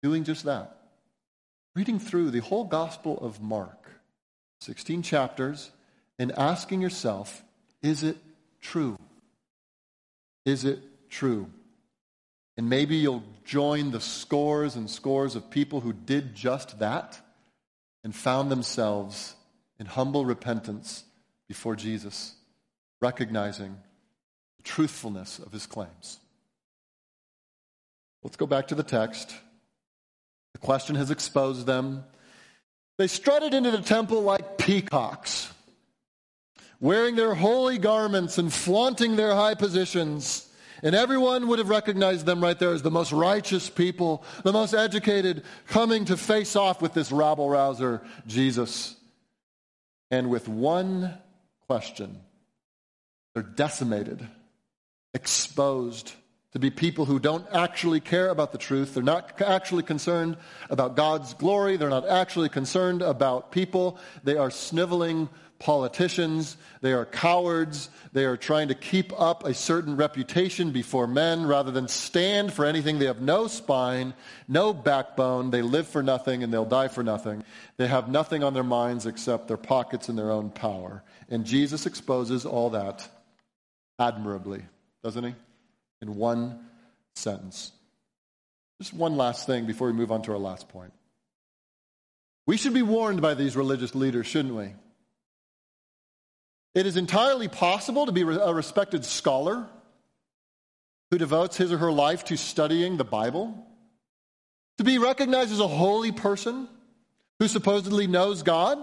doing 0.02 0.24
just 0.24 0.44
that. 0.44 0.76
Reading 1.74 1.98
through 1.98 2.30
the 2.30 2.40
whole 2.40 2.64
Gospel 2.64 3.18
of 3.18 3.42
Mark, 3.42 3.90
16 4.60 5.02
chapters, 5.02 5.70
and 6.18 6.32
asking 6.32 6.80
yourself, 6.80 7.42
is 7.82 8.02
it 8.02 8.16
true? 8.60 8.98
Is 10.44 10.64
it 10.64 10.80
true? 11.10 11.50
And 12.56 12.68
maybe 12.68 12.96
you'll 12.96 13.22
join 13.44 13.90
the 13.90 14.00
scores 14.00 14.76
and 14.76 14.90
scores 14.90 15.36
of 15.36 15.50
people 15.50 15.80
who 15.80 15.92
did 15.92 16.34
just 16.34 16.78
that 16.80 17.20
and 18.02 18.14
found 18.14 18.50
themselves 18.50 19.34
in 19.78 19.86
humble 19.86 20.24
repentance 20.24 21.04
before 21.48 21.76
Jesus, 21.76 22.34
recognizing 23.00 23.76
the 24.56 24.62
truthfulness 24.62 25.38
of 25.38 25.52
his 25.52 25.66
claims. 25.66 26.18
Let's 28.22 28.36
go 28.36 28.46
back 28.46 28.68
to 28.68 28.74
the 28.74 28.82
text. 28.82 29.34
The 30.52 30.58
question 30.58 30.96
has 30.96 31.10
exposed 31.10 31.66
them. 31.66 32.04
They 32.98 33.06
strutted 33.06 33.54
into 33.54 33.70
the 33.70 33.80
temple 33.80 34.22
like 34.22 34.58
peacocks, 34.58 35.52
wearing 36.80 37.14
their 37.14 37.34
holy 37.34 37.78
garments 37.78 38.38
and 38.38 38.52
flaunting 38.52 39.14
their 39.14 39.34
high 39.34 39.54
positions. 39.54 40.44
And 40.82 40.94
everyone 40.94 41.48
would 41.48 41.58
have 41.58 41.68
recognized 41.68 42.26
them 42.26 42.42
right 42.42 42.58
there 42.58 42.72
as 42.72 42.82
the 42.82 42.90
most 42.90 43.12
righteous 43.12 43.70
people, 43.70 44.24
the 44.44 44.52
most 44.52 44.74
educated, 44.74 45.44
coming 45.66 46.04
to 46.06 46.16
face 46.16 46.56
off 46.56 46.82
with 46.82 46.94
this 46.94 47.10
rabble 47.10 47.48
rouser, 47.48 48.02
Jesus. 48.26 48.97
And 50.10 50.30
with 50.30 50.48
one 50.48 51.14
question, 51.66 52.20
they're 53.34 53.42
decimated, 53.42 54.26
exposed, 55.14 56.12
to 56.52 56.58
be 56.58 56.70
people 56.70 57.04
who 57.04 57.18
don't 57.18 57.46
actually 57.52 58.00
care 58.00 58.30
about 58.30 58.52
the 58.52 58.58
truth. 58.58 58.94
They're 58.94 59.02
not 59.02 59.40
actually 59.42 59.82
concerned 59.82 60.38
about 60.70 60.96
God's 60.96 61.34
glory. 61.34 61.76
They're 61.76 61.90
not 61.90 62.08
actually 62.08 62.48
concerned 62.48 63.02
about 63.02 63.52
people. 63.52 63.98
They 64.24 64.36
are 64.36 64.50
sniveling 64.50 65.28
politicians. 65.58 66.56
They 66.80 66.92
are 66.92 67.04
cowards. 67.04 67.90
They 68.12 68.24
are 68.24 68.36
trying 68.36 68.68
to 68.68 68.74
keep 68.74 69.12
up 69.18 69.44
a 69.44 69.54
certain 69.54 69.96
reputation 69.96 70.70
before 70.70 71.06
men 71.06 71.46
rather 71.46 71.70
than 71.70 71.88
stand 71.88 72.52
for 72.52 72.64
anything. 72.64 72.98
They 72.98 73.06
have 73.06 73.20
no 73.20 73.46
spine, 73.46 74.14
no 74.46 74.72
backbone. 74.72 75.50
They 75.50 75.62
live 75.62 75.88
for 75.88 76.02
nothing 76.02 76.42
and 76.42 76.52
they'll 76.52 76.64
die 76.64 76.88
for 76.88 77.02
nothing. 77.02 77.42
They 77.76 77.88
have 77.88 78.08
nothing 78.08 78.44
on 78.44 78.54
their 78.54 78.62
minds 78.62 79.06
except 79.06 79.48
their 79.48 79.56
pockets 79.56 80.08
and 80.08 80.18
their 80.18 80.30
own 80.30 80.50
power. 80.50 81.02
And 81.28 81.44
Jesus 81.44 81.86
exposes 81.86 82.46
all 82.46 82.70
that 82.70 83.08
admirably, 83.98 84.62
doesn't 85.02 85.24
he? 85.24 85.34
In 86.00 86.16
one 86.16 86.60
sentence. 87.16 87.72
Just 88.80 88.94
one 88.94 89.16
last 89.16 89.46
thing 89.46 89.66
before 89.66 89.88
we 89.88 89.92
move 89.92 90.12
on 90.12 90.22
to 90.22 90.32
our 90.32 90.38
last 90.38 90.68
point. 90.68 90.92
We 92.46 92.56
should 92.56 92.74
be 92.74 92.82
warned 92.82 93.20
by 93.20 93.34
these 93.34 93.56
religious 93.56 93.94
leaders, 93.94 94.26
shouldn't 94.26 94.54
we? 94.54 94.72
It 96.74 96.86
is 96.86 96.96
entirely 96.96 97.48
possible 97.48 98.06
to 98.06 98.12
be 98.12 98.22
a 98.22 98.52
respected 98.52 99.04
scholar 99.04 99.66
who 101.10 101.18
devotes 101.18 101.56
his 101.56 101.72
or 101.72 101.78
her 101.78 101.92
life 101.92 102.24
to 102.24 102.36
studying 102.36 102.96
the 102.96 103.04
Bible, 103.04 103.66
to 104.76 104.84
be 104.84 104.98
recognized 104.98 105.52
as 105.52 105.60
a 105.60 105.68
holy 105.68 106.12
person 106.12 106.68
who 107.38 107.48
supposedly 107.48 108.06
knows 108.06 108.42
God, 108.42 108.78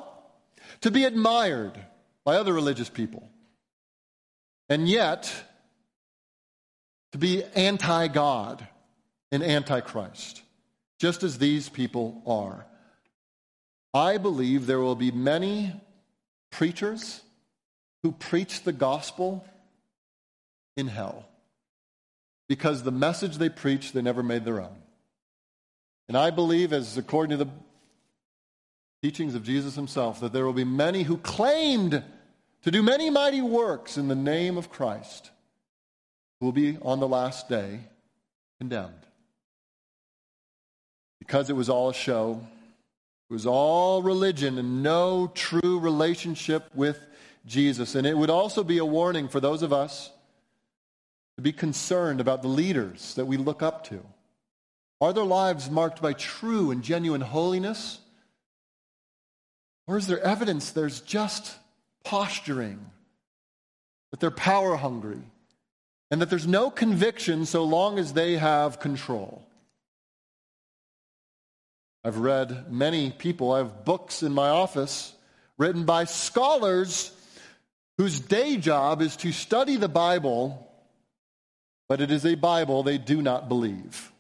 to 0.82 0.92
be 0.92 1.04
admired 1.04 1.80
by 2.24 2.36
other 2.36 2.54
religious 2.54 2.90
people, 2.90 3.30
and 4.68 4.90
yet 4.90 5.32
to 7.12 7.18
be 7.18 7.44
anti 7.56 8.08
God 8.08 8.68
and 9.32 9.44
anti 9.44 9.80
Christ, 9.82 10.42
just 11.00 11.24
as 11.24 11.38
these 11.38 11.70
people 11.70 12.24
are. 12.26 12.66
I 13.94 14.18
believe 14.18 14.66
there 14.66 14.80
will 14.80 14.96
be 14.96 15.12
many 15.12 15.72
preachers 16.50 17.22
who 18.06 18.12
preach 18.12 18.62
the 18.62 18.72
gospel 18.72 19.44
in 20.78 20.86
hell 20.86 21.26
because 22.48 22.84
the 22.84 22.92
message 22.92 23.40
they 23.40 23.50
preach 23.50 23.94
they 23.94 24.02
never 24.04 24.22
made 24.22 24.46
their 24.46 24.62
own. 24.62 24.78
And 26.08 26.16
I 26.16 26.30
believe, 26.30 26.72
as 26.72 27.00
according 27.00 27.36
to 27.36 27.46
the 27.46 27.52
teachings 29.02 29.34
of 29.34 29.42
Jesus 29.42 29.74
himself, 29.74 30.20
that 30.20 30.34
there 30.34 30.46
will 30.46 30.54
be 30.54 30.64
many 30.64 31.02
who 31.02 31.18
claimed 31.18 32.04
to 32.62 32.70
do 32.70 32.84
many 32.84 33.10
mighty 33.10 33.42
works 33.42 33.98
in 33.98 34.08
the 34.08 34.14
name 34.14 34.56
of 34.56 34.70
Christ 34.70 35.32
who 36.40 36.46
will 36.46 36.54
be 36.54 36.78
on 36.84 37.00
the 37.00 37.08
last 37.08 37.50
day 37.50 37.80
condemned. 38.60 38.94
Because 41.18 41.50
it 41.50 41.56
was 41.56 41.70
all 41.70 41.90
a 41.90 41.94
show, 41.96 42.46
it 43.32 43.34
was 43.34 43.48
all 43.48 44.04
religion 44.04 44.60
and 44.60 44.84
no 44.84 45.32
true 45.34 45.80
relationship 45.80 46.70
with 46.76 47.00
Jesus. 47.46 47.96
And 47.96 48.08
it 48.08 48.18
would 48.18 48.30
also 48.30 48.64
be 48.64 48.78
a 48.78 48.86
warning 48.86 49.28
for 49.28 49.40
those 49.40 49.62
of 49.62 49.72
us 49.72 50.12
to 51.38 51.42
be 51.42 51.52
concerned 51.52 52.22
about 52.22 52.42
the 52.42 52.48
leaders 52.48 53.14
that 53.16 53.26
we 53.26 53.38
look 53.38 53.62
up 53.62 53.86
to. 53.88 54.02
Are 55.02 55.14
their 55.14 55.26
lives 55.26 55.70
marked 55.70 56.02
by 56.02 56.14
true 56.14 56.72
and 56.72 56.82
genuine 56.82 57.22
holiness? 57.22 58.00
Or 59.88 59.98
is 59.98 60.08
there 60.08 60.22
evidence 60.22 60.72
there's 60.72 61.02
just 61.02 61.58
posturing, 62.04 62.80
that 64.12 64.20
they're 64.20 64.32
power 64.32 64.76
hungry, 64.78 65.22
and 66.10 66.22
that 66.22 66.30
there's 66.30 66.48
no 66.48 66.72
conviction 66.72 67.46
so 67.46 67.64
long 67.64 68.00
as 68.00 68.14
they 68.14 68.38
have 68.38 68.80
control? 68.80 69.46
I've 72.04 72.18
read 72.18 72.72
many 72.72 73.12
people, 73.12 73.52
I 73.52 73.58
have 73.60 73.84
books 73.84 74.24
in 74.24 74.32
my 74.32 74.50
office 74.50 75.14
written 75.58 75.86
by 75.86 76.06
scholars 76.06 77.12
whose 77.98 78.20
day 78.20 78.58
job 78.58 79.02
is 79.02 79.16
to 79.18 79.32
study 79.32 79.78
the 79.78 79.88
Bible, 79.88 80.72
but 81.88 82.02
it 82.02 82.12
is 82.12 82.26
a 82.26 82.36
Bible 82.36 82.84
they 82.84 82.98
do 82.98 83.22
not 83.22 83.48
believe. 83.48 84.12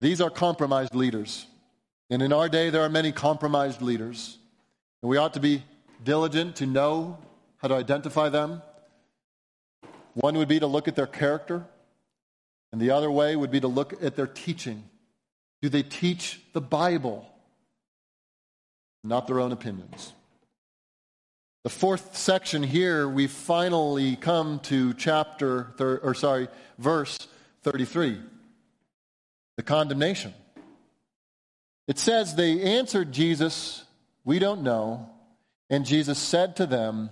These 0.00 0.20
are 0.20 0.30
compromised 0.30 0.94
leaders. 0.94 1.46
And 2.10 2.22
in 2.22 2.32
our 2.32 2.48
day, 2.48 2.70
there 2.70 2.82
are 2.82 2.90
many 2.90 3.10
compromised 3.10 3.80
leaders. 3.80 4.38
And 5.02 5.10
we 5.10 5.16
ought 5.16 5.34
to 5.34 5.40
be 5.40 5.64
diligent 6.02 6.56
to 6.56 6.66
know 6.66 7.18
how 7.56 7.68
to 7.68 7.74
identify 7.74 8.28
them. 8.28 8.62
One 10.12 10.36
would 10.38 10.48
be 10.48 10.60
to 10.60 10.66
look 10.66 10.86
at 10.86 10.94
their 10.94 11.06
character, 11.06 11.64
and 12.72 12.80
the 12.80 12.90
other 12.90 13.10
way 13.10 13.34
would 13.34 13.50
be 13.50 13.60
to 13.60 13.68
look 13.68 14.02
at 14.02 14.14
their 14.14 14.26
teaching. 14.26 14.84
Do 15.62 15.68
they 15.68 15.82
teach 15.82 16.40
the 16.52 16.60
Bible, 16.60 17.26
not 19.02 19.26
their 19.26 19.40
own 19.40 19.50
opinions? 19.50 20.12
The 21.64 21.70
fourth 21.70 22.14
section 22.16 22.62
here, 22.62 23.08
we 23.08 23.26
finally 23.26 24.16
come 24.16 24.60
to 24.60 24.92
chapter, 24.94 25.72
thir- 25.78 25.98
or 26.02 26.14
sorry, 26.14 26.48
verse 26.78 27.26
33 27.62 28.20
the 29.56 29.62
condemnation. 29.62 30.34
It 31.86 31.98
says, 31.98 32.34
They 32.34 32.60
answered 32.60 33.12
Jesus, 33.12 33.84
We 34.24 34.38
don't 34.38 34.62
know. 34.62 35.10
And 35.70 35.86
Jesus 35.86 36.18
said 36.18 36.56
to 36.56 36.66
them, 36.66 37.10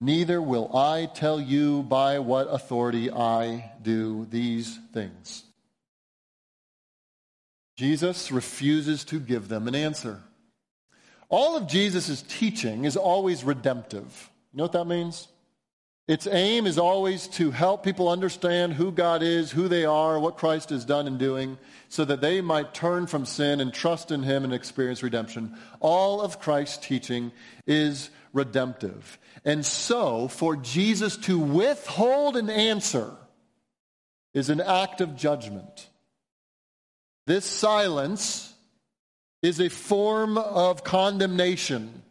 Neither 0.00 0.42
will 0.42 0.76
I 0.76 1.06
tell 1.06 1.40
you 1.40 1.82
by 1.82 2.18
what 2.18 2.52
authority 2.52 3.10
I 3.10 3.72
do 3.80 4.26
these 4.28 4.78
things. 4.92 5.44
Jesus 7.76 8.30
refuses 8.32 9.04
to 9.06 9.20
give 9.20 9.48
them 9.48 9.68
an 9.68 9.74
answer. 9.74 10.20
All 11.34 11.56
of 11.56 11.66
Jesus' 11.66 12.22
teaching 12.28 12.84
is 12.84 12.96
always 12.96 13.42
redemptive. 13.42 14.30
You 14.52 14.58
know 14.58 14.64
what 14.64 14.70
that 14.70 14.84
means? 14.84 15.26
Its 16.06 16.28
aim 16.28 16.64
is 16.64 16.78
always 16.78 17.26
to 17.26 17.50
help 17.50 17.82
people 17.82 18.08
understand 18.08 18.74
who 18.74 18.92
God 18.92 19.20
is, 19.20 19.50
who 19.50 19.66
they 19.66 19.84
are, 19.84 20.16
what 20.20 20.36
Christ 20.36 20.70
has 20.70 20.84
done 20.84 21.08
and 21.08 21.18
doing, 21.18 21.58
so 21.88 22.04
that 22.04 22.20
they 22.20 22.40
might 22.40 22.72
turn 22.72 23.08
from 23.08 23.26
sin 23.26 23.60
and 23.60 23.74
trust 23.74 24.12
in 24.12 24.22
Him 24.22 24.44
and 24.44 24.54
experience 24.54 25.02
redemption. 25.02 25.58
All 25.80 26.20
of 26.20 26.38
Christ's 26.38 26.86
teaching 26.86 27.32
is 27.66 28.10
redemptive. 28.32 29.18
And 29.44 29.66
so, 29.66 30.28
for 30.28 30.54
Jesus 30.54 31.16
to 31.16 31.36
withhold 31.36 32.36
an 32.36 32.48
answer 32.48 33.10
is 34.34 34.50
an 34.50 34.60
act 34.60 35.00
of 35.00 35.16
judgment. 35.16 35.88
This 37.26 37.44
silence 37.44 38.53
is 39.44 39.60
a 39.60 39.68
form 39.68 40.38
of 40.38 40.84
condemnation. 40.84 42.02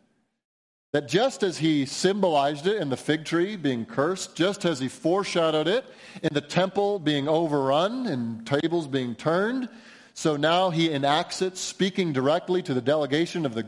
That 0.91 1.07
just 1.07 1.41
as 1.41 1.57
he 1.57 1.87
symbolized 1.87 2.67
it 2.67 2.79
in 2.79 2.89
the 2.89 2.97
fig 2.97 3.25
tree 3.25 3.55
being 3.55 3.85
cursed, 3.85 4.35
just 4.35 4.63
as 4.63 4.79
he 4.79 4.87
foreshadowed 4.87 5.67
it 5.67 5.83
in 6.21 6.29
the 6.33 6.41
temple 6.41 6.99
being 6.99 7.27
overrun 7.27 8.05
and 8.05 8.45
tables 8.45 8.87
being 8.87 9.15
turned, 9.15 9.67
so 10.13 10.35
now 10.35 10.69
he 10.69 10.91
enacts 10.91 11.41
it, 11.41 11.57
speaking 11.57 12.13
directly 12.13 12.61
to 12.61 12.75
the 12.75 12.81
delegation 12.81 13.47
of 13.47 13.55
the 13.55 13.65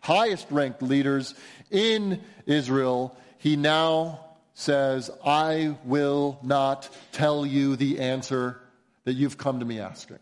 highest 0.00 0.46
ranked 0.52 0.80
leaders 0.80 1.34
in 1.72 2.20
Israel. 2.46 3.16
He 3.38 3.56
now 3.56 4.20
says, 4.54 5.10
I 5.26 5.76
will 5.82 6.38
not 6.44 6.88
tell 7.10 7.44
you 7.44 7.74
the 7.74 7.98
answer 7.98 8.60
that 9.02 9.14
you've 9.14 9.38
come 9.38 9.58
to 9.58 9.64
me 9.64 9.80
asking. 9.80 10.20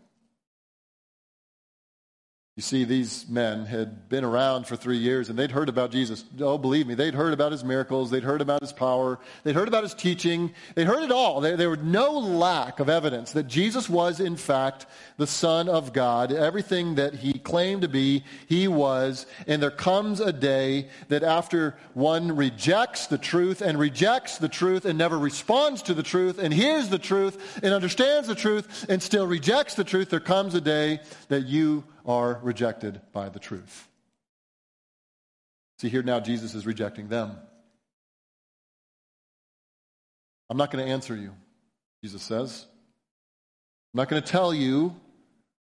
You 2.57 2.63
see, 2.63 2.85
these 2.85 3.29
men 3.29 3.67
had 3.67 4.09
been 4.09 4.23
around 4.23 4.65
for 4.65 4.75
three 4.75 4.97
years 4.97 5.29
and 5.29 5.37
they'd 5.37 5.51
heard 5.51 5.69
about 5.69 5.91
Jesus. 5.91 6.25
Oh, 6.39 6.57
believe 6.57 6.87
me, 6.87 6.95
they'd 6.95 7.13
heard 7.13 7.31
about 7.31 7.51
his 7.51 7.63
miracles. 7.63 8.09
They'd 8.09 8.23
heard 8.23 8.41
about 8.41 8.61
his 8.61 8.73
power. 8.73 9.19
They'd 9.43 9.53
heard 9.53 9.67
about 9.67 9.83
his 9.83 9.93
teaching. 9.93 10.55
They'd 10.73 10.87
heard 10.87 11.03
it 11.03 11.11
all. 11.11 11.39
There, 11.39 11.55
there 11.55 11.69
was 11.69 11.83
no 11.83 12.17
lack 12.17 12.79
of 12.79 12.89
evidence 12.89 13.33
that 13.33 13.43
Jesus 13.43 13.87
was, 13.87 14.19
in 14.19 14.35
fact, 14.35 14.87
the 15.17 15.27
Son 15.27 15.69
of 15.69 15.93
God. 15.93 16.31
Everything 16.31 16.95
that 16.95 17.13
he 17.13 17.33
claimed 17.33 17.83
to 17.83 17.87
be, 17.87 18.23
he 18.47 18.67
was. 18.67 19.27
And 19.45 19.61
there 19.61 19.69
comes 19.69 20.19
a 20.19 20.33
day 20.33 20.89
that 21.09 21.21
after 21.21 21.77
one 21.93 22.35
rejects 22.35 23.05
the 23.05 23.19
truth 23.19 23.61
and 23.61 23.77
rejects 23.77 24.39
the 24.39 24.49
truth 24.49 24.85
and 24.85 24.97
never 24.97 25.19
responds 25.19 25.83
to 25.83 25.93
the 25.93 26.01
truth 26.01 26.39
and 26.39 26.51
hears 26.51 26.89
the 26.89 26.97
truth 26.97 27.59
and 27.61 27.71
understands 27.71 28.27
the 28.27 28.33
truth 28.33 28.87
and 28.89 29.03
still 29.03 29.27
rejects 29.27 29.75
the 29.75 29.83
truth, 29.83 30.09
there 30.09 30.19
comes 30.19 30.55
a 30.55 30.61
day 30.61 31.01
that 31.27 31.45
you 31.45 31.83
are 32.07 32.39
rejected 32.41 33.01
by 33.11 33.29
the 33.29 33.39
truth. 33.39 33.87
See, 35.79 35.89
here 35.89 36.01
now 36.01 36.19
Jesus 36.19 36.55
is 36.55 36.65
rejecting 36.65 37.09
them. 37.09 37.37
I'm 40.49 40.57
not 40.57 40.71
going 40.71 40.83
to 40.85 40.91
answer 40.91 41.15
you, 41.15 41.33
Jesus 42.03 42.23
says. 42.23 42.65
I'm 43.93 43.97
not 43.97 44.09
going 44.09 44.21
to 44.21 44.27
tell 44.27 44.53
you 44.53 44.95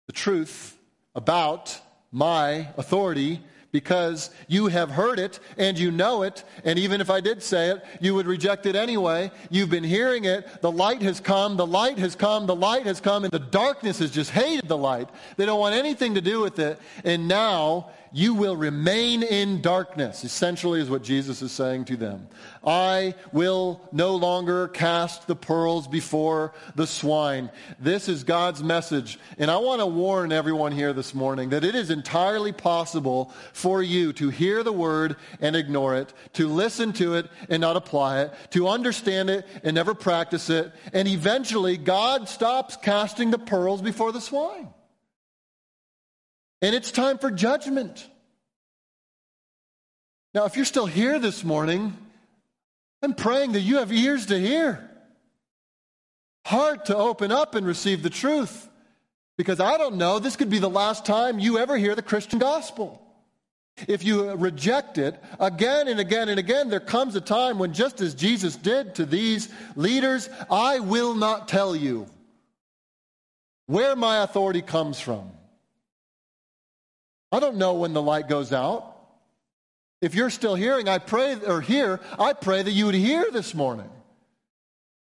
the 0.06 0.12
truth 0.12 0.76
about 1.14 1.80
my 2.10 2.68
authority 2.76 3.40
because 3.72 4.30
you 4.48 4.68
have 4.68 4.90
heard 4.90 5.18
it 5.18 5.40
and 5.56 5.78
you 5.78 5.90
know 5.90 6.22
it. 6.22 6.44
And 6.64 6.78
even 6.78 7.00
if 7.00 7.10
I 7.10 7.20
did 7.20 7.42
say 7.42 7.70
it, 7.70 7.84
you 8.00 8.14
would 8.14 8.26
reject 8.26 8.66
it 8.66 8.76
anyway. 8.76 9.30
You've 9.50 9.70
been 9.70 9.82
hearing 9.82 10.26
it. 10.26 10.60
The 10.60 10.70
light 10.70 11.02
has 11.02 11.18
come. 11.18 11.56
The 11.56 11.66
light 11.66 11.98
has 11.98 12.14
come. 12.14 12.46
The 12.46 12.54
light 12.54 12.86
has 12.86 13.00
come. 13.00 13.24
And 13.24 13.32
the 13.32 13.38
darkness 13.38 13.98
has 13.98 14.10
just 14.10 14.30
hated 14.30 14.68
the 14.68 14.76
light. 14.76 15.08
They 15.36 15.46
don't 15.46 15.58
want 15.58 15.74
anything 15.74 16.14
to 16.14 16.20
do 16.20 16.40
with 16.40 16.58
it. 16.58 16.78
And 17.04 17.26
now 17.26 17.90
you 18.12 18.34
will 18.34 18.56
remain 18.56 19.22
in 19.22 19.62
darkness, 19.62 20.22
essentially, 20.22 20.80
is 20.80 20.90
what 20.90 21.02
Jesus 21.02 21.40
is 21.40 21.50
saying 21.50 21.86
to 21.86 21.96
them. 21.96 22.28
I 22.64 23.14
will 23.32 23.80
no 23.90 24.14
longer 24.14 24.68
cast 24.68 25.26
the 25.26 25.34
pearls 25.34 25.88
before 25.88 26.52
the 26.74 26.86
swine. 26.86 27.50
This 27.80 28.08
is 28.08 28.22
God's 28.22 28.62
message. 28.62 29.18
And 29.38 29.50
I 29.50 29.56
want 29.56 29.80
to 29.80 29.86
warn 29.86 30.30
everyone 30.30 30.72
here 30.72 30.92
this 30.92 31.14
morning 31.14 31.50
that 31.50 31.64
it 31.64 31.74
is 31.74 31.90
entirely 31.90 32.52
possible 32.52 33.32
for 33.52 33.82
you 33.82 34.12
to 34.14 34.28
hear 34.28 34.62
the 34.62 34.72
word 34.72 35.16
and 35.40 35.56
ignore 35.56 35.96
it, 35.96 36.12
to 36.34 36.46
listen 36.46 36.92
to 36.94 37.14
it 37.14 37.28
and 37.48 37.60
not 37.60 37.76
apply 37.76 38.22
it, 38.22 38.32
to 38.50 38.68
understand 38.68 39.28
it 39.28 39.46
and 39.64 39.74
never 39.74 39.94
practice 39.94 40.48
it. 40.48 40.72
And 40.92 41.08
eventually, 41.08 41.76
God 41.76 42.28
stops 42.28 42.76
casting 42.76 43.32
the 43.32 43.38
pearls 43.38 43.82
before 43.82 44.12
the 44.12 44.20
swine. 44.20 44.68
And 46.60 46.76
it's 46.76 46.92
time 46.92 47.18
for 47.18 47.32
judgment. 47.32 48.08
Now, 50.32 50.44
if 50.44 50.54
you're 50.54 50.64
still 50.64 50.86
here 50.86 51.18
this 51.18 51.42
morning, 51.42 51.96
I'm 53.02 53.14
praying 53.14 53.52
that 53.52 53.60
you 53.60 53.78
have 53.78 53.92
ears 53.92 54.26
to 54.26 54.38
hear, 54.38 54.88
heart 56.46 56.86
to 56.86 56.96
open 56.96 57.32
up 57.32 57.54
and 57.54 57.66
receive 57.66 58.02
the 58.02 58.10
truth. 58.10 58.68
Because 59.38 59.60
I 59.60 59.78
don't 59.78 59.96
know, 59.96 60.18
this 60.18 60.36
could 60.36 60.50
be 60.50 60.58
the 60.58 60.70
last 60.70 61.04
time 61.06 61.38
you 61.38 61.58
ever 61.58 61.76
hear 61.76 61.94
the 61.94 62.02
Christian 62.02 62.38
gospel. 62.38 63.02
If 63.88 64.04
you 64.04 64.30
reject 64.32 64.98
it 64.98 65.20
again 65.40 65.88
and 65.88 65.98
again 65.98 66.28
and 66.28 66.38
again, 66.38 66.68
there 66.68 66.78
comes 66.78 67.16
a 67.16 67.20
time 67.20 67.58
when, 67.58 67.72
just 67.72 68.00
as 68.02 68.14
Jesus 68.14 68.54
did 68.54 68.94
to 68.96 69.06
these 69.06 69.48
leaders, 69.74 70.28
I 70.50 70.80
will 70.80 71.14
not 71.14 71.48
tell 71.48 71.74
you 71.74 72.06
where 73.66 73.96
my 73.96 74.22
authority 74.22 74.60
comes 74.60 75.00
from. 75.00 75.30
I 77.32 77.40
don't 77.40 77.56
know 77.56 77.74
when 77.74 77.94
the 77.94 78.02
light 78.02 78.28
goes 78.28 78.52
out. 78.52 78.91
If 80.02 80.16
you're 80.16 80.30
still 80.30 80.56
hearing, 80.56 80.88
I 80.88 80.98
pray, 80.98 81.36
or 81.46 81.60
hear, 81.60 82.00
I 82.18 82.32
pray 82.32 82.62
that 82.62 82.72
you 82.72 82.86
would 82.86 82.94
hear 82.94 83.30
this 83.30 83.54
morning. 83.54 83.88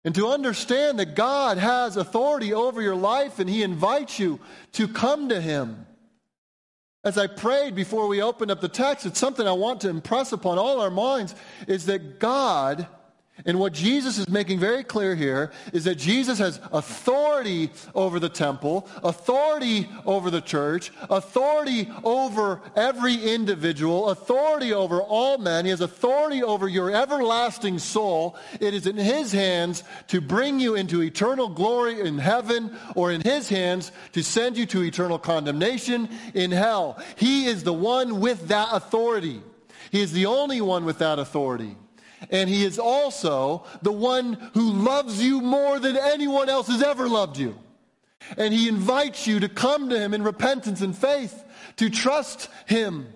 And 0.03 0.13
to 0.15 0.27
understand 0.27 0.99
that 0.99 1.15
God 1.15 1.57
has 1.57 1.97
authority 1.97 2.53
over 2.53 2.81
your 2.81 2.95
life 2.95 3.39
and 3.39 3.49
He 3.49 3.63
invites 3.63 4.19
you 4.19 4.39
to 4.73 4.89
come 4.89 5.29
to 5.29 5.39
Him. 5.39 5.87
As 7.03 7.17
I 7.17 7.27
prayed 7.27 7.75
before 7.75 8.07
we 8.07 8.21
opened 8.21 8.51
up 8.51 8.59
the 8.59 8.67
text, 8.67 9.05
it's 9.05 9.19
something 9.19 9.47
I 9.47 9.53
want 9.53 9.81
to 9.81 9.89
impress 9.89 10.33
upon 10.33 10.57
all 10.57 10.81
our 10.81 10.91
minds 10.91 11.33
is 11.65 11.85
that 11.85 12.19
God 12.19 12.85
and 13.45 13.59
what 13.59 13.73
Jesus 13.73 14.17
is 14.17 14.27
making 14.27 14.59
very 14.59 14.83
clear 14.83 15.15
here 15.15 15.51
is 15.71 15.85
that 15.85 15.95
Jesus 15.95 16.39
has 16.39 16.59
authority 16.71 17.71
over 17.95 18.19
the 18.19 18.29
temple, 18.29 18.87
authority 19.03 19.87
over 20.05 20.29
the 20.29 20.41
church, 20.41 20.91
authority 21.09 21.89
over 22.03 22.61
every 22.75 23.15
individual, 23.15 24.09
authority 24.09 24.73
over 24.73 25.01
all 25.01 25.37
men. 25.37 25.65
He 25.65 25.71
has 25.71 25.81
authority 25.81 26.43
over 26.43 26.67
your 26.67 26.91
everlasting 26.91 27.79
soul. 27.79 28.35
It 28.59 28.73
is 28.73 28.87
in 28.87 28.97
His 28.97 29.31
hands 29.31 29.83
to 30.07 30.19
bring 30.19 30.59
you 30.59 30.75
into 30.75 31.01
eternal 31.01 31.47
glory 31.47 32.01
in 32.01 32.17
heaven 32.17 32.75
or 32.95 33.11
in 33.11 33.21
His 33.21 33.47
hands 33.47 33.91
to 34.13 34.21
send 34.21 34.57
you 34.57 34.65
to 34.67 34.83
eternal 34.83 35.17
condemnation 35.17 36.09
in 36.33 36.51
hell. 36.51 37.01
He 37.15 37.45
is 37.45 37.63
the 37.63 37.73
one 37.73 38.19
with 38.19 38.49
that 38.49 38.69
authority. 38.71 39.41
He 39.91 40.01
is 40.01 40.11
the 40.11 40.25
only 40.25 40.61
one 40.61 40.83
with 40.83 40.99
that 40.99 41.19
authority. 41.19 41.75
And 42.29 42.49
he 42.49 42.63
is 42.63 42.77
also 42.77 43.65
the 43.81 43.91
one 43.91 44.33
who 44.53 44.71
loves 44.71 45.23
you 45.23 45.41
more 45.41 45.79
than 45.79 45.97
anyone 45.97 46.49
else 46.49 46.67
has 46.67 46.83
ever 46.83 47.07
loved 47.07 47.37
you. 47.37 47.57
And 48.37 48.53
he 48.53 48.67
invites 48.67 49.25
you 49.25 49.39
to 49.39 49.49
come 49.49 49.89
to 49.89 49.99
him 49.99 50.13
in 50.13 50.23
repentance 50.23 50.81
and 50.81 50.95
faith, 50.95 51.43
to 51.77 51.89
trust 51.89 52.49
him, 52.67 53.07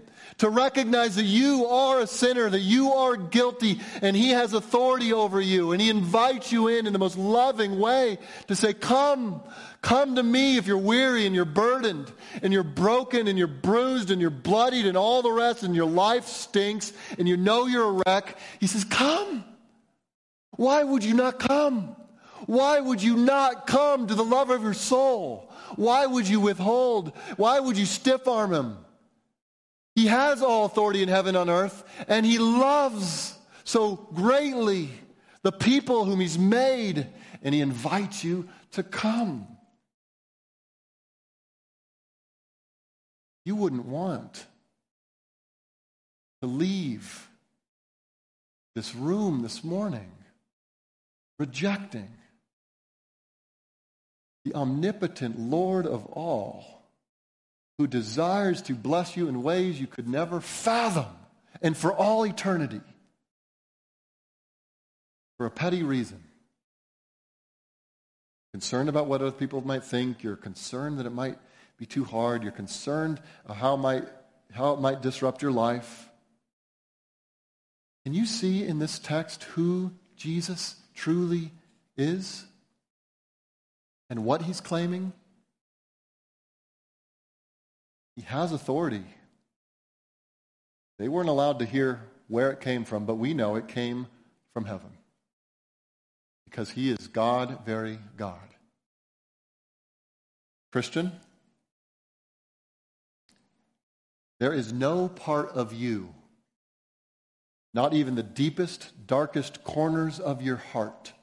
to 0.43 0.49
recognize 0.49 1.15
that 1.15 1.23
you 1.23 1.67
are 1.67 2.01
a 2.01 2.07
sinner, 2.07 2.49
that 2.49 2.59
you 2.59 2.91
are 2.91 3.15
guilty, 3.15 3.79
and 4.01 4.13
he 4.13 4.31
has 4.31 4.51
authority 4.51 5.13
over 5.13 5.39
you. 5.39 5.71
And 5.71 5.81
he 5.81 5.89
invites 5.89 6.51
you 6.51 6.67
in 6.67 6.85
in 6.85 6.91
the 6.91 6.99
most 6.99 7.17
loving 7.17 7.79
way 7.79 8.17
to 8.47 8.55
say, 8.55 8.73
Come, 8.73 9.41
Come 9.81 10.15
to 10.15 10.23
me 10.23 10.57
if 10.57 10.67
you're 10.67 10.77
weary 10.77 11.25
and 11.25 11.33
you're 11.33 11.45
burdened 11.45 12.11
and 12.41 12.51
you're 12.51 12.63
broken 12.63 13.29
and 13.29 13.37
you're 13.37 13.47
bruised 13.47 14.11
and 14.11 14.19
you're 14.19 14.29
bloodied 14.29 14.85
and 14.85 14.97
all 14.97 15.21
the 15.21 15.31
rest 15.31 15.63
and 15.63 15.73
your 15.73 15.89
life 15.89 16.25
stinks 16.25 16.91
and 17.17 17.25
you 17.25 17.37
know 17.37 17.65
you're 17.65 17.89
a 17.89 18.03
wreck. 18.05 18.37
He 18.59 18.67
says, 18.67 18.83
Come. 18.83 19.45
Why 20.51 20.83
would 20.83 21.05
you 21.05 21.13
not 21.13 21.39
come? 21.39 21.95
Why 22.47 22.81
would 22.81 23.01
you 23.01 23.15
not 23.15 23.65
come 23.65 24.07
to 24.07 24.15
the 24.15 24.25
lover 24.25 24.55
of 24.55 24.61
your 24.61 24.73
soul? 24.73 25.51
Why 25.77 26.05
would 26.05 26.27
you 26.27 26.41
withhold? 26.41 27.13
Why 27.37 27.61
would 27.61 27.77
you 27.77 27.85
stiff 27.85 28.27
arm 28.27 28.53
him? 28.53 28.77
He 29.95 30.07
has 30.07 30.41
all 30.41 30.65
authority 30.65 31.03
in 31.03 31.09
heaven 31.09 31.35
and 31.35 31.49
on 31.49 31.55
earth, 31.55 31.83
and 32.07 32.25
he 32.25 32.39
loves 32.39 33.37
so 33.63 33.95
greatly 34.13 34.89
the 35.43 35.51
people 35.51 36.05
whom 36.05 36.19
he's 36.19 36.37
made, 36.37 37.07
and 37.41 37.53
he 37.53 37.61
invites 37.61 38.23
you 38.23 38.47
to 38.71 38.83
come. 38.83 39.47
you 43.45 43.55
wouldn't 43.55 43.85
want 43.85 44.45
to 46.41 46.47
leave 46.47 47.29
this 48.75 48.95
room 48.95 49.41
this 49.41 49.63
morning 49.63 50.11
rejecting 51.39 52.09
the 54.45 54.55
omnipotent 54.55 55.39
Lord 55.39 55.85
of 55.85 56.05
all 56.07 56.82
who 57.77 57.87
desires 57.87 58.61
to 58.63 58.73
bless 58.73 59.17
you 59.17 59.27
in 59.27 59.43
ways 59.43 59.79
you 59.79 59.87
could 59.87 60.07
never 60.07 60.39
fathom 60.39 61.07
and 61.61 61.75
for 61.75 61.93
all 61.93 62.25
eternity 62.25 62.81
for 65.37 65.45
a 65.45 65.51
petty 65.51 65.83
reason. 65.83 66.23
Concerned 68.53 68.89
about 68.89 69.07
what 69.07 69.21
other 69.21 69.31
people 69.31 69.65
might 69.65 69.83
think, 69.83 70.23
you're 70.23 70.35
concerned 70.35 70.99
that 70.99 71.07
it 71.07 71.13
might 71.13 71.37
be 71.77 71.85
too 71.85 72.03
hard. 72.03 72.43
You're 72.43 72.51
concerned 72.51 73.19
how 73.51 73.73
it 73.73 73.77
might, 73.77 74.03
how 74.51 74.73
it 74.73 74.79
might 74.79 75.01
disrupt 75.01 75.41
your 75.41 75.51
life. 75.51 76.07
Can 78.03 78.13
you 78.13 78.25
see 78.25 78.63
in 78.63 78.79
this 78.79 78.99
text 78.99 79.43
who 79.43 79.91
Jesus 80.15 80.75
truly 80.93 81.51
is 81.97 82.45
and 84.09 84.23
what 84.23 84.43
he's 84.43 84.61
claiming? 84.61 85.13
He 88.15 88.21
has 88.23 88.51
authority. 88.51 89.03
They 90.99 91.07
weren't 91.07 91.29
allowed 91.29 91.59
to 91.59 91.65
hear 91.65 92.01
where 92.27 92.51
it 92.51 92.61
came 92.61 92.85
from, 92.85 93.05
but 93.05 93.15
we 93.15 93.33
know 93.33 93.55
it 93.55 93.67
came 93.67 94.07
from 94.53 94.65
heaven 94.65 94.91
because 96.45 96.69
he 96.69 96.91
is 96.91 97.07
God, 97.07 97.65
very 97.65 97.99
God. 98.15 98.37
Christian, 100.71 101.11
There 104.43 104.53
is 104.53 104.73
no 104.73 105.07
part 105.07 105.51
of 105.51 105.71
you, 105.71 106.13
not 107.73 107.93
even 107.93 108.15
the 108.15 108.23
deepest, 108.23 108.91
darkest 109.07 109.63
corners 109.63 110.19
of 110.19 110.41
your 110.41 110.57
heart, 110.57 111.13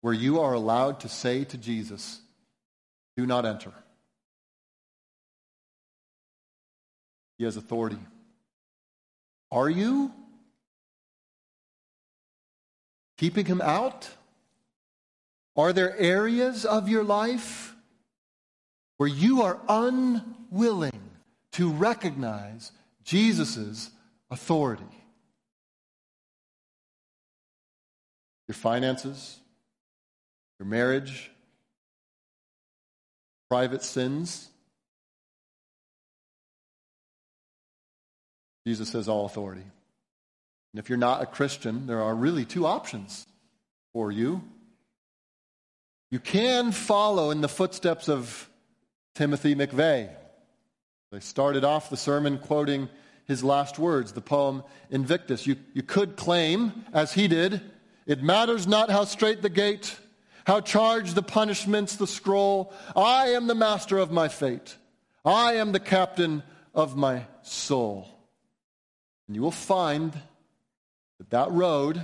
where 0.00 0.14
you 0.14 0.38
are 0.38 0.54
allowed 0.54 1.00
to 1.00 1.08
say 1.08 1.42
to 1.42 1.58
Jesus, 1.58 2.20
Do 3.16 3.26
not 3.26 3.44
enter. 3.44 3.72
He 7.40 7.44
has 7.44 7.56
authority. 7.56 7.96
Are 9.50 9.70
you 9.70 10.12
keeping 13.16 13.46
him 13.46 13.62
out? 13.62 14.10
Are 15.56 15.72
there 15.72 15.96
areas 15.96 16.66
of 16.66 16.86
your 16.86 17.02
life 17.02 17.74
where 18.98 19.08
you 19.08 19.40
are 19.40 19.58
unwilling 19.70 21.00
to 21.52 21.70
recognize 21.70 22.72
Jesus' 23.02 23.88
authority. 24.30 24.84
Your 28.46 28.54
finances, 28.54 29.38
your 30.58 30.68
marriage, 30.68 31.30
private 33.48 33.82
sins. 33.82 34.49
Jesus 38.66 38.92
has 38.92 39.08
all 39.08 39.26
authority. 39.26 39.64
And 40.72 40.78
if 40.78 40.88
you're 40.88 40.98
not 40.98 41.22
a 41.22 41.26
Christian, 41.26 41.86
there 41.86 42.02
are 42.02 42.14
really 42.14 42.44
two 42.44 42.66
options 42.66 43.26
for 43.92 44.12
you. 44.12 44.42
You 46.10 46.20
can 46.20 46.72
follow 46.72 47.30
in 47.30 47.40
the 47.40 47.48
footsteps 47.48 48.08
of 48.08 48.48
Timothy 49.14 49.54
McVeigh 49.54 50.10
They 51.12 51.20
started 51.20 51.64
off 51.64 51.90
the 51.90 51.96
sermon 51.96 52.38
quoting 52.38 52.88
his 53.26 53.42
last 53.44 53.78
words, 53.78 54.12
the 54.12 54.20
poem 54.20 54.62
Invictus. 54.90 55.46
You, 55.46 55.56
you 55.72 55.82
could 55.82 56.16
claim, 56.16 56.84
as 56.92 57.12
he 57.12 57.28
did, 57.28 57.60
it 58.06 58.22
matters 58.22 58.66
not 58.66 58.90
how 58.90 59.04
strait 59.04 59.42
the 59.42 59.48
gate, 59.48 59.96
how 60.44 60.60
charged 60.60 61.14
the 61.14 61.22
punishments, 61.22 61.96
the 61.96 62.06
scroll. 62.06 62.72
I 62.96 63.28
am 63.30 63.46
the 63.46 63.54
master 63.54 63.98
of 63.98 64.10
my 64.10 64.28
fate. 64.28 64.76
I 65.24 65.54
am 65.54 65.72
the 65.72 65.80
captain 65.80 66.42
of 66.74 66.96
my 66.96 67.26
soul. 67.42 68.08
And 69.30 69.36
you 69.36 69.42
will 69.42 69.52
find 69.52 70.12
that 71.18 71.30
that 71.30 71.52
road 71.52 72.02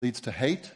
leads 0.00 0.20
to 0.20 0.30
hate, 0.30 0.70